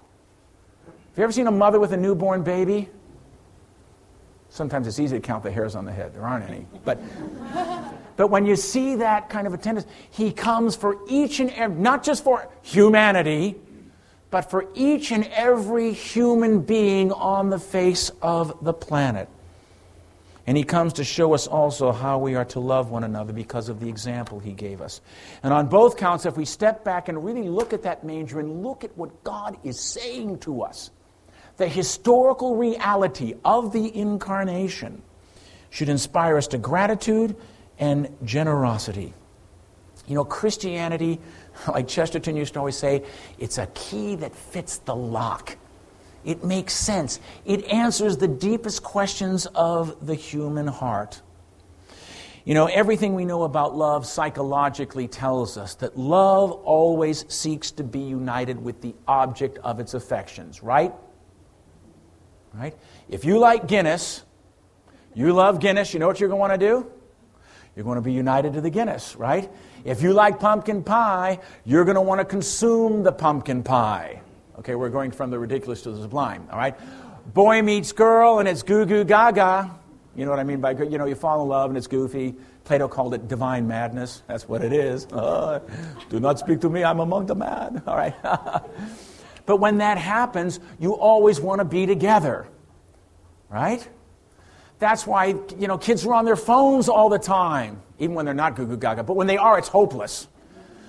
Have 0.85 1.17
you 1.17 1.23
ever 1.23 1.33
seen 1.33 1.47
a 1.47 1.51
mother 1.51 1.79
with 1.79 1.91
a 1.91 1.97
newborn 1.97 2.43
baby? 2.43 2.89
Sometimes 4.49 4.87
it's 4.87 4.99
easy 4.99 5.17
to 5.17 5.21
count 5.21 5.43
the 5.43 5.51
hairs 5.51 5.75
on 5.75 5.83
the 5.83 5.91
head. 5.91 6.13
There 6.13 6.23
aren't 6.23 6.49
any. 6.49 6.65
But, 6.85 6.99
but 8.15 8.27
when 8.29 8.45
you 8.45 8.55
see 8.55 8.95
that 8.95 9.29
kind 9.29 9.47
of 9.47 9.53
attendance, 9.53 9.85
he 10.11 10.31
comes 10.31 10.77
for 10.77 10.97
each 11.09 11.41
and 11.41 11.49
every, 11.51 11.77
not 11.77 12.03
just 12.03 12.23
for 12.23 12.47
humanity, 12.61 13.55
but 14.29 14.49
for 14.49 14.65
each 14.73 15.11
and 15.11 15.25
every 15.33 15.93
human 15.93 16.61
being 16.61 17.11
on 17.11 17.49
the 17.49 17.59
face 17.59 18.11
of 18.21 18.63
the 18.63 18.73
planet. 18.73 19.29
And 20.45 20.55
he 20.55 20.63
comes 20.63 20.93
to 20.93 21.03
show 21.03 21.33
us 21.33 21.45
also 21.45 21.91
how 21.91 22.19
we 22.19 22.35
are 22.35 22.45
to 22.45 22.61
love 22.61 22.89
one 22.89 23.03
another 23.03 23.33
because 23.33 23.67
of 23.67 23.81
the 23.81 23.89
example 23.89 24.39
he 24.39 24.53
gave 24.53 24.79
us. 24.79 25.01
And 25.43 25.53
on 25.53 25.67
both 25.67 25.97
counts, 25.97 26.25
if 26.25 26.37
we 26.37 26.45
step 26.45 26.85
back 26.85 27.09
and 27.09 27.23
really 27.23 27.49
look 27.49 27.73
at 27.73 27.83
that 27.83 28.05
manger 28.05 28.39
and 28.39 28.63
look 28.63 28.85
at 28.85 28.97
what 28.97 29.25
God 29.25 29.57
is 29.65 29.77
saying 29.77 30.39
to 30.39 30.61
us, 30.61 30.89
the 31.57 31.67
historical 31.67 32.55
reality 32.55 33.33
of 33.43 33.73
the 33.73 33.93
incarnation 33.93 35.01
should 35.69 35.89
inspire 35.89 36.37
us 36.37 36.47
to 36.47 36.57
gratitude 36.57 37.35
and 37.77 38.15
generosity. 38.23 39.13
You 40.07 40.15
know, 40.15 40.23
Christianity 40.23 41.19
like 41.67 41.87
Chesterton 41.87 42.35
used 42.35 42.53
to 42.53 42.59
always 42.59 42.77
say, 42.77 43.03
it's 43.37 43.57
a 43.57 43.67
key 43.67 44.15
that 44.17 44.35
fits 44.35 44.77
the 44.79 44.95
lock. 44.95 45.57
It 46.25 46.43
makes 46.43 46.73
sense. 46.73 47.19
It 47.45 47.65
answers 47.65 48.17
the 48.17 48.27
deepest 48.27 48.83
questions 48.83 49.45
of 49.55 50.05
the 50.05 50.15
human 50.15 50.67
heart. 50.67 51.21
You 52.43 52.53
know, 52.53 52.67
everything 52.67 53.13
we 53.13 53.25
know 53.25 53.43
about 53.43 53.75
love 53.75 54.05
psychologically 54.05 55.07
tells 55.07 55.57
us 55.57 55.75
that 55.75 55.97
love 55.97 56.51
always 56.51 57.25
seeks 57.27 57.71
to 57.71 57.83
be 57.83 57.99
united 57.99 58.63
with 58.63 58.81
the 58.81 58.95
object 59.05 59.57
of 59.59 59.79
its 59.81 59.93
affections, 59.93 60.63
right? 60.63 60.93
Right? 62.53 62.73
If 63.09 63.25
you 63.25 63.37
like 63.37 63.67
Guinness, 63.67 64.23
you 65.13 65.33
love 65.33 65.59
Guinness, 65.59 65.93
you 65.93 65.99
know 65.99 66.07
what 66.07 66.19
you're 66.19 66.29
going 66.29 66.37
to 66.37 66.41
want 66.49 66.53
to 66.53 66.65
do? 66.65 66.91
You're 67.75 67.83
going 67.83 67.97
to 67.97 68.01
be 68.01 68.13
united 68.13 68.53
to 68.53 68.61
the 68.61 68.69
Guinness, 68.69 69.15
right? 69.15 69.49
If 69.83 70.01
you 70.01 70.13
like 70.13 70.39
pumpkin 70.39 70.83
pie, 70.83 71.39
you're 71.65 71.85
going 71.85 71.95
to 71.95 72.01
want 72.01 72.19
to 72.19 72.25
consume 72.25 73.03
the 73.03 73.11
pumpkin 73.11 73.63
pie. 73.63 74.21
Okay, 74.59 74.75
we're 74.75 74.89
going 74.89 75.11
from 75.11 75.29
the 75.29 75.37
ridiculous 75.37 75.81
to 75.83 75.91
the 75.91 76.01
sublime, 76.01 76.47
all 76.51 76.57
right? 76.57 76.75
Boy 77.33 77.61
meets 77.61 77.91
girl 77.91 78.39
and 78.39 78.47
it's 78.47 78.63
goo 78.63 78.85
goo 78.85 79.03
gaga. 79.03 79.71
You 80.15 80.25
know 80.25 80.31
what 80.31 80.39
I 80.39 80.43
mean 80.43 80.59
by, 80.59 80.71
you 80.71 80.97
know, 80.97 81.05
you 81.05 81.13
fall 81.15 81.43
in 81.43 81.49
love 81.49 81.69
and 81.69 81.77
it's 81.77 81.87
goofy. 81.87 82.35
Plato 82.63 82.87
called 82.87 83.13
it 83.13 83.27
divine 83.27 83.67
madness. 83.67 84.23
That's 84.27 84.49
what 84.49 84.63
it 84.63 84.73
is. 84.73 85.05
Uh, 85.05 85.59
do 86.09 86.19
not 86.19 86.39
speak 86.39 86.59
to 86.61 86.69
me, 86.69 86.83
I'm 86.83 86.99
among 86.99 87.27
the 87.27 87.35
mad. 87.35 87.83
All 87.87 87.95
right. 87.95 88.15
but 89.45 89.57
when 89.57 89.77
that 89.77 89.97
happens, 89.97 90.59
you 90.79 90.95
always 90.95 91.39
want 91.39 91.59
to 91.59 91.65
be 91.65 91.85
together, 91.85 92.47
right? 93.49 93.87
That's 94.79 95.07
why, 95.07 95.35
you 95.57 95.67
know, 95.67 95.77
kids 95.77 96.05
are 96.05 96.13
on 96.13 96.25
their 96.25 96.35
phones 96.35 96.87
all 96.87 97.09
the 97.09 97.19
time, 97.19 97.81
even 97.99 98.15
when 98.15 98.25
they're 98.25 98.33
not 98.33 98.55
goo 98.55 98.65
goo 98.65 98.77
gaga. 98.77 99.03
But 99.03 99.15
when 99.15 99.27
they 99.27 99.37
are, 99.37 99.57
it's 99.57 99.67
hopeless. 99.67 100.27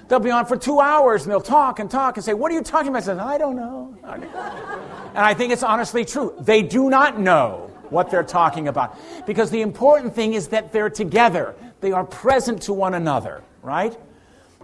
They'll 0.09 0.21
be 0.21 0.31
on 0.31 0.47
for 0.47 0.57
two 0.57 0.81
hours 0.81 1.23
and 1.23 1.31
they'll 1.31 1.41
talk 1.41 1.79
and 1.81 1.91
talk 1.91 2.17
and 2.17 2.25
say, 2.25 2.33
What 2.35 2.51
are 2.51 2.55
you 2.55 2.63
talking 2.63 2.89
about? 2.89 3.03
I 3.03 3.07
say, 3.07 3.13
I 3.13 3.39
don't 3.39 3.57
know. 3.57 3.95
and 4.05 5.19
I 5.19 5.35
think 5.35 5.53
it's 5.53 5.63
honestly 5.63 6.05
true. 6.05 6.35
They 6.41 6.63
do 6.63 6.89
not 6.89 7.21
know 7.21 7.71
what 7.91 8.11
they're 8.11 8.23
talking 8.23 8.69
about. 8.69 8.99
Because 9.27 9.51
the 9.51 9.61
important 9.61 10.15
thing 10.15 10.35
is 10.35 10.49
that 10.49 10.73
they're 10.73 10.91
together, 10.91 11.55
they 11.81 11.93
are 11.93 12.05
present 12.05 12.63
to 12.63 12.73
one 12.73 12.95
another, 12.95 13.43
right? 13.63 13.97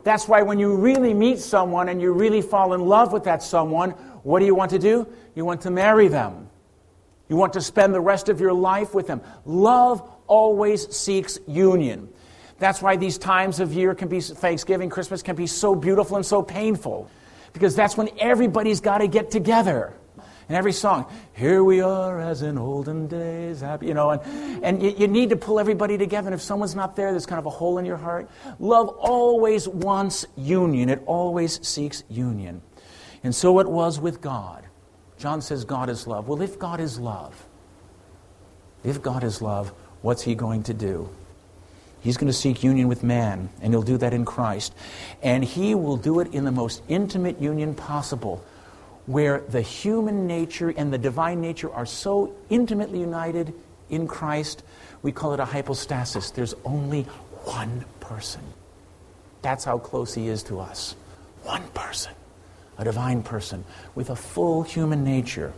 That's 0.03 0.29
why 0.29 0.43
when 0.43 0.59
you 0.59 0.77
really 0.77 1.15
meet 1.15 1.39
someone 1.39 1.89
and 1.89 2.01
you 2.01 2.13
really 2.13 2.43
fall 2.43 2.75
in 2.75 2.81
love 2.83 3.13
with 3.13 3.25
that 3.25 3.43
someone, 3.43 3.91
what 4.23 4.41
do 4.41 4.47
you 4.47 4.55
want 4.55 4.71
to 4.73 4.79
do? 4.79 5.07
You 5.35 5.45
want 5.45 5.63
to 5.63 5.71
marry 5.71 6.09
them. 6.09 6.44
You 7.29 7.37
want 7.37 7.55
to 7.55 7.61
spend 7.61 7.95
the 7.95 8.01
rest 8.01 8.29
of 8.29 8.41
your 8.41 8.53
life 8.53 8.95
with 8.95 9.07
them. 9.07 9.23
Love 9.45 10.09
always 10.27 10.95
seeks 10.95 11.39
union. 11.47 12.09
That's 12.59 12.81
why 12.83 12.97
these 12.97 13.19
times 13.19 13.61
of 13.61 13.73
year 13.73 13.95
can 13.95 14.09
be, 14.09 14.21
Thanksgiving, 14.21 14.91
Christmas 14.91 15.23
can 15.23 15.37
be 15.37 15.47
so 15.47 15.75
beautiful 15.75 16.17
and 16.17 16.25
so 16.25 16.43
painful. 16.43 17.11
Because 17.53 17.75
that's 17.75 17.97
when 17.97 18.09
everybody's 18.19 18.81
got 18.81 18.99
to 18.99 19.09
get 19.09 19.31
together. 19.31 19.95
And 20.49 20.59
every 20.59 20.73
song, 20.73 21.07
here 21.33 21.65
we 21.65 21.81
are 21.81 22.21
as 22.21 22.43
in 22.43 22.59
olden 22.59 23.07
days, 23.07 23.63
happy, 23.63 23.87
you 23.87 23.95
know, 23.95 24.11
and, 24.11 24.65
and 24.65 24.83
you, 24.83 24.95
you 24.99 25.09
need 25.09 25.31
to 25.31 25.37
pull 25.37 25.59
everybody 25.59 25.97
together. 25.97 26.29
And 26.29 26.35
if 26.35 26.43
someone's 26.43 26.75
not 26.75 26.97
there, 26.97 27.13
there's 27.13 27.25
kind 27.25 27.39
of 27.39 27.47
a 27.47 27.51
hole 27.51 27.79
in 27.79 27.87
your 27.87 27.97
heart. 27.97 28.29
Love 28.59 28.89
always 28.89 29.67
wants 29.67 30.27
union, 30.37 30.91
it 30.91 31.03
always 31.07 31.67
seeks 31.67 32.05
union. 32.11 32.61
And 33.23 33.35
so 33.35 33.59
it 33.59 33.69
was 33.69 33.99
with 33.99 34.21
God. 34.21 34.64
John 35.19 35.41
says 35.43 35.65
God 35.65 35.89
is 35.89 36.07
love. 36.07 36.29
Well, 36.29 36.43
if 36.43 36.59
God 36.59 36.81
is 36.81 36.99
love, 36.99 37.47
if 38.83 39.01
God 39.03 39.25
is 39.25 39.41
love, 39.41 39.73
what's 40.03 40.23
he 40.23 40.35
going 40.35 40.65
to 40.65 40.75
do? 40.75 41.09
He's 42.01 42.19
going 42.19 42.27
to 42.27 42.35
seek 42.35 42.63
union 42.63 42.89
with 42.89 43.03
man, 43.03 43.49
and 43.63 43.73
he'll 43.73 43.83
do 43.83 43.97
that 43.97 44.13
in 44.13 44.27
Christ. 44.27 44.75
And 45.23 45.43
he 45.43 45.75
will 45.75 45.97
do 45.97 46.21
it 46.21 46.35
in 46.35 46.45
the 46.45 46.53
most 46.53 46.83
intimate 46.87 47.41
union 47.41 47.75
possible 47.75 48.45
where 49.07 49.41
the 49.49 49.61
human 49.61 50.27
nature 50.27 50.71
and 50.71 50.93
the 50.93 50.99
divine 50.99 51.41
nature 51.41 51.73
are 51.73 51.87
so 51.87 52.35
intimately 52.51 53.01
united 53.01 53.55
in 53.91 54.07
Christ, 54.07 54.63
we 55.03 55.13
call 55.13 55.35
it 55.35 55.41
a 55.41 55.45
hypostasis. 55.45 56.31
There's 56.31 56.55
only 56.65 57.03
one 57.45 57.85
person. 58.01 58.43
That's 59.43 59.65
how 59.65 59.79
close 59.79 60.15
he 60.15 60.29
is 60.29 60.43
to 60.45 60.61
us. 60.61 60.97
One 61.43 61.63
person, 61.69 62.13
a 62.79 62.85
divine 62.85 63.23
person 63.23 63.65
with 63.95 64.11
a 64.11 64.17
full 64.17 64.63
human 64.63 65.05
nature. 65.05 65.53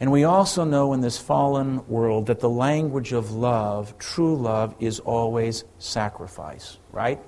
And 0.00 0.10
we 0.10 0.24
also 0.24 0.64
know 0.64 0.94
in 0.94 1.02
this 1.02 1.18
fallen 1.18 1.86
world 1.86 2.26
that 2.26 2.40
the 2.40 2.48
language 2.48 3.12
of 3.12 3.32
love, 3.32 3.98
true 3.98 4.34
love, 4.34 4.74
is 4.80 4.98
always 5.00 5.64
sacrifice, 5.78 6.78
right? 6.90 7.20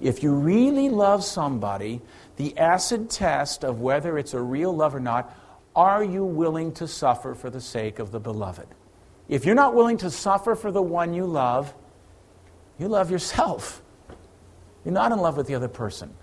If 0.00 0.22
you 0.22 0.32
really 0.32 0.88
love 0.88 1.22
somebody, 1.22 2.00
the 2.36 2.58
acid 2.58 3.10
test 3.10 3.64
of 3.64 3.80
whether 3.80 4.18
it's 4.18 4.34
a 4.34 4.40
real 4.40 4.74
love 4.74 4.94
or 4.94 5.00
not 5.00 5.34
are 5.76 6.04
you 6.04 6.24
willing 6.24 6.72
to 6.74 6.86
suffer 6.86 7.34
for 7.34 7.50
the 7.50 7.60
sake 7.60 7.98
of 7.98 8.12
the 8.12 8.20
beloved? 8.20 8.66
If 9.28 9.44
you're 9.44 9.54
not 9.54 9.74
willing 9.74 9.96
to 9.98 10.10
suffer 10.10 10.54
for 10.54 10.70
the 10.70 10.82
one 10.82 11.14
you 11.14 11.26
love, 11.26 11.74
you 12.78 12.88
love 12.88 13.10
yourself. 13.10 13.82
You're 14.84 14.94
not 14.94 15.12
in 15.12 15.18
love 15.18 15.36
with 15.36 15.46
the 15.46 15.54
other 15.54 15.68
person. 15.68 16.14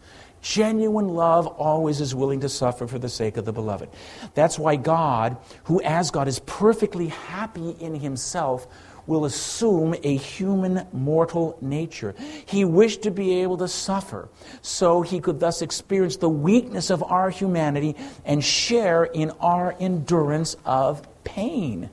Genuine 0.42 1.10
love 1.10 1.46
always 1.46 2.02
is 2.02 2.16
willing 2.16 2.40
to 2.42 2.50
suffer 2.50 2.88
for 2.88 2.98
the 2.98 3.10
sake 3.10 3.38
of 3.38 3.46
the 3.46 3.54
beloved. 3.54 3.90
That's 4.34 4.58
why 4.58 4.76
God, 4.76 5.38
who 5.66 5.82
as 5.82 6.10
God 6.12 6.28
is 6.28 6.40
perfectly 6.40 7.08
happy 7.08 7.76
in 7.80 7.96
himself, 7.96 8.68
will 9.08 9.26
assume 9.26 9.96
a 10.04 10.16
human 10.16 10.88
mortal 10.94 11.58
nature. 11.62 12.16
He 12.46 12.66
wished 12.66 13.04
to 13.04 13.12
be 13.12 13.42
able 13.42 13.58
to 13.58 13.68
suffer 13.68 14.30
so 14.62 15.02
he 15.02 15.20
could 15.20 15.40
thus 15.40 15.62
experience 15.62 16.18
the 16.18 16.30
weakness 16.30 16.90
of 16.90 17.04
our 17.04 17.30
humanity 17.30 17.96
and 18.26 18.44
share 18.44 19.04
in 19.04 19.32
our 19.40 19.76
endurance 19.80 20.56
of 20.66 21.08
pain. 21.24 21.90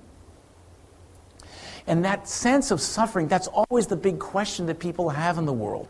And 1.86 2.04
that 2.04 2.28
sense 2.28 2.70
of 2.70 2.80
suffering, 2.80 3.28
that's 3.28 3.48
always 3.48 3.86
the 3.86 3.96
big 3.96 4.18
question 4.18 4.66
that 4.66 4.78
people 4.78 5.08
have 5.08 5.38
in 5.38 5.46
the 5.46 5.52
world. 5.52 5.88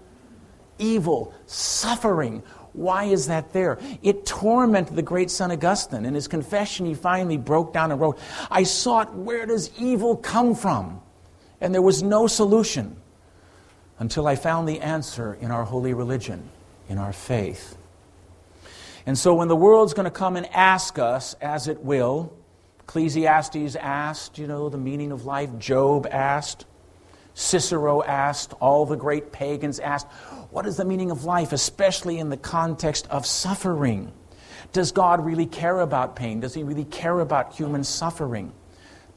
Evil, 0.79 1.35
suffering, 1.47 2.43
why 2.72 3.05
is 3.05 3.26
that 3.26 3.53
there? 3.53 3.79
It 4.03 4.24
tormented 4.24 4.95
the 4.95 5.03
great 5.03 5.31
St. 5.31 5.51
Augustine. 5.51 6.05
In 6.05 6.14
his 6.14 6.29
confession, 6.29 6.87
he 6.87 6.95
finally 6.95 7.37
broke 7.37 7.72
down 7.72 7.91
and 7.91 8.01
wrote, 8.01 8.18
I 8.51 8.62
sought, 8.62 9.14
where 9.14 9.47
does 9.47 9.70
evil 9.79 10.16
come 10.16 10.55
from? 10.55 11.01
And 11.61 11.74
there 11.74 11.83
was 11.83 12.03
no 12.03 12.26
solution 12.26 12.97
until 13.99 14.29
I 14.29 14.37
found 14.37 14.68
the 14.68 14.81
answer 14.81 15.37
in 15.41 15.51
our 15.51 15.64
holy 15.64 15.93
religion, 15.93 16.49
in 16.89 16.99
our 16.99 17.12
faith. 17.12 17.76
And 19.07 19.18
so 19.18 19.35
when 19.35 19.49
the 19.49 19.57
world's 19.57 19.95
going 19.95 20.05
to 20.05 20.11
come 20.11 20.37
and 20.37 20.47
ask 20.55 20.99
us, 20.99 21.35
as 21.41 21.66
it 21.66 21.83
will, 21.83 22.33
Ecclesiastes 22.81 23.74
asked, 23.74 24.39
you 24.39 24.47
know, 24.47 24.68
the 24.68 24.79
meaning 24.79 25.12
of 25.12 25.24
life, 25.24 25.51
Job 25.59 26.07
asked, 26.11 26.64
Cicero 27.35 28.03
asked, 28.03 28.53
all 28.61 28.87
the 28.87 28.97
great 28.97 29.33
pagans 29.33 29.81
asked, 29.81 30.07
what 30.51 30.66
is 30.66 30.76
the 30.76 30.84
meaning 30.84 31.11
of 31.11 31.24
life, 31.24 31.53
especially 31.53 32.18
in 32.18 32.28
the 32.30 32.36
context 32.36 33.07
of 33.09 33.26
suffering? 33.26 34.12
Does 34.72 34.92
God 34.92 35.24
really 35.24 35.46
care 35.46 35.80
about 35.80 36.16
pain? 36.16 36.40
Does 36.40 36.55
He 36.55 36.62
really 36.62 36.84
care 36.84 37.20
about 37.20 37.55
human 37.55 37.84
suffering? 37.84 38.53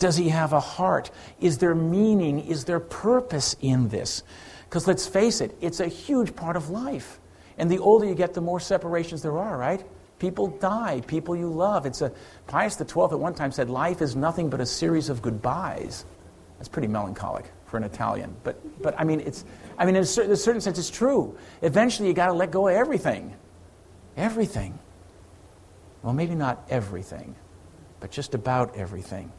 Does 0.01 0.17
he 0.17 0.29
have 0.29 0.51
a 0.51 0.59
heart? 0.59 1.11
Is 1.39 1.59
there 1.59 1.75
meaning? 1.75 2.39
Is 2.39 2.65
there 2.65 2.79
purpose 2.79 3.55
in 3.61 3.89
this? 3.89 4.23
Because 4.67 4.87
let's 4.87 5.05
face 5.05 5.41
it, 5.41 5.55
it's 5.61 5.79
a 5.79 5.87
huge 5.87 6.35
part 6.35 6.55
of 6.55 6.71
life. 6.71 7.19
And 7.59 7.69
the 7.69 7.77
older 7.77 8.07
you 8.07 8.15
get, 8.15 8.33
the 8.33 8.41
more 8.41 8.59
separations 8.59 9.21
there 9.21 9.37
are, 9.37 9.55
right? 9.55 9.85
People 10.17 10.47
die, 10.47 11.03
people 11.05 11.35
you 11.35 11.49
love. 11.49 11.85
It's 11.85 12.01
a 12.01 12.11
Pius 12.47 12.77
XII 12.77 13.03
at 13.11 13.19
one 13.19 13.35
time 13.35 13.51
said, 13.51 13.69
"Life 13.69 14.01
is 14.01 14.15
nothing 14.15 14.49
but 14.49 14.59
a 14.59 14.65
series 14.65 15.07
of 15.07 15.21
goodbyes." 15.21 16.05
That's 16.57 16.69
pretty 16.69 16.87
melancholic 16.87 17.51
for 17.67 17.77
an 17.77 17.83
Italian, 17.83 18.35
but 18.43 18.55
but 18.81 18.99
I 18.99 19.03
mean, 19.03 19.19
it's 19.19 19.45
I 19.81 19.85
mean, 19.85 19.95
in 19.95 20.03
a 20.03 20.05
certain, 20.05 20.31
in 20.31 20.35
a 20.35 20.37
certain 20.37 20.61
sense, 20.61 20.77
it's 20.77 20.89
true. 20.89 21.37
Eventually, 21.61 22.07
you 22.07 22.13
got 22.13 22.27
to 22.27 22.33
let 22.33 22.51
go 22.51 22.67
of 22.67 22.75
everything, 22.75 23.35
everything. 24.15 24.77
Well, 26.03 26.13
maybe 26.13 26.35
not 26.35 26.65
everything, 26.69 27.35
but 27.99 28.11
just 28.11 28.33
about 28.33 28.75
everything 28.75 29.31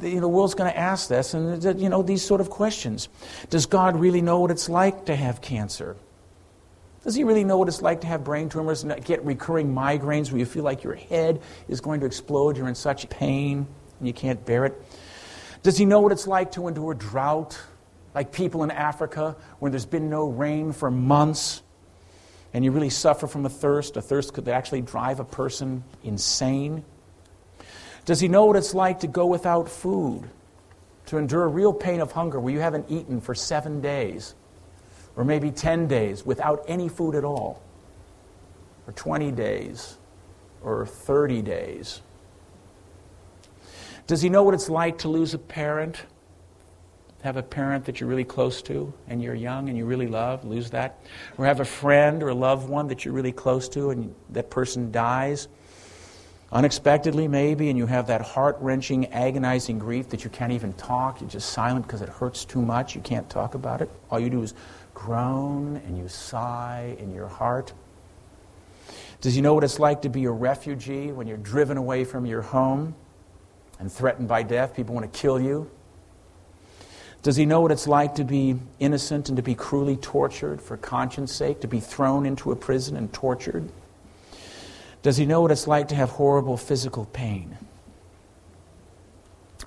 the, 0.00 0.18
the 0.18 0.28
world's 0.28 0.54
going 0.54 0.70
to 0.70 0.78
ask 0.78 1.08
this, 1.08 1.34
and 1.34 1.80
you 1.80 1.88
know 1.88 2.02
these 2.02 2.24
sort 2.24 2.40
of 2.40 2.50
questions. 2.50 3.08
Does 3.50 3.66
God 3.66 3.96
really 3.96 4.20
know 4.20 4.40
what 4.40 4.50
it's 4.50 4.68
like 4.68 5.06
to 5.06 5.16
have 5.16 5.40
cancer? 5.40 5.96
Does 7.04 7.14
he 7.14 7.24
really 7.24 7.44
know 7.44 7.58
what 7.58 7.68
it's 7.68 7.82
like 7.82 8.00
to 8.00 8.06
have 8.06 8.24
brain 8.24 8.48
tumors 8.48 8.82
and 8.82 9.04
get 9.04 9.24
recurring 9.24 9.74
migraines 9.74 10.30
where 10.30 10.38
you 10.38 10.46
feel 10.46 10.64
like 10.64 10.82
your 10.82 10.94
head 10.94 11.42
is 11.68 11.80
going 11.80 12.00
to 12.00 12.06
explode? 12.06 12.56
You're 12.56 12.68
in 12.68 12.74
such 12.74 13.08
pain 13.10 13.66
and 13.98 14.08
you 14.08 14.14
can't 14.14 14.44
bear 14.46 14.64
it. 14.64 14.82
Does 15.62 15.76
he 15.76 15.84
know 15.84 16.00
what 16.00 16.12
it's 16.12 16.26
like 16.26 16.52
to 16.52 16.66
endure 16.66 16.94
drought, 16.94 17.58
like 18.14 18.32
people 18.32 18.62
in 18.62 18.70
Africa 18.70 19.36
where 19.58 19.70
there's 19.70 19.86
been 19.86 20.08
no 20.08 20.28
rain 20.28 20.72
for 20.72 20.90
months 20.90 21.62
and 22.52 22.64
you 22.64 22.70
really 22.70 22.90
suffer 22.90 23.26
from 23.26 23.44
a 23.44 23.48
thirst? 23.48 23.96
A 23.96 24.02
thirst 24.02 24.32
could 24.32 24.48
actually 24.48 24.82
drive 24.82 25.18
a 25.18 25.24
person 25.24 25.82
insane. 26.04 26.84
Does 28.04 28.20
he 28.20 28.28
know 28.28 28.44
what 28.44 28.56
it's 28.56 28.74
like 28.74 29.00
to 29.00 29.08
go 29.08 29.26
without 29.26 29.68
food, 29.68 30.28
to 31.06 31.18
endure 31.18 31.48
real 31.48 31.72
pain 31.72 32.00
of 32.00 32.12
hunger 32.12 32.38
where 32.38 32.52
you 32.52 32.60
haven't 32.60 32.86
eaten 32.88 33.20
for 33.20 33.34
seven 33.34 33.80
days, 33.80 34.34
or 35.16 35.24
maybe 35.24 35.50
10 35.50 35.88
days 35.88 36.24
without 36.24 36.64
any 36.68 36.88
food 36.88 37.14
at 37.14 37.24
all, 37.24 37.60
or 38.86 38.92
20 38.92 39.32
days, 39.32 39.96
or 40.62 40.86
30 40.86 41.42
days? 41.42 42.02
Does 44.06 44.20
he 44.20 44.28
know 44.28 44.42
what 44.42 44.54
it's 44.54 44.68
like 44.68 44.98
to 44.98 45.08
lose 45.08 45.34
a 45.34 45.38
parent? 45.38 46.04
Have 47.24 47.36
a 47.36 47.42
parent 47.42 47.86
that 47.86 48.00
you're 48.00 48.08
really 48.08 48.24
close 48.24 48.62
to 48.62 48.92
and 49.08 49.20
you're 49.22 49.34
young 49.34 49.68
and 49.68 49.76
you 49.76 49.86
really 49.86 50.06
love, 50.06 50.44
lose 50.44 50.70
that? 50.70 51.00
Or 51.38 51.46
have 51.46 51.58
a 51.58 51.64
friend 51.64 52.22
or 52.22 52.28
a 52.28 52.34
loved 52.34 52.68
one 52.68 52.86
that 52.88 53.04
you're 53.04 53.14
really 53.14 53.32
close 53.32 53.68
to 53.70 53.90
and 53.90 54.14
that 54.30 54.50
person 54.50 54.92
dies? 54.92 55.48
unexpectedly, 56.54 57.26
maybe, 57.26 57.68
and 57.68 57.76
you 57.76 57.84
have 57.84 58.06
that 58.06 58.20
heart 58.20 58.56
wrenching, 58.60 59.12
agonizing 59.12 59.78
grief 59.78 60.08
that 60.10 60.22
you 60.22 60.30
can't 60.30 60.52
even 60.52 60.72
talk. 60.74 61.20
You're 61.20 61.28
just 61.28 61.50
silent 61.50 61.84
because 61.84 62.00
it 62.00 62.08
hurts 62.08 62.44
too 62.44 62.62
much. 62.62 62.94
You 62.94 63.00
can't 63.00 63.28
talk 63.28 63.56
about 63.56 63.80
it. 63.82 63.90
All 64.08 64.20
you 64.20 64.30
do 64.30 64.40
is 64.40 64.54
groan 64.94 65.82
and 65.84 65.98
you 65.98 66.08
sigh 66.08 66.96
in 67.00 67.12
your 67.12 67.26
heart. 67.26 67.72
Does 69.20 69.34
you 69.34 69.42
know 69.42 69.52
what 69.52 69.64
it's 69.64 69.80
like 69.80 70.02
to 70.02 70.08
be 70.08 70.26
a 70.26 70.30
refugee 70.30 71.10
when 71.10 71.26
you're 71.26 71.38
driven 71.38 71.76
away 71.76 72.04
from 72.04 72.24
your 72.24 72.42
home 72.42 72.94
and 73.80 73.90
threatened 73.90 74.28
by 74.28 74.44
death? 74.44 74.76
People 74.76 74.94
want 74.94 75.12
to 75.12 75.18
kill 75.18 75.40
you. 75.40 75.68
Does 77.24 77.36
he 77.36 77.46
know 77.46 77.62
what 77.62 77.72
it's 77.72 77.88
like 77.88 78.16
to 78.16 78.24
be 78.24 78.56
innocent 78.78 79.30
and 79.30 79.36
to 79.38 79.42
be 79.42 79.54
cruelly 79.54 79.96
tortured 79.96 80.60
for 80.60 80.76
conscience 80.76 81.32
sake, 81.32 81.60
to 81.60 81.66
be 81.66 81.80
thrown 81.80 82.26
into 82.26 82.52
a 82.52 82.56
prison 82.56 82.98
and 82.98 83.10
tortured? 83.14 83.70
Does 85.02 85.16
he 85.16 85.24
know 85.24 85.40
what 85.40 85.50
it's 85.50 85.66
like 85.66 85.88
to 85.88 85.94
have 85.94 86.10
horrible 86.10 86.58
physical 86.58 87.06
pain? 87.06 87.56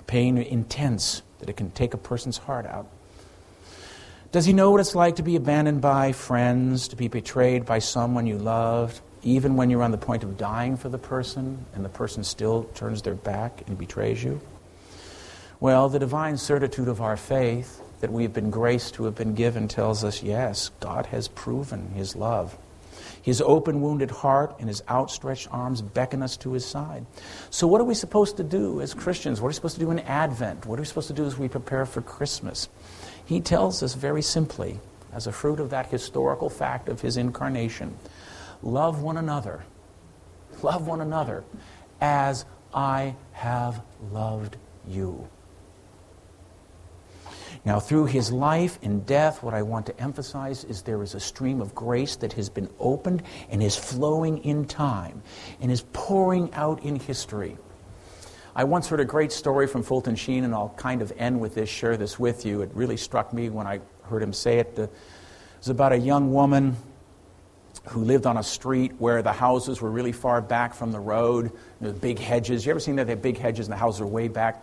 Pain 0.06 0.38
intense, 0.38 1.22
that 1.40 1.48
it 1.48 1.56
can 1.56 1.72
take 1.72 1.94
a 1.94 1.98
person's 1.98 2.38
heart 2.38 2.64
out. 2.64 2.86
Does 4.30 4.44
he 4.44 4.52
know 4.52 4.70
what 4.70 4.78
it's 4.78 4.94
like 4.94 5.16
to 5.16 5.24
be 5.24 5.34
abandoned 5.34 5.80
by 5.80 6.12
friends, 6.12 6.86
to 6.88 6.96
be 6.96 7.08
betrayed 7.08 7.66
by 7.66 7.80
someone 7.80 8.28
you 8.28 8.38
loved, 8.38 9.00
even 9.24 9.56
when 9.56 9.68
you're 9.68 9.82
on 9.82 9.90
the 9.90 9.98
point 9.98 10.22
of 10.22 10.36
dying 10.36 10.76
for 10.76 10.90
the 10.90 10.98
person 10.98 11.66
and 11.74 11.84
the 11.84 11.88
person 11.88 12.22
still 12.22 12.64
turns 12.74 13.02
their 13.02 13.14
back 13.14 13.64
and 13.66 13.76
betrays 13.76 14.22
you? 14.22 14.40
Well, 15.60 15.88
the 15.88 15.98
divine 15.98 16.36
certitude 16.36 16.86
of 16.86 17.00
our 17.00 17.16
faith 17.16 17.82
that 17.98 18.12
we 18.12 18.22
have 18.22 18.32
been 18.32 18.50
graced 18.50 18.94
to 18.94 19.04
have 19.04 19.16
been 19.16 19.34
given 19.34 19.66
tells 19.66 20.04
us 20.04 20.22
yes, 20.22 20.70
God 20.78 21.06
has 21.06 21.26
proven 21.26 21.90
his 21.90 22.14
love. 22.14 22.56
His 23.20 23.40
open, 23.40 23.80
wounded 23.80 24.12
heart 24.12 24.54
and 24.60 24.68
his 24.68 24.84
outstretched 24.88 25.48
arms 25.50 25.82
beckon 25.82 26.22
us 26.22 26.36
to 26.38 26.52
his 26.52 26.64
side. 26.64 27.04
So, 27.50 27.66
what 27.66 27.80
are 27.80 27.84
we 27.84 27.94
supposed 27.94 28.36
to 28.36 28.44
do 28.44 28.80
as 28.80 28.94
Christians? 28.94 29.40
What 29.40 29.46
are 29.46 29.50
we 29.50 29.54
supposed 29.54 29.74
to 29.74 29.84
do 29.84 29.90
in 29.90 29.98
Advent? 30.00 30.64
What 30.64 30.78
are 30.78 30.82
we 30.82 30.86
supposed 30.86 31.08
to 31.08 31.14
do 31.14 31.26
as 31.26 31.36
we 31.36 31.48
prepare 31.48 31.84
for 31.84 32.02
Christmas? 32.02 32.68
He 33.26 33.40
tells 33.40 33.82
us 33.82 33.94
very 33.94 34.22
simply, 34.22 34.78
as 35.12 35.26
a 35.26 35.32
fruit 35.32 35.58
of 35.58 35.70
that 35.70 35.86
historical 35.86 36.48
fact 36.48 36.88
of 36.88 37.00
his 37.00 37.16
incarnation, 37.16 37.96
love 38.62 39.02
one 39.02 39.16
another. 39.16 39.64
Love 40.62 40.86
one 40.86 41.00
another 41.00 41.42
as 42.00 42.44
I 42.72 43.16
have 43.32 43.82
loved 44.12 44.56
you. 44.86 45.28
Now, 47.64 47.80
through 47.80 48.06
his 48.06 48.30
life 48.30 48.78
and 48.82 49.04
death, 49.04 49.42
what 49.42 49.54
I 49.54 49.62
want 49.62 49.86
to 49.86 50.00
emphasize 50.00 50.64
is 50.64 50.82
there 50.82 51.02
is 51.02 51.14
a 51.14 51.20
stream 51.20 51.60
of 51.60 51.74
grace 51.74 52.16
that 52.16 52.32
has 52.34 52.48
been 52.48 52.68
opened 52.78 53.22
and 53.50 53.62
is 53.62 53.76
flowing 53.76 54.38
in 54.44 54.64
time 54.64 55.22
and 55.60 55.70
is 55.70 55.82
pouring 55.92 56.52
out 56.54 56.82
in 56.82 56.96
history. 56.96 57.56
I 58.54 58.64
once 58.64 58.88
heard 58.88 59.00
a 59.00 59.04
great 59.04 59.30
story 59.30 59.66
from 59.66 59.82
Fulton 59.82 60.16
Sheen, 60.16 60.44
and 60.44 60.54
I'll 60.54 60.74
kind 60.76 61.02
of 61.02 61.12
end 61.16 61.38
with 61.40 61.54
this, 61.54 61.68
share 61.68 61.96
this 61.96 62.18
with 62.18 62.44
you. 62.44 62.62
It 62.62 62.70
really 62.74 62.96
struck 62.96 63.32
me 63.32 63.50
when 63.50 63.66
I 63.66 63.80
heard 64.02 64.22
him 64.22 64.32
say 64.32 64.58
it. 64.58 64.74
Uh, 64.76 64.82
it 64.82 64.90
was 65.58 65.68
about 65.68 65.92
a 65.92 65.98
young 65.98 66.32
woman 66.32 66.76
who 67.90 68.00
lived 68.04 68.26
on 68.26 68.36
a 68.36 68.42
street 68.42 68.92
where 68.98 69.22
the 69.22 69.32
houses 69.32 69.80
were 69.80 69.90
really 69.90 70.12
far 70.12 70.40
back 70.40 70.74
from 70.74 70.92
the 70.92 71.00
road. 71.00 71.52
Were 71.80 71.92
big 71.92 72.18
hedges. 72.18 72.66
You 72.66 72.70
ever 72.70 72.80
seen 72.80 72.96
that? 72.96 73.04
They 73.04 73.12
have 73.12 73.22
big 73.22 73.38
hedges 73.38 73.66
and 73.66 73.72
the 73.72 73.78
houses 73.78 74.00
are 74.00 74.06
way 74.06 74.28
back. 74.28 74.62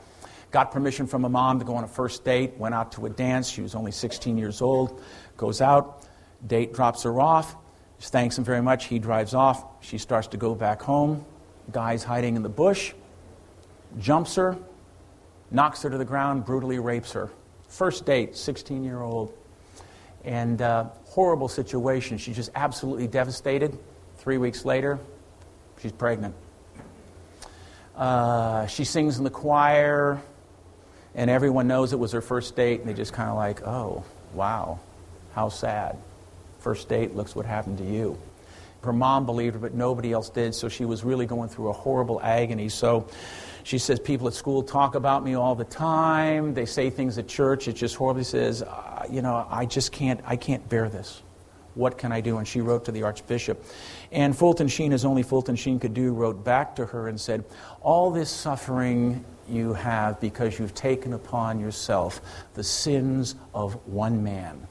Got 0.55 0.71
permission 0.71 1.05
from 1.05 1.25
a 1.25 1.29
mom 1.29 1.59
to 1.59 1.65
go 1.65 1.75
on 1.75 1.83
a 1.83 1.87
first 1.89 2.23
date, 2.23 2.55
went 2.55 2.73
out 2.73 2.93
to 2.93 3.07
a 3.07 3.09
dance. 3.09 3.49
She 3.49 3.59
was 3.59 3.75
only 3.75 3.91
16 3.91 4.37
years 4.37 4.61
old. 4.61 5.01
Goes 5.35 5.59
out, 5.59 6.07
date 6.47 6.71
drops 6.71 7.03
her 7.03 7.19
off. 7.19 7.57
Thanks 7.99 8.37
him 8.37 8.45
very 8.45 8.61
much. 8.61 8.85
He 8.85 8.97
drives 8.97 9.33
off. 9.33 9.65
She 9.83 9.97
starts 9.97 10.27
to 10.27 10.37
go 10.37 10.55
back 10.55 10.81
home. 10.81 11.25
Guy's 11.73 12.05
hiding 12.05 12.37
in 12.37 12.41
the 12.41 12.47
bush, 12.47 12.93
jumps 13.99 14.35
her, 14.35 14.57
knocks 15.51 15.81
her 15.81 15.89
to 15.89 15.97
the 15.97 16.05
ground, 16.05 16.45
brutally 16.45 16.79
rapes 16.79 17.11
her. 17.11 17.29
First 17.67 18.05
date, 18.05 18.37
16 18.37 18.81
year 18.81 19.01
old. 19.01 19.37
And 20.23 20.61
uh, 20.61 20.85
horrible 21.03 21.49
situation. 21.49 22.17
She's 22.17 22.37
just 22.37 22.51
absolutely 22.55 23.07
devastated. 23.07 23.77
Three 24.19 24.37
weeks 24.37 24.63
later, 24.63 24.99
she's 25.81 25.91
pregnant. 25.91 26.33
Uh, 27.93 28.67
she 28.67 28.85
sings 28.85 29.17
in 29.17 29.25
the 29.25 29.29
choir 29.29 30.21
and 31.16 31.30
everyone 31.30 31.68
knows 31.68 31.93
it 31.93 31.99
was 31.99 32.11
her 32.11 32.22
first 32.22 32.55
date, 32.55 32.82
and 32.82 32.89
they 32.89 32.93
just 32.93 33.13
kind 33.13 33.30
of 33.30 33.36
like, 33.36 33.66
oh, 33.66 34.03
wow, 34.34 34.80
how 35.34 35.49
sad. 35.49 35.97
First 36.59 36.89
date, 36.89 37.16
looks 37.16 37.36
what 37.36 37.45
happened 37.45 37.78
to 37.78 37.86
you. 37.86 38.20
Her 38.84 38.93
mom 38.93 39.26
believed 39.26 39.55
her, 39.55 39.59
but 39.59 39.74
nobody 39.74 40.11
else 40.11 40.30
did, 40.30 40.53
so 40.53 40.70
she 40.70 40.86
was 40.86 41.03
really 41.03 41.26
going 41.26 41.49
through 41.49 41.70
a 41.70 41.74
horrible 41.74 42.22
agony. 42.22 42.70
So 42.70 43.07
she 43.63 43.80
says, 43.80 43.99
People 43.99 44.28
at 44.28 44.34
school 44.34 44.61
talk 44.61 44.93
about 44.93 45.24
me 45.24 45.34
all 45.34 45.55
the 45.55 45.63
time. 45.66 46.53
They 46.53 46.66
say 46.66 46.91
things 46.91 47.18
at 47.18 47.28
church. 47.28 47.68
It's 47.68 47.80
just 47.80 47.95
horrible. 47.95 48.22
She 48.22 48.26
says, 48.26 48.61
uh, 48.61 49.07
You 49.09 49.24
know, 49.24 49.47
I 49.49 49.66
just 49.66 49.91
can't, 49.91 50.22
I 50.26 50.36
can't 50.36 50.68
bear 50.70 50.88
this. 50.89 51.24
What 51.74 51.97
can 51.97 52.11
I 52.11 52.22
do? 52.22 52.38
And 52.38 52.47
she 52.47 52.61
wrote 52.61 52.86
to 52.86 52.91
the 52.91 53.03
Archbishop. 53.03 53.66
And 54.11 54.38
Fulton 54.38 54.68
Sheen, 54.68 54.93
as 54.93 55.03
only 55.03 55.24
Fulton 55.24 55.55
Sheen 55.55 55.80
could 55.80 55.93
do, 55.93 56.13
wrote 56.13 56.43
back 56.43 56.76
to 56.76 56.86
her 56.86 57.07
and 57.07 57.20
said, 57.20 57.43
All 57.82 58.11
this 58.11 58.30
suffering 58.30 59.26
you 59.47 59.73
have 59.73 60.19
because 60.19 60.59
you've 60.59 60.73
taken 60.73 61.13
upon 61.13 61.59
yourself 61.59 62.21
the 62.53 62.63
sins 62.63 63.35
of 63.53 63.73
one 63.87 64.23
man. 64.23 64.67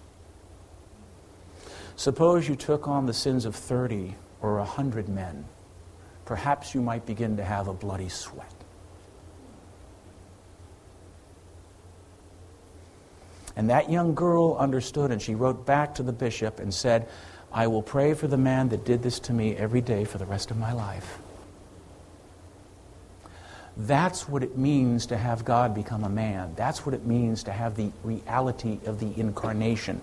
Suppose 1.96 2.48
you 2.48 2.56
took 2.56 2.88
on 2.88 3.06
the 3.06 3.14
sins 3.14 3.44
of 3.44 3.54
30 3.54 4.14
or 4.42 4.58
a 4.58 4.64
100 4.64 5.08
men. 5.08 5.44
Perhaps 6.24 6.74
you 6.74 6.80
might 6.80 7.06
begin 7.06 7.36
to 7.36 7.44
have 7.44 7.68
a 7.68 7.74
bloody 7.74 8.08
sweat. 8.08 8.50
And 13.56 13.70
that 13.70 13.90
young 13.90 14.14
girl 14.14 14.56
understood, 14.58 15.12
and 15.12 15.22
she 15.22 15.34
wrote 15.34 15.64
back 15.64 15.94
to 15.96 16.02
the 16.02 16.12
bishop 16.12 16.58
and 16.58 16.74
said, 16.74 17.08
I 17.52 17.68
will 17.68 17.82
pray 17.82 18.14
for 18.14 18.26
the 18.26 18.36
man 18.36 18.68
that 18.70 18.84
did 18.84 19.02
this 19.02 19.20
to 19.20 19.32
me 19.32 19.54
every 19.56 19.80
day 19.80 20.04
for 20.04 20.18
the 20.18 20.26
rest 20.26 20.50
of 20.50 20.56
my 20.56 20.72
life. 20.72 21.18
That's 23.76 24.28
what 24.28 24.42
it 24.42 24.56
means 24.56 25.06
to 25.06 25.16
have 25.16 25.44
God 25.44 25.74
become 25.74 26.04
a 26.04 26.08
man. 26.08 26.52
That's 26.56 26.86
what 26.86 26.94
it 26.94 27.04
means 27.04 27.42
to 27.44 27.52
have 27.52 27.76
the 27.76 27.90
reality 28.02 28.78
of 28.86 29.00
the 29.00 29.18
incarnation. 29.18 30.00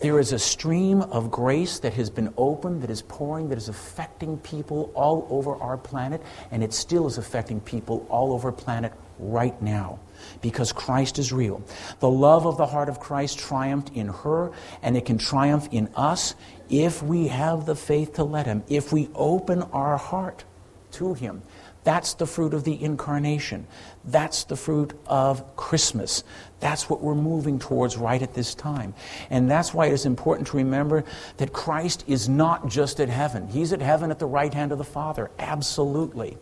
There 0.00 0.20
is 0.20 0.32
a 0.32 0.38
stream 0.38 1.02
of 1.02 1.30
grace 1.30 1.80
that 1.80 1.94
has 1.94 2.08
been 2.08 2.32
opened, 2.36 2.82
that 2.82 2.90
is 2.90 3.02
pouring, 3.02 3.48
that 3.48 3.58
is 3.58 3.68
affecting 3.68 4.38
people 4.38 4.92
all 4.94 5.26
over 5.28 5.56
our 5.56 5.76
planet, 5.76 6.22
and 6.52 6.62
it 6.62 6.72
still 6.72 7.06
is 7.08 7.18
affecting 7.18 7.60
people 7.60 8.06
all 8.08 8.32
over 8.32 8.52
planet 8.52 8.92
right 9.18 9.60
now 9.60 9.98
because 10.40 10.72
Christ 10.72 11.18
is 11.18 11.32
real. 11.32 11.62
The 11.98 12.10
love 12.10 12.46
of 12.46 12.56
the 12.56 12.66
heart 12.66 12.88
of 12.88 13.00
Christ 13.00 13.40
triumphed 13.40 13.90
in 13.96 14.08
her, 14.08 14.52
and 14.82 14.96
it 14.96 15.04
can 15.04 15.18
triumph 15.18 15.68
in 15.72 15.88
us 15.96 16.36
if 16.70 17.02
we 17.02 17.28
have 17.28 17.66
the 17.66 17.74
faith 17.74 18.14
to 18.14 18.24
let 18.24 18.46
Him, 18.46 18.62
if 18.68 18.92
we 18.92 19.08
open 19.14 19.62
our 19.62 19.96
heart 19.96 20.44
to 20.92 21.14
Him. 21.14 21.42
That's 21.88 22.12
the 22.12 22.26
fruit 22.26 22.52
of 22.52 22.64
the 22.64 22.84
incarnation. 22.84 23.66
That's 24.04 24.44
the 24.44 24.56
fruit 24.56 24.92
of 25.06 25.56
Christmas. 25.56 26.22
That's 26.60 26.90
what 26.90 27.00
we're 27.00 27.14
moving 27.14 27.58
towards 27.58 27.96
right 27.96 28.20
at 28.20 28.34
this 28.34 28.54
time. 28.54 28.92
And 29.30 29.50
that's 29.50 29.72
why 29.72 29.86
it 29.86 29.94
is 29.94 30.04
important 30.04 30.48
to 30.48 30.58
remember 30.58 31.02
that 31.38 31.54
Christ 31.54 32.04
is 32.06 32.28
not 32.28 32.68
just 32.68 33.00
at 33.00 33.08
heaven. 33.08 33.48
He's 33.48 33.72
at 33.72 33.80
heaven 33.80 34.10
at 34.10 34.18
the 34.18 34.26
right 34.26 34.52
hand 34.52 34.70
of 34.70 34.76
the 34.76 34.84
Father, 34.84 35.30
absolutely. 35.38 36.36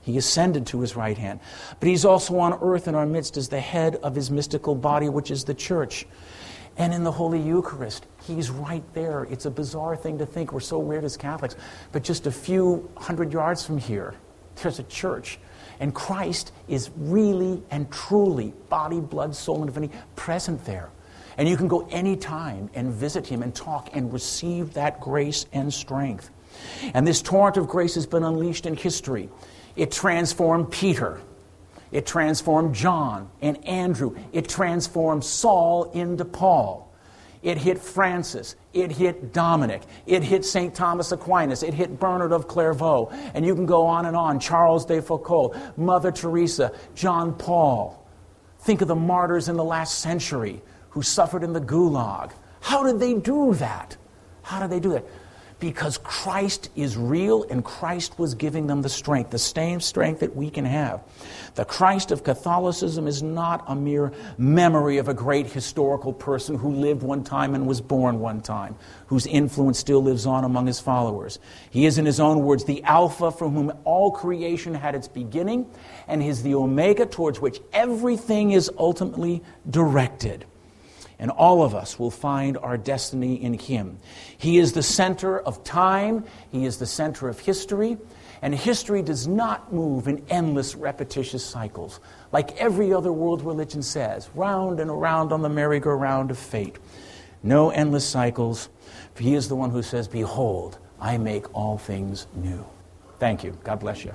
He 0.00 0.18
ascended 0.18 0.66
to 0.66 0.80
his 0.80 0.96
right 0.96 1.16
hand. 1.16 1.38
But 1.78 1.88
he's 1.88 2.04
also 2.04 2.40
on 2.40 2.58
earth 2.60 2.88
in 2.88 2.96
our 2.96 3.06
midst 3.06 3.36
as 3.36 3.48
the 3.48 3.60
head 3.60 3.94
of 4.02 4.16
his 4.16 4.32
mystical 4.32 4.74
body, 4.74 5.08
which 5.08 5.30
is 5.30 5.44
the 5.44 5.54
church. 5.54 6.06
And 6.76 6.92
in 6.92 7.04
the 7.04 7.12
Holy 7.12 7.40
Eucharist, 7.40 8.04
he's 8.24 8.50
right 8.50 8.82
there. 8.94 9.28
It's 9.30 9.46
a 9.46 9.50
bizarre 9.52 9.94
thing 9.94 10.18
to 10.18 10.26
think. 10.26 10.52
We're 10.52 10.58
so 10.58 10.80
weird 10.80 11.04
as 11.04 11.16
Catholics. 11.16 11.54
But 11.92 12.02
just 12.02 12.26
a 12.26 12.32
few 12.32 12.90
hundred 12.96 13.32
yards 13.32 13.64
from 13.64 13.78
here, 13.78 14.16
there's 14.56 14.78
a 14.78 14.84
church. 14.84 15.38
And 15.80 15.94
Christ 15.94 16.52
is 16.68 16.90
really 16.96 17.62
and 17.70 17.90
truly, 17.90 18.52
body, 18.68 19.00
blood, 19.00 19.34
soul, 19.34 19.56
and 19.56 19.66
divinity, 19.66 19.94
present 20.16 20.64
there. 20.64 20.90
And 21.36 21.48
you 21.48 21.56
can 21.56 21.66
go 21.66 21.88
anytime 21.90 22.70
and 22.74 22.92
visit 22.92 23.26
him 23.26 23.42
and 23.42 23.54
talk 23.54 23.90
and 23.94 24.12
receive 24.12 24.74
that 24.74 25.00
grace 25.00 25.46
and 25.52 25.72
strength. 25.72 26.30
And 26.94 27.06
this 27.06 27.22
torrent 27.22 27.56
of 27.56 27.68
grace 27.68 27.94
has 27.94 28.06
been 28.06 28.22
unleashed 28.22 28.66
in 28.66 28.76
history. 28.76 29.28
It 29.74 29.90
transformed 29.90 30.70
Peter. 30.70 31.20
It 31.90 32.06
transformed 32.06 32.74
John 32.74 33.30
and 33.40 33.66
Andrew. 33.66 34.16
It 34.32 34.48
transformed 34.48 35.24
Saul 35.24 35.90
into 35.92 36.24
Paul. 36.24 36.91
It 37.42 37.58
hit 37.58 37.78
Francis. 37.78 38.54
It 38.72 38.92
hit 38.92 39.32
Dominic. 39.32 39.82
It 40.06 40.22
hit 40.22 40.44
St. 40.44 40.74
Thomas 40.74 41.10
Aquinas. 41.10 41.62
It 41.62 41.74
hit 41.74 41.98
Bernard 41.98 42.32
of 42.32 42.46
Clairvaux. 42.46 43.10
And 43.34 43.44
you 43.44 43.54
can 43.54 43.66
go 43.66 43.84
on 43.86 44.06
and 44.06 44.16
on. 44.16 44.38
Charles 44.38 44.84
de 44.86 45.02
Foucauld, 45.02 45.76
Mother 45.76 46.12
Teresa, 46.12 46.72
John 46.94 47.34
Paul. 47.34 48.06
Think 48.60 48.80
of 48.80 48.88
the 48.88 48.94
martyrs 48.94 49.48
in 49.48 49.56
the 49.56 49.64
last 49.64 49.98
century 49.98 50.62
who 50.90 51.02
suffered 51.02 51.42
in 51.42 51.52
the 51.52 51.60
gulag. 51.60 52.30
How 52.60 52.84
did 52.84 53.00
they 53.00 53.14
do 53.14 53.54
that? 53.54 53.96
How 54.42 54.60
did 54.60 54.70
they 54.70 54.78
do 54.78 54.90
that? 54.92 55.04
Because 55.62 55.96
Christ 55.98 56.70
is 56.74 56.96
real 56.96 57.44
and 57.44 57.64
Christ 57.64 58.18
was 58.18 58.34
giving 58.34 58.66
them 58.66 58.82
the 58.82 58.88
strength, 58.88 59.30
the 59.30 59.38
same 59.38 59.78
strength 59.78 60.18
that 60.18 60.34
we 60.34 60.50
can 60.50 60.64
have. 60.64 61.04
The 61.54 61.64
Christ 61.64 62.10
of 62.10 62.24
Catholicism 62.24 63.06
is 63.06 63.22
not 63.22 63.62
a 63.68 63.76
mere 63.76 64.12
memory 64.36 64.98
of 64.98 65.06
a 65.06 65.14
great 65.14 65.46
historical 65.46 66.12
person 66.12 66.58
who 66.58 66.72
lived 66.72 67.04
one 67.04 67.22
time 67.22 67.54
and 67.54 67.64
was 67.64 67.80
born 67.80 68.18
one 68.18 68.40
time, 68.40 68.74
whose 69.06 69.24
influence 69.24 69.78
still 69.78 70.02
lives 70.02 70.26
on 70.26 70.42
among 70.42 70.66
his 70.66 70.80
followers. 70.80 71.38
He 71.70 71.86
is, 71.86 71.96
in 71.96 72.06
his 72.06 72.18
own 72.18 72.40
words, 72.40 72.64
the 72.64 72.82
Alpha 72.82 73.30
from 73.30 73.52
whom 73.52 73.72
all 73.84 74.10
creation 74.10 74.74
had 74.74 74.96
its 74.96 75.06
beginning, 75.06 75.70
and 76.08 76.20
he 76.20 76.28
is 76.28 76.42
the 76.42 76.56
Omega 76.56 77.06
towards 77.06 77.40
which 77.40 77.60
everything 77.72 78.50
is 78.50 78.68
ultimately 78.78 79.44
directed 79.70 80.44
and 81.22 81.30
all 81.30 81.62
of 81.62 81.72
us 81.72 82.00
will 82.00 82.10
find 82.10 82.58
our 82.58 82.76
destiny 82.76 83.40
in 83.40 83.54
Him. 83.54 83.96
He 84.36 84.58
is 84.58 84.72
the 84.72 84.82
center 84.82 85.38
of 85.38 85.62
time, 85.62 86.24
He 86.50 86.64
is 86.64 86.78
the 86.78 86.86
center 86.86 87.28
of 87.28 87.38
history, 87.38 87.96
and 88.42 88.52
history 88.52 89.02
does 89.02 89.28
not 89.28 89.72
move 89.72 90.08
in 90.08 90.24
endless 90.28 90.74
repetitious 90.74 91.46
cycles, 91.46 92.00
like 92.32 92.56
every 92.56 92.92
other 92.92 93.12
world 93.12 93.42
religion 93.42 93.82
says, 93.82 94.30
round 94.34 94.80
and 94.80 94.90
around 94.90 95.32
on 95.32 95.42
the 95.42 95.48
merry-go-round 95.48 96.32
of 96.32 96.38
fate. 96.38 96.76
No 97.44 97.70
endless 97.70 98.04
cycles, 98.04 98.68
for 99.14 99.22
He 99.22 99.34
is 99.34 99.48
the 99.48 99.54
one 99.54 99.70
who 99.70 99.82
says, 99.82 100.08
Behold, 100.08 100.78
I 101.00 101.18
make 101.18 101.54
all 101.54 101.78
things 101.78 102.26
new. 102.34 102.66
Thank 103.20 103.44
you. 103.44 103.56
God 103.62 103.78
bless 103.78 104.04
you. 104.04 104.12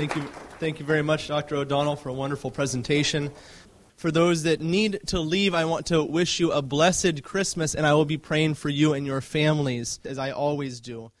Thank 0.00 0.16
you. 0.16 0.22
Thank 0.58 0.80
you 0.80 0.86
very 0.86 1.02
much, 1.02 1.28
Dr. 1.28 1.56
O'Donnell, 1.56 1.94
for 1.94 2.08
a 2.08 2.14
wonderful 2.14 2.50
presentation. 2.50 3.30
For 3.98 4.10
those 4.10 4.44
that 4.44 4.62
need 4.62 4.98
to 5.08 5.20
leave, 5.20 5.54
I 5.54 5.66
want 5.66 5.84
to 5.88 6.02
wish 6.02 6.40
you 6.40 6.52
a 6.52 6.62
blessed 6.62 7.22
Christmas, 7.22 7.74
and 7.74 7.86
I 7.86 7.92
will 7.92 8.06
be 8.06 8.16
praying 8.16 8.54
for 8.54 8.70
you 8.70 8.94
and 8.94 9.04
your 9.04 9.20
families, 9.20 10.00
as 10.06 10.18
I 10.18 10.30
always 10.30 10.80
do. 10.80 11.12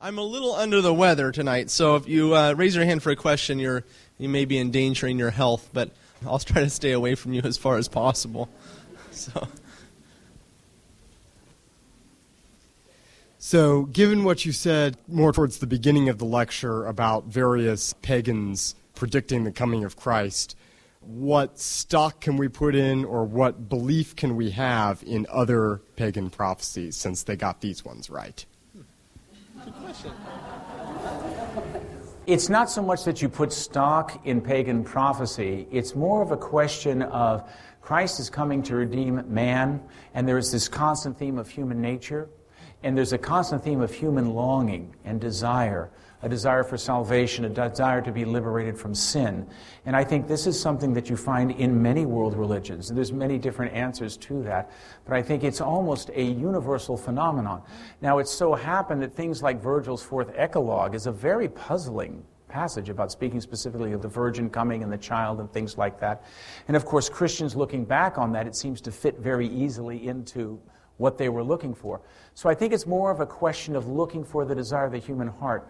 I'm 0.00 0.16
a 0.16 0.22
little 0.22 0.54
under 0.54 0.80
the 0.80 0.94
weather 0.94 1.30
tonight, 1.30 1.68
so 1.68 1.96
if 1.96 2.08
you 2.08 2.34
uh, 2.34 2.54
raise 2.54 2.74
your 2.74 2.86
hand 2.86 3.02
for 3.02 3.10
a 3.10 3.16
question, 3.16 3.58
you're, 3.58 3.84
you 4.16 4.30
may 4.30 4.46
be 4.46 4.58
endangering 4.58 5.18
your 5.18 5.28
health, 5.28 5.68
but 5.74 5.90
I'll 6.26 6.38
try 6.38 6.62
to 6.62 6.70
stay 6.70 6.92
away 6.92 7.16
from 7.16 7.34
you 7.34 7.42
as 7.44 7.58
far 7.58 7.76
as 7.76 7.88
possible. 7.88 8.48
So. 9.10 9.46
So, 13.52 13.82
given 13.82 14.24
what 14.24 14.46
you 14.46 14.52
said 14.52 14.96
more 15.08 15.30
towards 15.30 15.58
the 15.58 15.66
beginning 15.66 16.08
of 16.08 16.16
the 16.16 16.24
lecture 16.24 16.86
about 16.86 17.26
various 17.26 17.92
pagans 18.00 18.74
predicting 18.94 19.44
the 19.44 19.52
coming 19.52 19.84
of 19.84 19.94
Christ, 19.94 20.56
what 21.02 21.58
stock 21.58 22.22
can 22.22 22.38
we 22.38 22.48
put 22.48 22.74
in 22.74 23.04
or 23.04 23.26
what 23.26 23.68
belief 23.68 24.16
can 24.16 24.36
we 24.36 24.52
have 24.52 25.02
in 25.06 25.26
other 25.28 25.82
pagan 25.96 26.30
prophecies 26.30 26.96
since 26.96 27.24
they 27.24 27.36
got 27.36 27.60
these 27.60 27.84
ones 27.84 28.08
right? 28.08 28.42
Question. 29.82 30.12
It's 32.26 32.48
not 32.48 32.70
so 32.70 32.82
much 32.82 33.04
that 33.04 33.20
you 33.20 33.28
put 33.28 33.52
stock 33.52 34.26
in 34.26 34.40
pagan 34.40 34.82
prophecy, 34.82 35.68
it's 35.70 35.94
more 35.94 36.22
of 36.22 36.30
a 36.30 36.38
question 36.38 37.02
of 37.02 37.46
Christ 37.82 38.18
is 38.18 38.30
coming 38.30 38.62
to 38.62 38.76
redeem 38.76 39.22
man, 39.28 39.82
and 40.14 40.26
there 40.26 40.38
is 40.38 40.50
this 40.50 40.68
constant 40.68 41.18
theme 41.18 41.36
of 41.36 41.50
human 41.50 41.82
nature. 41.82 42.30
And 42.82 42.96
there's 42.96 43.12
a 43.12 43.18
constant 43.18 43.62
theme 43.62 43.80
of 43.80 43.92
human 43.92 44.34
longing 44.34 44.94
and 45.04 45.20
desire, 45.20 45.90
a 46.22 46.28
desire 46.28 46.64
for 46.64 46.76
salvation, 46.76 47.44
a 47.44 47.48
desire 47.48 48.02
to 48.02 48.10
be 48.10 48.24
liberated 48.24 48.76
from 48.76 48.94
sin. 48.94 49.46
And 49.86 49.94
I 49.94 50.02
think 50.02 50.26
this 50.26 50.46
is 50.46 50.58
something 50.58 50.92
that 50.94 51.08
you 51.08 51.16
find 51.16 51.52
in 51.52 51.80
many 51.80 52.06
world 52.06 52.36
religions. 52.36 52.88
And 52.90 52.96
there's 52.96 53.12
many 53.12 53.38
different 53.38 53.72
answers 53.72 54.16
to 54.18 54.42
that. 54.42 54.70
But 55.04 55.14
I 55.14 55.22
think 55.22 55.44
it's 55.44 55.60
almost 55.60 56.10
a 56.14 56.22
universal 56.22 56.96
phenomenon. 56.96 57.62
Now, 58.00 58.18
it 58.18 58.26
so 58.26 58.54
happened 58.54 59.02
that 59.02 59.14
things 59.14 59.42
like 59.42 59.60
Virgil's 59.60 60.02
fourth 60.02 60.32
Eclogue 60.36 60.94
is 60.94 61.06
a 61.06 61.12
very 61.12 61.48
puzzling 61.48 62.24
passage 62.48 62.90
about 62.90 63.10
speaking 63.10 63.40
specifically 63.40 63.92
of 63.92 64.02
the 64.02 64.08
virgin 64.08 64.50
coming 64.50 64.82
and 64.82 64.92
the 64.92 64.98
child 64.98 65.40
and 65.40 65.50
things 65.52 65.78
like 65.78 65.98
that. 66.00 66.22
And 66.68 66.76
of 66.76 66.84
course, 66.84 67.08
Christians 67.08 67.56
looking 67.56 67.84
back 67.84 68.18
on 68.18 68.32
that, 68.32 68.46
it 68.46 68.54
seems 68.54 68.80
to 68.82 68.92
fit 68.92 69.18
very 69.18 69.48
easily 69.48 70.06
into 70.06 70.60
what 70.98 71.18
they 71.18 71.28
were 71.28 71.42
looking 71.42 71.74
for. 71.74 72.00
So 72.34 72.48
I 72.48 72.54
think 72.54 72.72
it's 72.72 72.86
more 72.86 73.10
of 73.10 73.20
a 73.20 73.26
question 73.26 73.76
of 73.76 73.86
looking 73.86 74.24
for 74.24 74.44
the 74.44 74.54
desire 74.54 74.86
of 74.86 74.92
the 74.92 74.98
human 74.98 75.28
heart. 75.28 75.68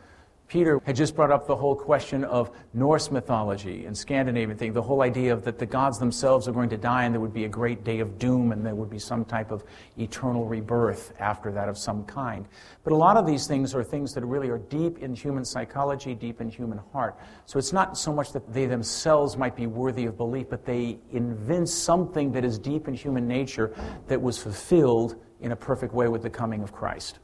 Peter 0.52 0.82
had 0.84 0.94
just 0.94 1.16
brought 1.16 1.30
up 1.30 1.46
the 1.46 1.56
whole 1.56 1.74
question 1.74 2.24
of 2.24 2.50
Norse 2.74 3.10
mythology 3.10 3.86
and 3.86 3.96
Scandinavian 3.96 4.58
thing, 4.58 4.74
the 4.74 4.82
whole 4.82 5.00
idea 5.00 5.32
of 5.32 5.44
that 5.44 5.58
the 5.58 5.64
gods 5.64 5.98
themselves 5.98 6.46
are 6.46 6.52
going 6.52 6.68
to 6.68 6.76
die 6.76 7.04
and 7.04 7.14
there 7.14 7.22
would 7.22 7.32
be 7.32 7.46
a 7.46 7.48
great 7.48 7.84
day 7.84 8.00
of 8.00 8.18
doom 8.18 8.52
and 8.52 8.66
there 8.66 8.74
would 8.74 8.90
be 8.90 8.98
some 8.98 9.24
type 9.24 9.50
of 9.50 9.64
eternal 9.96 10.44
rebirth 10.44 11.14
after 11.18 11.50
that 11.52 11.70
of 11.70 11.78
some 11.78 12.04
kind. 12.04 12.46
But 12.84 12.92
a 12.92 12.96
lot 12.96 13.16
of 13.16 13.26
these 13.26 13.46
things 13.46 13.74
are 13.74 13.82
things 13.82 14.12
that 14.12 14.26
really 14.26 14.50
are 14.50 14.58
deep 14.58 14.98
in 14.98 15.14
human 15.14 15.42
psychology, 15.42 16.14
deep 16.14 16.42
in 16.42 16.50
human 16.50 16.80
heart. 16.92 17.18
So 17.46 17.58
it's 17.58 17.72
not 17.72 17.96
so 17.96 18.12
much 18.12 18.32
that 18.32 18.52
they 18.52 18.66
themselves 18.66 19.38
might 19.38 19.56
be 19.56 19.66
worthy 19.66 20.04
of 20.04 20.18
belief, 20.18 20.50
but 20.50 20.66
they 20.66 20.98
evince 21.12 21.72
something 21.72 22.30
that 22.32 22.44
is 22.44 22.58
deep 22.58 22.88
in 22.88 22.92
human 22.94 23.26
nature 23.26 23.74
that 24.06 24.20
was 24.20 24.36
fulfilled 24.36 25.16
in 25.42 25.52
a 25.52 25.56
perfect 25.56 25.92
way 25.92 26.08
with 26.08 26.22
the 26.22 26.30
coming 26.30 26.62
of 26.62 26.72
Christ. 26.72 27.18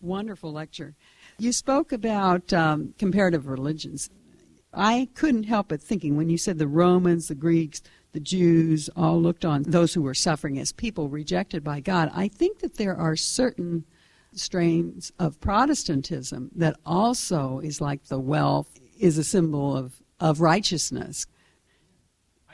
Wonderful 0.00 0.52
lecture. 0.52 0.94
You 1.38 1.52
spoke 1.52 1.92
about 1.92 2.52
um, 2.52 2.94
comparative 2.98 3.46
religions. 3.46 4.10
I 4.72 5.08
couldn't 5.14 5.44
help 5.44 5.68
but 5.68 5.80
thinking 5.80 6.16
when 6.16 6.28
you 6.28 6.36
said 6.36 6.58
the 6.58 6.66
Romans, 6.66 7.28
the 7.28 7.34
Greeks, 7.34 7.80
the 8.12 8.20
Jews 8.20 8.90
all 8.96 9.20
looked 9.20 9.44
on 9.44 9.62
those 9.62 9.94
who 9.94 10.02
were 10.02 10.14
suffering 10.14 10.58
as 10.58 10.72
people 10.72 11.08
rejected 11.08 11.64
by 11.64 11.80
God. 11.80 12.10
I 12.14 12.28
think 12.28 12.58
that 12.58 12.76
there 12.76 12.96
are 12.96 13.16
certain 13.16 13.84
strains 14.32 15.12
of 15.18 15.40
Protestantism 15.40 16.50
that 16.56 16.76
also 16.84 17.60
is 17.60 17.80
like 17.80 18.04
the 18.04 18.20
wealth 18.20 18.78
is 18.98 19.16
a 19.16 19.24
symbol 19.24 19.76
of, 19.76 20.02
of 20.20 20.40
righteousness. 20.40 21.26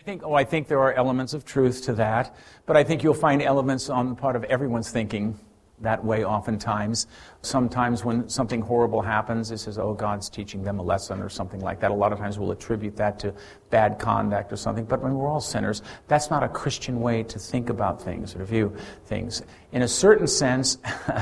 I 0.01 0.03
think, 0.03 0.23
oh, 0.25 0.33
I 0.33 0.45
think 0.45 0.67
there 0.67 0.81
are 0.81 0.95
elements 0.95 1.35
of 1.35 1.45
truth 1.45 1.85
to 1.85 1.93
that, 1.95 2.35
but 2.65 2.75
I 2.75 2.83
think 2.83 3.03
you'll 3.03 3.13
find 3.13 3.43
elements 3.43 3.91
on 3.91 4.09
the 4.09 4.15
part 4.15 4.35
of 4.35 4.45
everyone's 4.45 4.91
thinking 4.91 5.39
that 5.83 6.03
way 6.03 6.25
oftentimes. 6.25 7.07
Sometimes 7.43 8.03
when 8.03 8.27
something 8.27 8.63
horrible 8.63 9.03
happens, 9.03 9.51
it 9.51 9.59
says, 9.59 9.77
oh, 9.77 9.93
God's 9.93 10.31
teaching 10.31 10.63
them 10.63 10.79
a 10.79 10.83
lesson 10.83 11.21
or 11.21 11.29
something 11.29 11.61
like 11.61 11.81
that. 11.81 11.91
A 11.91 11.95
lot 11.95 12.15
of 12.15 12.19
times 12.19 12.39
we'll 12.39 12.51
attribute 12.51 12.97
that 12.97 13.19
to 13.19 13.35
bad 13.69 13.99
conduct 13.99 14.51
or 14.55 14.57
something, 14.57 14.87
but 14.87 15.03
when 15.03 15.15
we're 15.15 15.29
all 15.29 15.39
sinners, 15.39 15.83
that's 16.09 16.31
not 16.31 16.43
a 16.43 16.49
Christian 16.49 17.03
way 17.03 17.23
to 17.25 17.39
think 17.39 17.69
about 17.69 18.01
things 18.01 18.35
or 18.35 18.43
view 18.43 18.75
things. 19.05 19.43
In 19.73 19.83
a 19.83 19.89
certain 19.89 20.27
sense, 20.27 20.79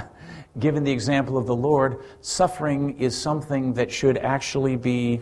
given 0.60 0.84
the 0.84 0.92
example 0.92 1.36
of 1.36 1.46
the 1.46 1.56
Lord, 1.56 1.98
suffering 2.20 2.96
is 3.00 3.20
something 3.20 3.72
that 3.72 3.90
should 3.90 4.18
actually 4.18 4.76
be 4.76 5.20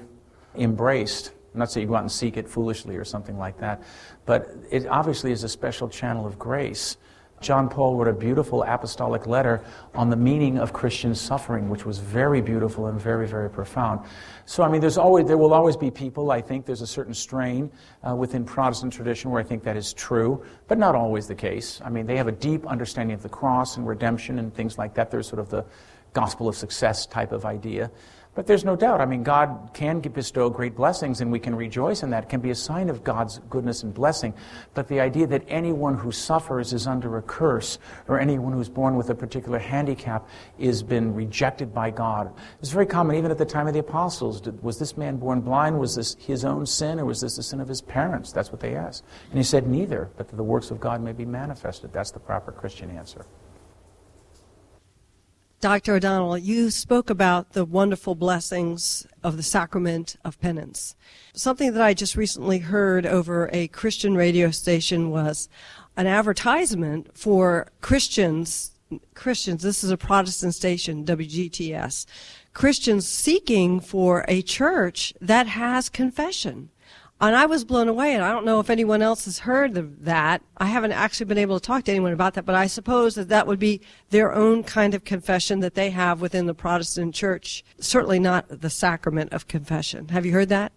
embraced. 0.57 1.33
I'm 1.57 1.61
not 1.61 1.73
saying 1.73 1.87
you 1.87 1.89
go 1.89 1.97
out 1.97 2.03
and 2.03 2.13
seek 2.13 2.37
it 2.37 2.47
foolishly 2.47 2.97
or 2.97 3.05
something 3.05 3.39
like 3.39 3.57
that, 3.61 3.83
but 4.27 4.55
it 4.71 4.87
obviously 4.89 5.33
is 5.33 5.43
a 5.43 5.49
special 5.49 5.89
channel 5.89 6.27
of 6.27 6.39
grace. 6.39 6.99
John 7.41 7.71
Paul 7.71 7.97
wrote 7.97 8.09
a 8.09 8.13
beautiful 8.13 8.63
apostolic 8.63 9.27
letter 9.27 9.65
on 9.95 10.11
the 10.11 10.17
meaning 10.17 10.59
of 10.59 10.75
Christian 10.75 11.15
suffering, 11.15 11.71
which 11.71 11.87
was 11.87 11.99
very 11.99 12.43
beautiful 12.43 12.89
and 12.89 13.01
very, 13.01 13.27
very 13.27 13.49
profound. 13.49 14.07
So, 14.45 14.65
I 14.65 14.69
mean, 14.69 14.83
there's 14.83 14.99
always, 14.99 15.27
there 15.27 15.39
will 15.39 15.55
always 15.55 15.79
be 15.79 15.91
people, 15.91 16.31
I 16.31 16.43
think 16.43 16.67
there's 16.67 16.83
a 16.83 16.87
certain 16.87 17.15
strain 17.15 17.71
uh, 18.07 18.15
within 18.15 18.45
Protestant 18.45 18.93
tradition 18.93 19.31
where 19.31 19.41
I 19.41 19.45
think 19.45 19.63
that 19.65 19.79
is 19.79 19.95
true, 19.95 20.45
but 20.69 20.77
not 20.77 20.95
always 20.95 21.27
the 21.27 21.35
case. 21.35 21.81
I 21.83 21.89
mean, 21.89 22.05
they 22.05 22.19
have 22.19 22.29
a 22.29 22.33
deep 22.33 22.67
understanding 22.67 23.15
of 23.15 23.23
the 23.23 23.31
cross 23.31 23.79
and 23.79 23.89
redemption 23.89 24.39
and 24.39 24.55
things 24.55 24.77
like 24.77 24.93
that. 24.95 25.11
There's 25.11 25.27
sort 25.27 25.41
of 25.41 25.49
the 25.49 25.65
gospel 26.13 26.49
of 26.49 26.55
success 26.55 27.07
type 27.07 27.33
of 27.33 27.47
idea. 27.47 27.91
But 28.37 28.47
there's 28.47 28.67
no 28.67 28.77
doubt. 28.77 29.01
I 29.01 29.07
mean, 29.07 29.23
God 29.23 29.71
can 29.73 30.01
bestow 30.01 30.51
great 30.51 30.77
blessings, 30.77 31.23
and 31.23 31.33
we 31.33 31.41
can 31.41 31.55
rejoice 31.55 32.03
in 32.03 32.11
that. 32.11 32.25
It 32.25 32.29
can 32.29 32.43
be 32.43 32.51
a 32.51 32.55
sign 32.55 32.91
of 32.91 33.03
God's 33.03 33.39
goodness 33.49 33.83
and 33.83 33.95
blessing. 33.95 34.35
But 34.75 34.89
the 34.89 35.01
idea 35.01 35.27
that 35.29 35.43
anyone 35.49 35.97
who 35.97 36.13
suffers 36.13 36.75
is 36.75 36.87
under 36.87 37.17
a 37.17 37.23
curse, 37.23 37.79
or 38.09 38.21
anyone 38.21 38.53
who's 38.53 38.69
born 38.69 38.95
with 38.95 39.09
a 39.09 39.15
particular 39.15 39.59
handicap 39.59 40.29
is 40.59 40.83
been 40.83 41.15
rejected 41.15 41.73
by 41.73 41.91
God. 41.91 42.31
It's 42.61 42.71
very 42.71 42.85
common, 42.85 43.17
even 43.17 43.31
at 43.31 43.39
the 43.39 43.47
time 43.47 43.69
of 43.69 43.73
the 43.73 43.81
apostles. 43.81 44.43
Was 44.61 44.79
this 44.79 44.99
man 44.99 45.17
born 45.17 45.41
blind? 45.41 45.79
Was 45.81 45.97
this 45.97 46.15
his 46.21 46.45
own 46.45 46.67
sin, 46.67 47.01
or 47.01 47.07
was 47.07 47.23
this 47.23 47.37
the 47.37 47.43
sin 47.43 47.59
of 47.59 47.69
his 47.69 47.81
parents? 47.81 48.33
That's 48.33 48.53
what 48.53 48.61
they 48.61 48.77
asked. 48.77 49.03
And 49.31 49.39
he 49.39 49.45
said, 49.45 49.67
Neither, 49.67 50.11
but 50.19 50.29
that 50.29 50.37
the 50.37 50.45
works 50.45 50.71
of 50.71 50.79
God 50.79 51.01
may 51.01 51.13
be 51.13 51.25
manifested. 51.25 51.91
That's 51.91 52.11
the 52.11 52.21
proper 52.21 52.53
Christian 52.53 52.91
answer. 52.91 53.25
Dr. 55.67 55.97
O'Donnell, 55.97 56.39
you 56.39 56.71
spoke 56.71 57.11
about 57.11 57.55
the 57.55 57.65
wonderful 57.65 58.15
blessings 58.15 59.05
of 59.25 59.37
the 59.37 59.43
sacrament 59.43 60.17
of 60.25 60.41
penance. 60.41 60.95
Something 61.35 61.73
that 61.73 61.83
I 61.83 61.93
just 61.93 62.15
recently 62.15 62.61
heard 62.61 63.05
over 63.05 63.51
a 63.53 63.67
Christian 63.67 64.15
radio 64.15 64.53
station 64.53 65.11
was 65.11 65.49
an 65.97 66.07
advertisement 66.07 67.19
for 67.19 67.73
Christians. 67.81 68.77
Christians, 69.15 69.65
this 69.65 69.83
is 69.83 69.91
a 69.91 69.97
Protestant 69.97 70.55
station, 70.55 71.05
WGTS. 71.05 72.07
Christians 72.55 73.09
seeking 73.09 73.81
for 73.81 74.25
a 74.29 74.43
church 74.43 75.15
that 75.21 75.49
has 75.49 75.89
confession. 75.89 76.71
And 77.19 77.35
I 77.35 77.47
was 77.47 77.65
blown 77.65 77.89
away, 77.89 78.15
and 78.15 78.23
I 78.23 78.31
don't 78.31 78.45
know 78.45 78.61
if 78.61 78.69
anyone 78.69 79.01
else 79.01 79.25
has 79.25 79.39
heard 79.39 79.79
of 79.79 80.05
that. 80.05 80.43
I 80.59 80.67
haven't 80.67 80.93
actually 80.93 81.25
been 81.25 81.39
able 81.39 81.59
to 81.59 81.67
talk 81.67 81.85
to 81.85 81.91
anyone 81.91 82.13
about 82.13 82.35
that, 82.35 82.45
but 82.45 82.55
I 82.55 82.67
suppose 82.67 83.15
that 83.15 83.31
that 83.31 83.47
would 83.47 83.59
be 83.59 83.81
their 84.11 84.35
own 84.35 84.63
kind 84.63 84.93
of 84.93 85.03
confession 85.03 85.61
that 85.61 85.75
they 85.75 85.89
have 85.91 86.21
within 86.21 86.45
the 86.45 86.53
Protestant 86.53 87.15
church. 87.15 87.65
Certainly 87.81 88.19
not 88.19 88.61
the 88.61 88.69
sacrament 88.69 89.33
of 89.33 89.49
confession. 89.49 90.09
Have 90.09 90.27
you 90.27 90.33
heard 90.33 90.51
that? 90.51 90.73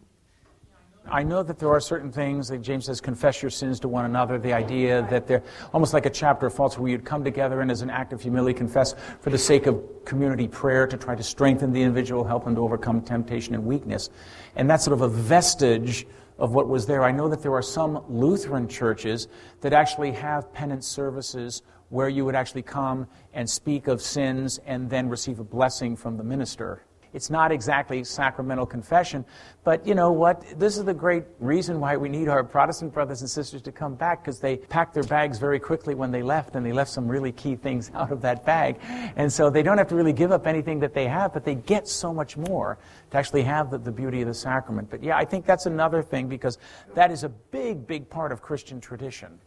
I 1.12 1.24
know 1.24 1.42
that 1.44 1.58
there 1.58 1.70
are 1.70 1.80
certain 1.80 2.12
things, 2.12 2.52
like 2.52 2.62
James 2.62 2.86
says, 2.86 3.02
confess 3.02 3.42
your 3.42 3.50
sins 3.50 3.80
to 3.82 3.88
one 3.88 4.06
another. 4.06 4.38
The 4.38 4.54
idea 4.54 5.06
that 5.10 5.28
they're 5.28 5.44
almost 5.74 5.94
like 5.94 6.06
a 6.06 6.10
chapter 6.10 6.46
of 6.46 6.54
faults 6.54 6.78
where 6.78 6.90
you'd 6.90 7.04
come 7.04 7.24
together 7.24 7.62
and 7.62 7.72
as 7.72 7.82
an 7.82 7.90
act 7.90 8.14
of 8.14 8.22
humility 8.22 8.54
confess 8.54 8.94
for 9.20 9.30
the 9.32 9.38
sake 9.38 9.66
of 9.66 9.84
community 10.06 10.48
prayer 10.48 10.86
to 10.86 10.98
try 10.98 11.16
to 11.16 11.24
strengthen 11.24 11.74
the 11.74 11.82
individual, 11.82 12.24
help 12.24 12.46
them 12.46 12.56
to 12.56 12.62
overcome 12.62 13.02
temptation 13.02 13.56
and 13.56 13.66
weakness. 13.66 14.10
And 14.56 14.70
that's 14.70 14.86
sort 14.86 14.94
of 14.94 15.02
a 15.02 15.08
vestige 15.10 16.06
of 16.40 16.54
what 16.54 16.68
was 16.68 16.88
there. 16.88 17.04
I 17.04 17.12
know 17.12 17.28
that 17.30 17.44
there 17.44 17.54
are 17.54 17.62
some 17.62 18.04
Lutheran 18.08 18.68
churches 18.68 19.28
that 19.62 19.74
actually 19.74 20.12
have 20.14 20.52
penance 20.54 20.88
services 20.88 21.62
where 21.90 22.10
you 22.10 22.26
would 22.26 22.36
actually 22.36 22.62
come 22.62 23.08
and 23.34 23.50
speak 23.50 23.88
of 23.88 24.02
sins 24.02 24.60
and 24.66 24.90
then 24.90 25.10
receive 25.10 25.40
a 25.40 25.44
blessing 25.44 25.96
from 25.96 26.18
the 26.18 26.24
minister. 26.24 26.84
It's 27.14 27.30
not 27.30 27.52
exactly 27.52 28.04
sacramental 28.04 28.66
confession, 28.66 29.26
but 29.64 29.86
you 29.86 29.96
know 29.96 30.12
what? 30.12 30.44
This 30.60 30.78
is 30.78 30.86
the 30.86 30.94
great 30.94 31.24
reason 31.40 31.80
why 31.80 31.98
we 31.98 32.10
need 32.10 32.28
our 32.28 32.44
Protestant 32.44 32.94
brothers 32.94 33.22
and 33.22 33.30
sisters 33.30 33.62
to 33.64 33.72
come 33.72 33.96
back 33.96 34.24
because 34.24 34.40
they 34.40 34.58
packed 34.58 34.94
their 34.94 35.04
bags 35.04 35.40
very 35.40 35.60
quickly 35.60 35.96
when 35.96 36.12
they 36.12 36.22
left 36.22 36.56
and 36.56 36.66
they 36.66 36.72
left 36.72 36.92
some 36.92 37.08
really 37.08 37.32
key 37.32 37.56
things 37.56 37.92
out 37.96 38.12
of 38.12 38.22
that 38.22 38.46
bag. 38.46 38.80
And 39.16 39.32
so 39.32 39.50
they 39.50 39.64
don't 39.64 39.78
have 39.78 39.90
to 39.90 39.96
really 39.96 40.14
give 40.14 40.32
up 40.32 40.48
anything 40.48 40.80
that 40.80 40.94
they 40.94 41.08
have, 41.08 41.34
but 41.34 41.44
they 41.44 41.56
get 41.56 41.88
so 41.88 42.14
much 42.14 42.38
more 42.38 42.78
to 43.12 43.18
actually 43.18 43.44
have 43.44 43.72
the, 43.72 43.78
the 43.78 43.92
beauty 43.92 44.22
of 44.22 44.28
the 44.28 44.34
sacrament. 44.34 44.90
But 44.90 45.04
yeah, 45.04 45.18
I 45.18 45.26
think 45.26 45.46
that's 45.46 45.66
another 45.66 46.04
thing 46.04 46.28
because 46.28 46.58
that 46.94 47.12
is 47.12 47.24
a 47.24 47.30
big, 47.30 47.88
big 47.88 48.10
part 48.10 48.32
of 48.32 48.42
Christian 48.42 48.80
tradition 48.80 49.40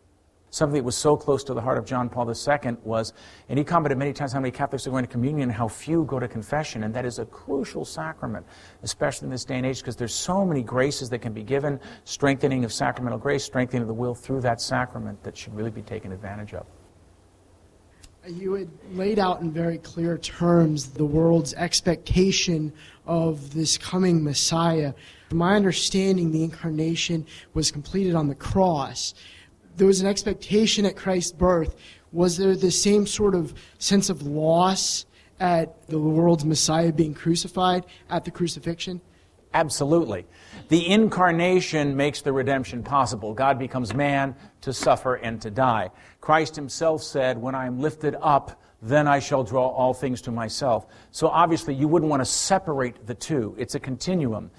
something 0.52 0.74
that 0.74 0.84
was 0.84 0.96
so 0.96 1.16
close 1.16 1.42
to 1.42 1.54
the 1.54 1.60
heart 1.60 1.78
of 1.78 1.86
John 1.86 2.10
Paul 2.10 2.28
II 2.28 2.76
was, 2.84 3.14
and 3.48 3.58
he 3.58 3.64
commented 3.64 3.98
many 3.98 4.12
times 4.12 4.32
how 4.32 4.40
many 4.40 4.52
Catholics 4.52 4.86
are 4.86 4.90
going 4.90 5.04
to 5.04 5.10
communion 5.10 5.48
and 5.48 5.52
how 5.52 5.66
few 5.66 6.04
go 6.04 6.20
to 6.20 6.28
confession, 6.28 6.84
and 6.84 6.94
that 6.94 7.06
is 7.06 7.18
a 7.18 7.24
crucial 7.24 7.86
sacrament, 7.86 8.46
especially 8.82 9.26
in 9.26 9.30
this 9.30 9.46
day 9.46 9.56
and 9.56 9.64
age, 9.66 9.78
because 9.78 9.96
there's 9.96 10.14
so 10.14 10.44
many 10.44 10.62
graces 10.62 11.08
that 11.08 11.20
can 11.20 11.32
be 11.32 11.42
given, 11.42 11.80
strengthening 12.04 12.64
of 12.64 12.72
sacramental 12.72 13.18
grace, 13.18 13.42
strengthening 13.42 13.80
of 13.80 13.88
the 13.88 13.94
will 13.94 14.14
through 14.14 14.42
that 14.42 14.60
sacrament 14.60 15.22
that 15.22 15.36
should 15.36 15.54
really 15.54 15.70
be 15.70 15.82
taken 15.82 16.12
advantage 16.12 16.52
of. 16.52 16.66
You 18.28 18.52
had 18.52 18.68
laid 18.92 19.18
out 19.18 19.40
in 19.40 19.50
very 19.50 19.78
clear 19.78 20.18
terms 20.18 20.90
the 20.90 21.04
world's 21.04 21.54
expectation 21.54 22.72
of 23.06 23.52
this 23.54 23.78
coming 23.78 24.22
Messiah. 24.22 24.92
From 25.30 25.38
my 25.38 25.56
understanding, 25.56 26.30
the 26.30 26.44
incarnation 26.44 27.26
was 27.54 27.72
completed 27.72 28.14
on 28.14 28.28
the 28.28 28.34
cross 28.34 29.14
there 29.76 29.86
was 29.86 30.00
an 30.00 30.06
expectation 30.06 30.86
at 30.86 30.96
Christ's 30.96 31.32
birth. 31.32 31.76
Was 32.12 32.36
there 32.36 32.54
the 32.56 32.70
same 32.70 33.06
sort 33.06 33.34
of 33.34 33.54
sense 33.78 34.10
of 34.10 34.22
loss 34.22 35.06
at 35.40 35.86
the 35.88 35.98
world's 35.98 36.44
Messiah 36.44 36.92
being 36.92 37.14
crucified 37.14 37.86
at 38.10 38.24
the 38.24 38.30
crucifixion? 38.30 39.00
Absolutely. 39.54 40.24
The 40.68 40.88
incarnation 40.88 41.96
makes 41.96 42.22
the 42.22 42.32
redemption 42.32 42.82
possible. 42.82 43.34
God 43.34 43.58
becomes 43.58 43.92
man 43.92 44.34
to 44.62 44.72
suffer 44.72 45.16
and 45.16 45.40
to 45.42 45.50
die. 45.50 45.90
Christ 46.20 46.56
himself 46.56 47.02
said, 47.02 47.36
When 47.36 47.54
I 47.54 47.66
am 47.66 47.78
lifted 47.78 48.16
up, 48.22 48.62
then 48.80 49.06
I 49.06 49.18
shall 49.18 49.44
draw 49.44 49.68
all 49.68 49.94
things 49.94 50.22
to 50.22 50.30
myself. 50.30 50.86
So 51.10 51.28
obviously, 51.28 51.74
you 51.74 51.86
wouldn't 51.86 52.10
want 52.10 52.20
to 52.20 52.26
separate 52.26 53.06
the 53.06 53.14
two. 53.14 53.54
It's 53.58 53.74
a 53.74 53.80
continuum. 53.80 54.50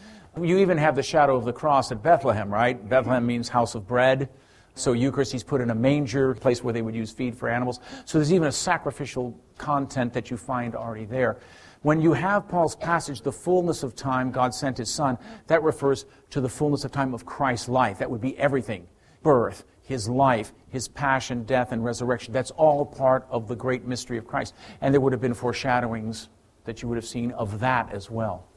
You 0.42 0.60
even 0.60 0.78
have 0.78 0.96
the 0.96 1.04
shadow 1.04 1.36
of 1.36 1.46
the 1.46 1.54
cross 1.54 1.92
at 1.92 2.02
Bethlehem, 2.02 2.52
right? 2.52 2.88
Bethlehem 2.88 3.26
means 3.26 3.50
house 3.50 3.76
of 3.76 3.88
bread. 3.88 4.30
So 4.76 4.94
Eucharist, 4.94 5.32
he's 5.32 5.44
put 5.44 5.62
in 5.62 5.70
a 5.70 5.76
manger, 5.76 6.34
place 6.34 6.64
where 6.64 6.74
they 6.74 6.82
would 6.82 6.96
use 6.96 7.12
feed 7.12 7.36
for 7.36 7.48
animals. 7.48 7.80
So 8.06 8.18
there's 8.18 8.34
even 8.34 8.48
a 8.48 8.52
sacrificial 8.52 9.40
content 9.58 10.14
that 10.14 10.32
you 10.32 10.38
find 10.38 10.76
already 10.76 11.06
there. 11.06 11.38
When 11.84 12.02
you 12.02 12.14
have 12.14 12.48
Paul's 12.48 12.76
passage, 12.76 13.22
the 13.22 13.32
fullness 13.32 13.84
of 13.84 13.96
time, 13.96 14.32
God 14.32 14.54
sent 14.54 14.78
his 14.78 14.90
Son, 14.90 15.18
that 15.48 15.62
refers 15.64 16.06
to 16.30 16.42
the 16.42 16.50
fullness 16.50 16.86
of 16.86 16.92
time 16.92 17.14
of 17.14 17.26
Christ's 17.26 17.70
life. 17.70 18.00
That 18.00 18.10
would 18.10 18.22
be 18.22 18.38
everything 18.40 18.88
birth, 19.22 19.64
his 19.82 20.10
life, 20.10 20.54
his 20.70 20.88
passion, 20.88 21.44
death, 21.44 21.72
and 21.72 21.84
resurrection. 21.84 22.34
That's 22.34 22.52
all 22.52 22.86
part 22.86 23.26
of 23.30 23.48
the 23.48 23.56
great 23.56 23.86
mystery 23.86 24.18
of 24.18 24.28
Christ. 24.28 24.54
And 24.82 24.94
there 24.94 25.02
would 25.02 25.14
have 25.14 25.22
been 25.22 25.34
foreshadowings 25.34 26.30
that 26.66 26.82
you 26.82 26.88
would 26.88 26.98
have 26.98 27.06
seen 27.06 27.32
of 27.32 27.60
that 27.60 27.92
as 27.94 28.10
well. 28.10 28.48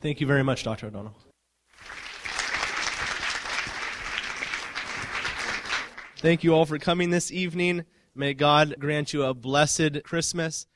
Thank 0.00 0.20
you 0.20 0.26
very 0.26 0.42
much, 0.42 0.64
Dr. 0.64 0.86
O'Donnell. 0.86 1.14
Thank 6.22 6.42
you 6.44 6.54
all 6.54 6.66
for 6.66 6.78
coming 6.78 7.10
this 7.10 7.32
evening. 7.32 7.84
May 8.14 8.32
God 8.32 8.76
grant 8.78 9.12
you 9.12 9.24
a 9.24 9.34
blessed 9.34 10.04
Christmas. 10.04 10.68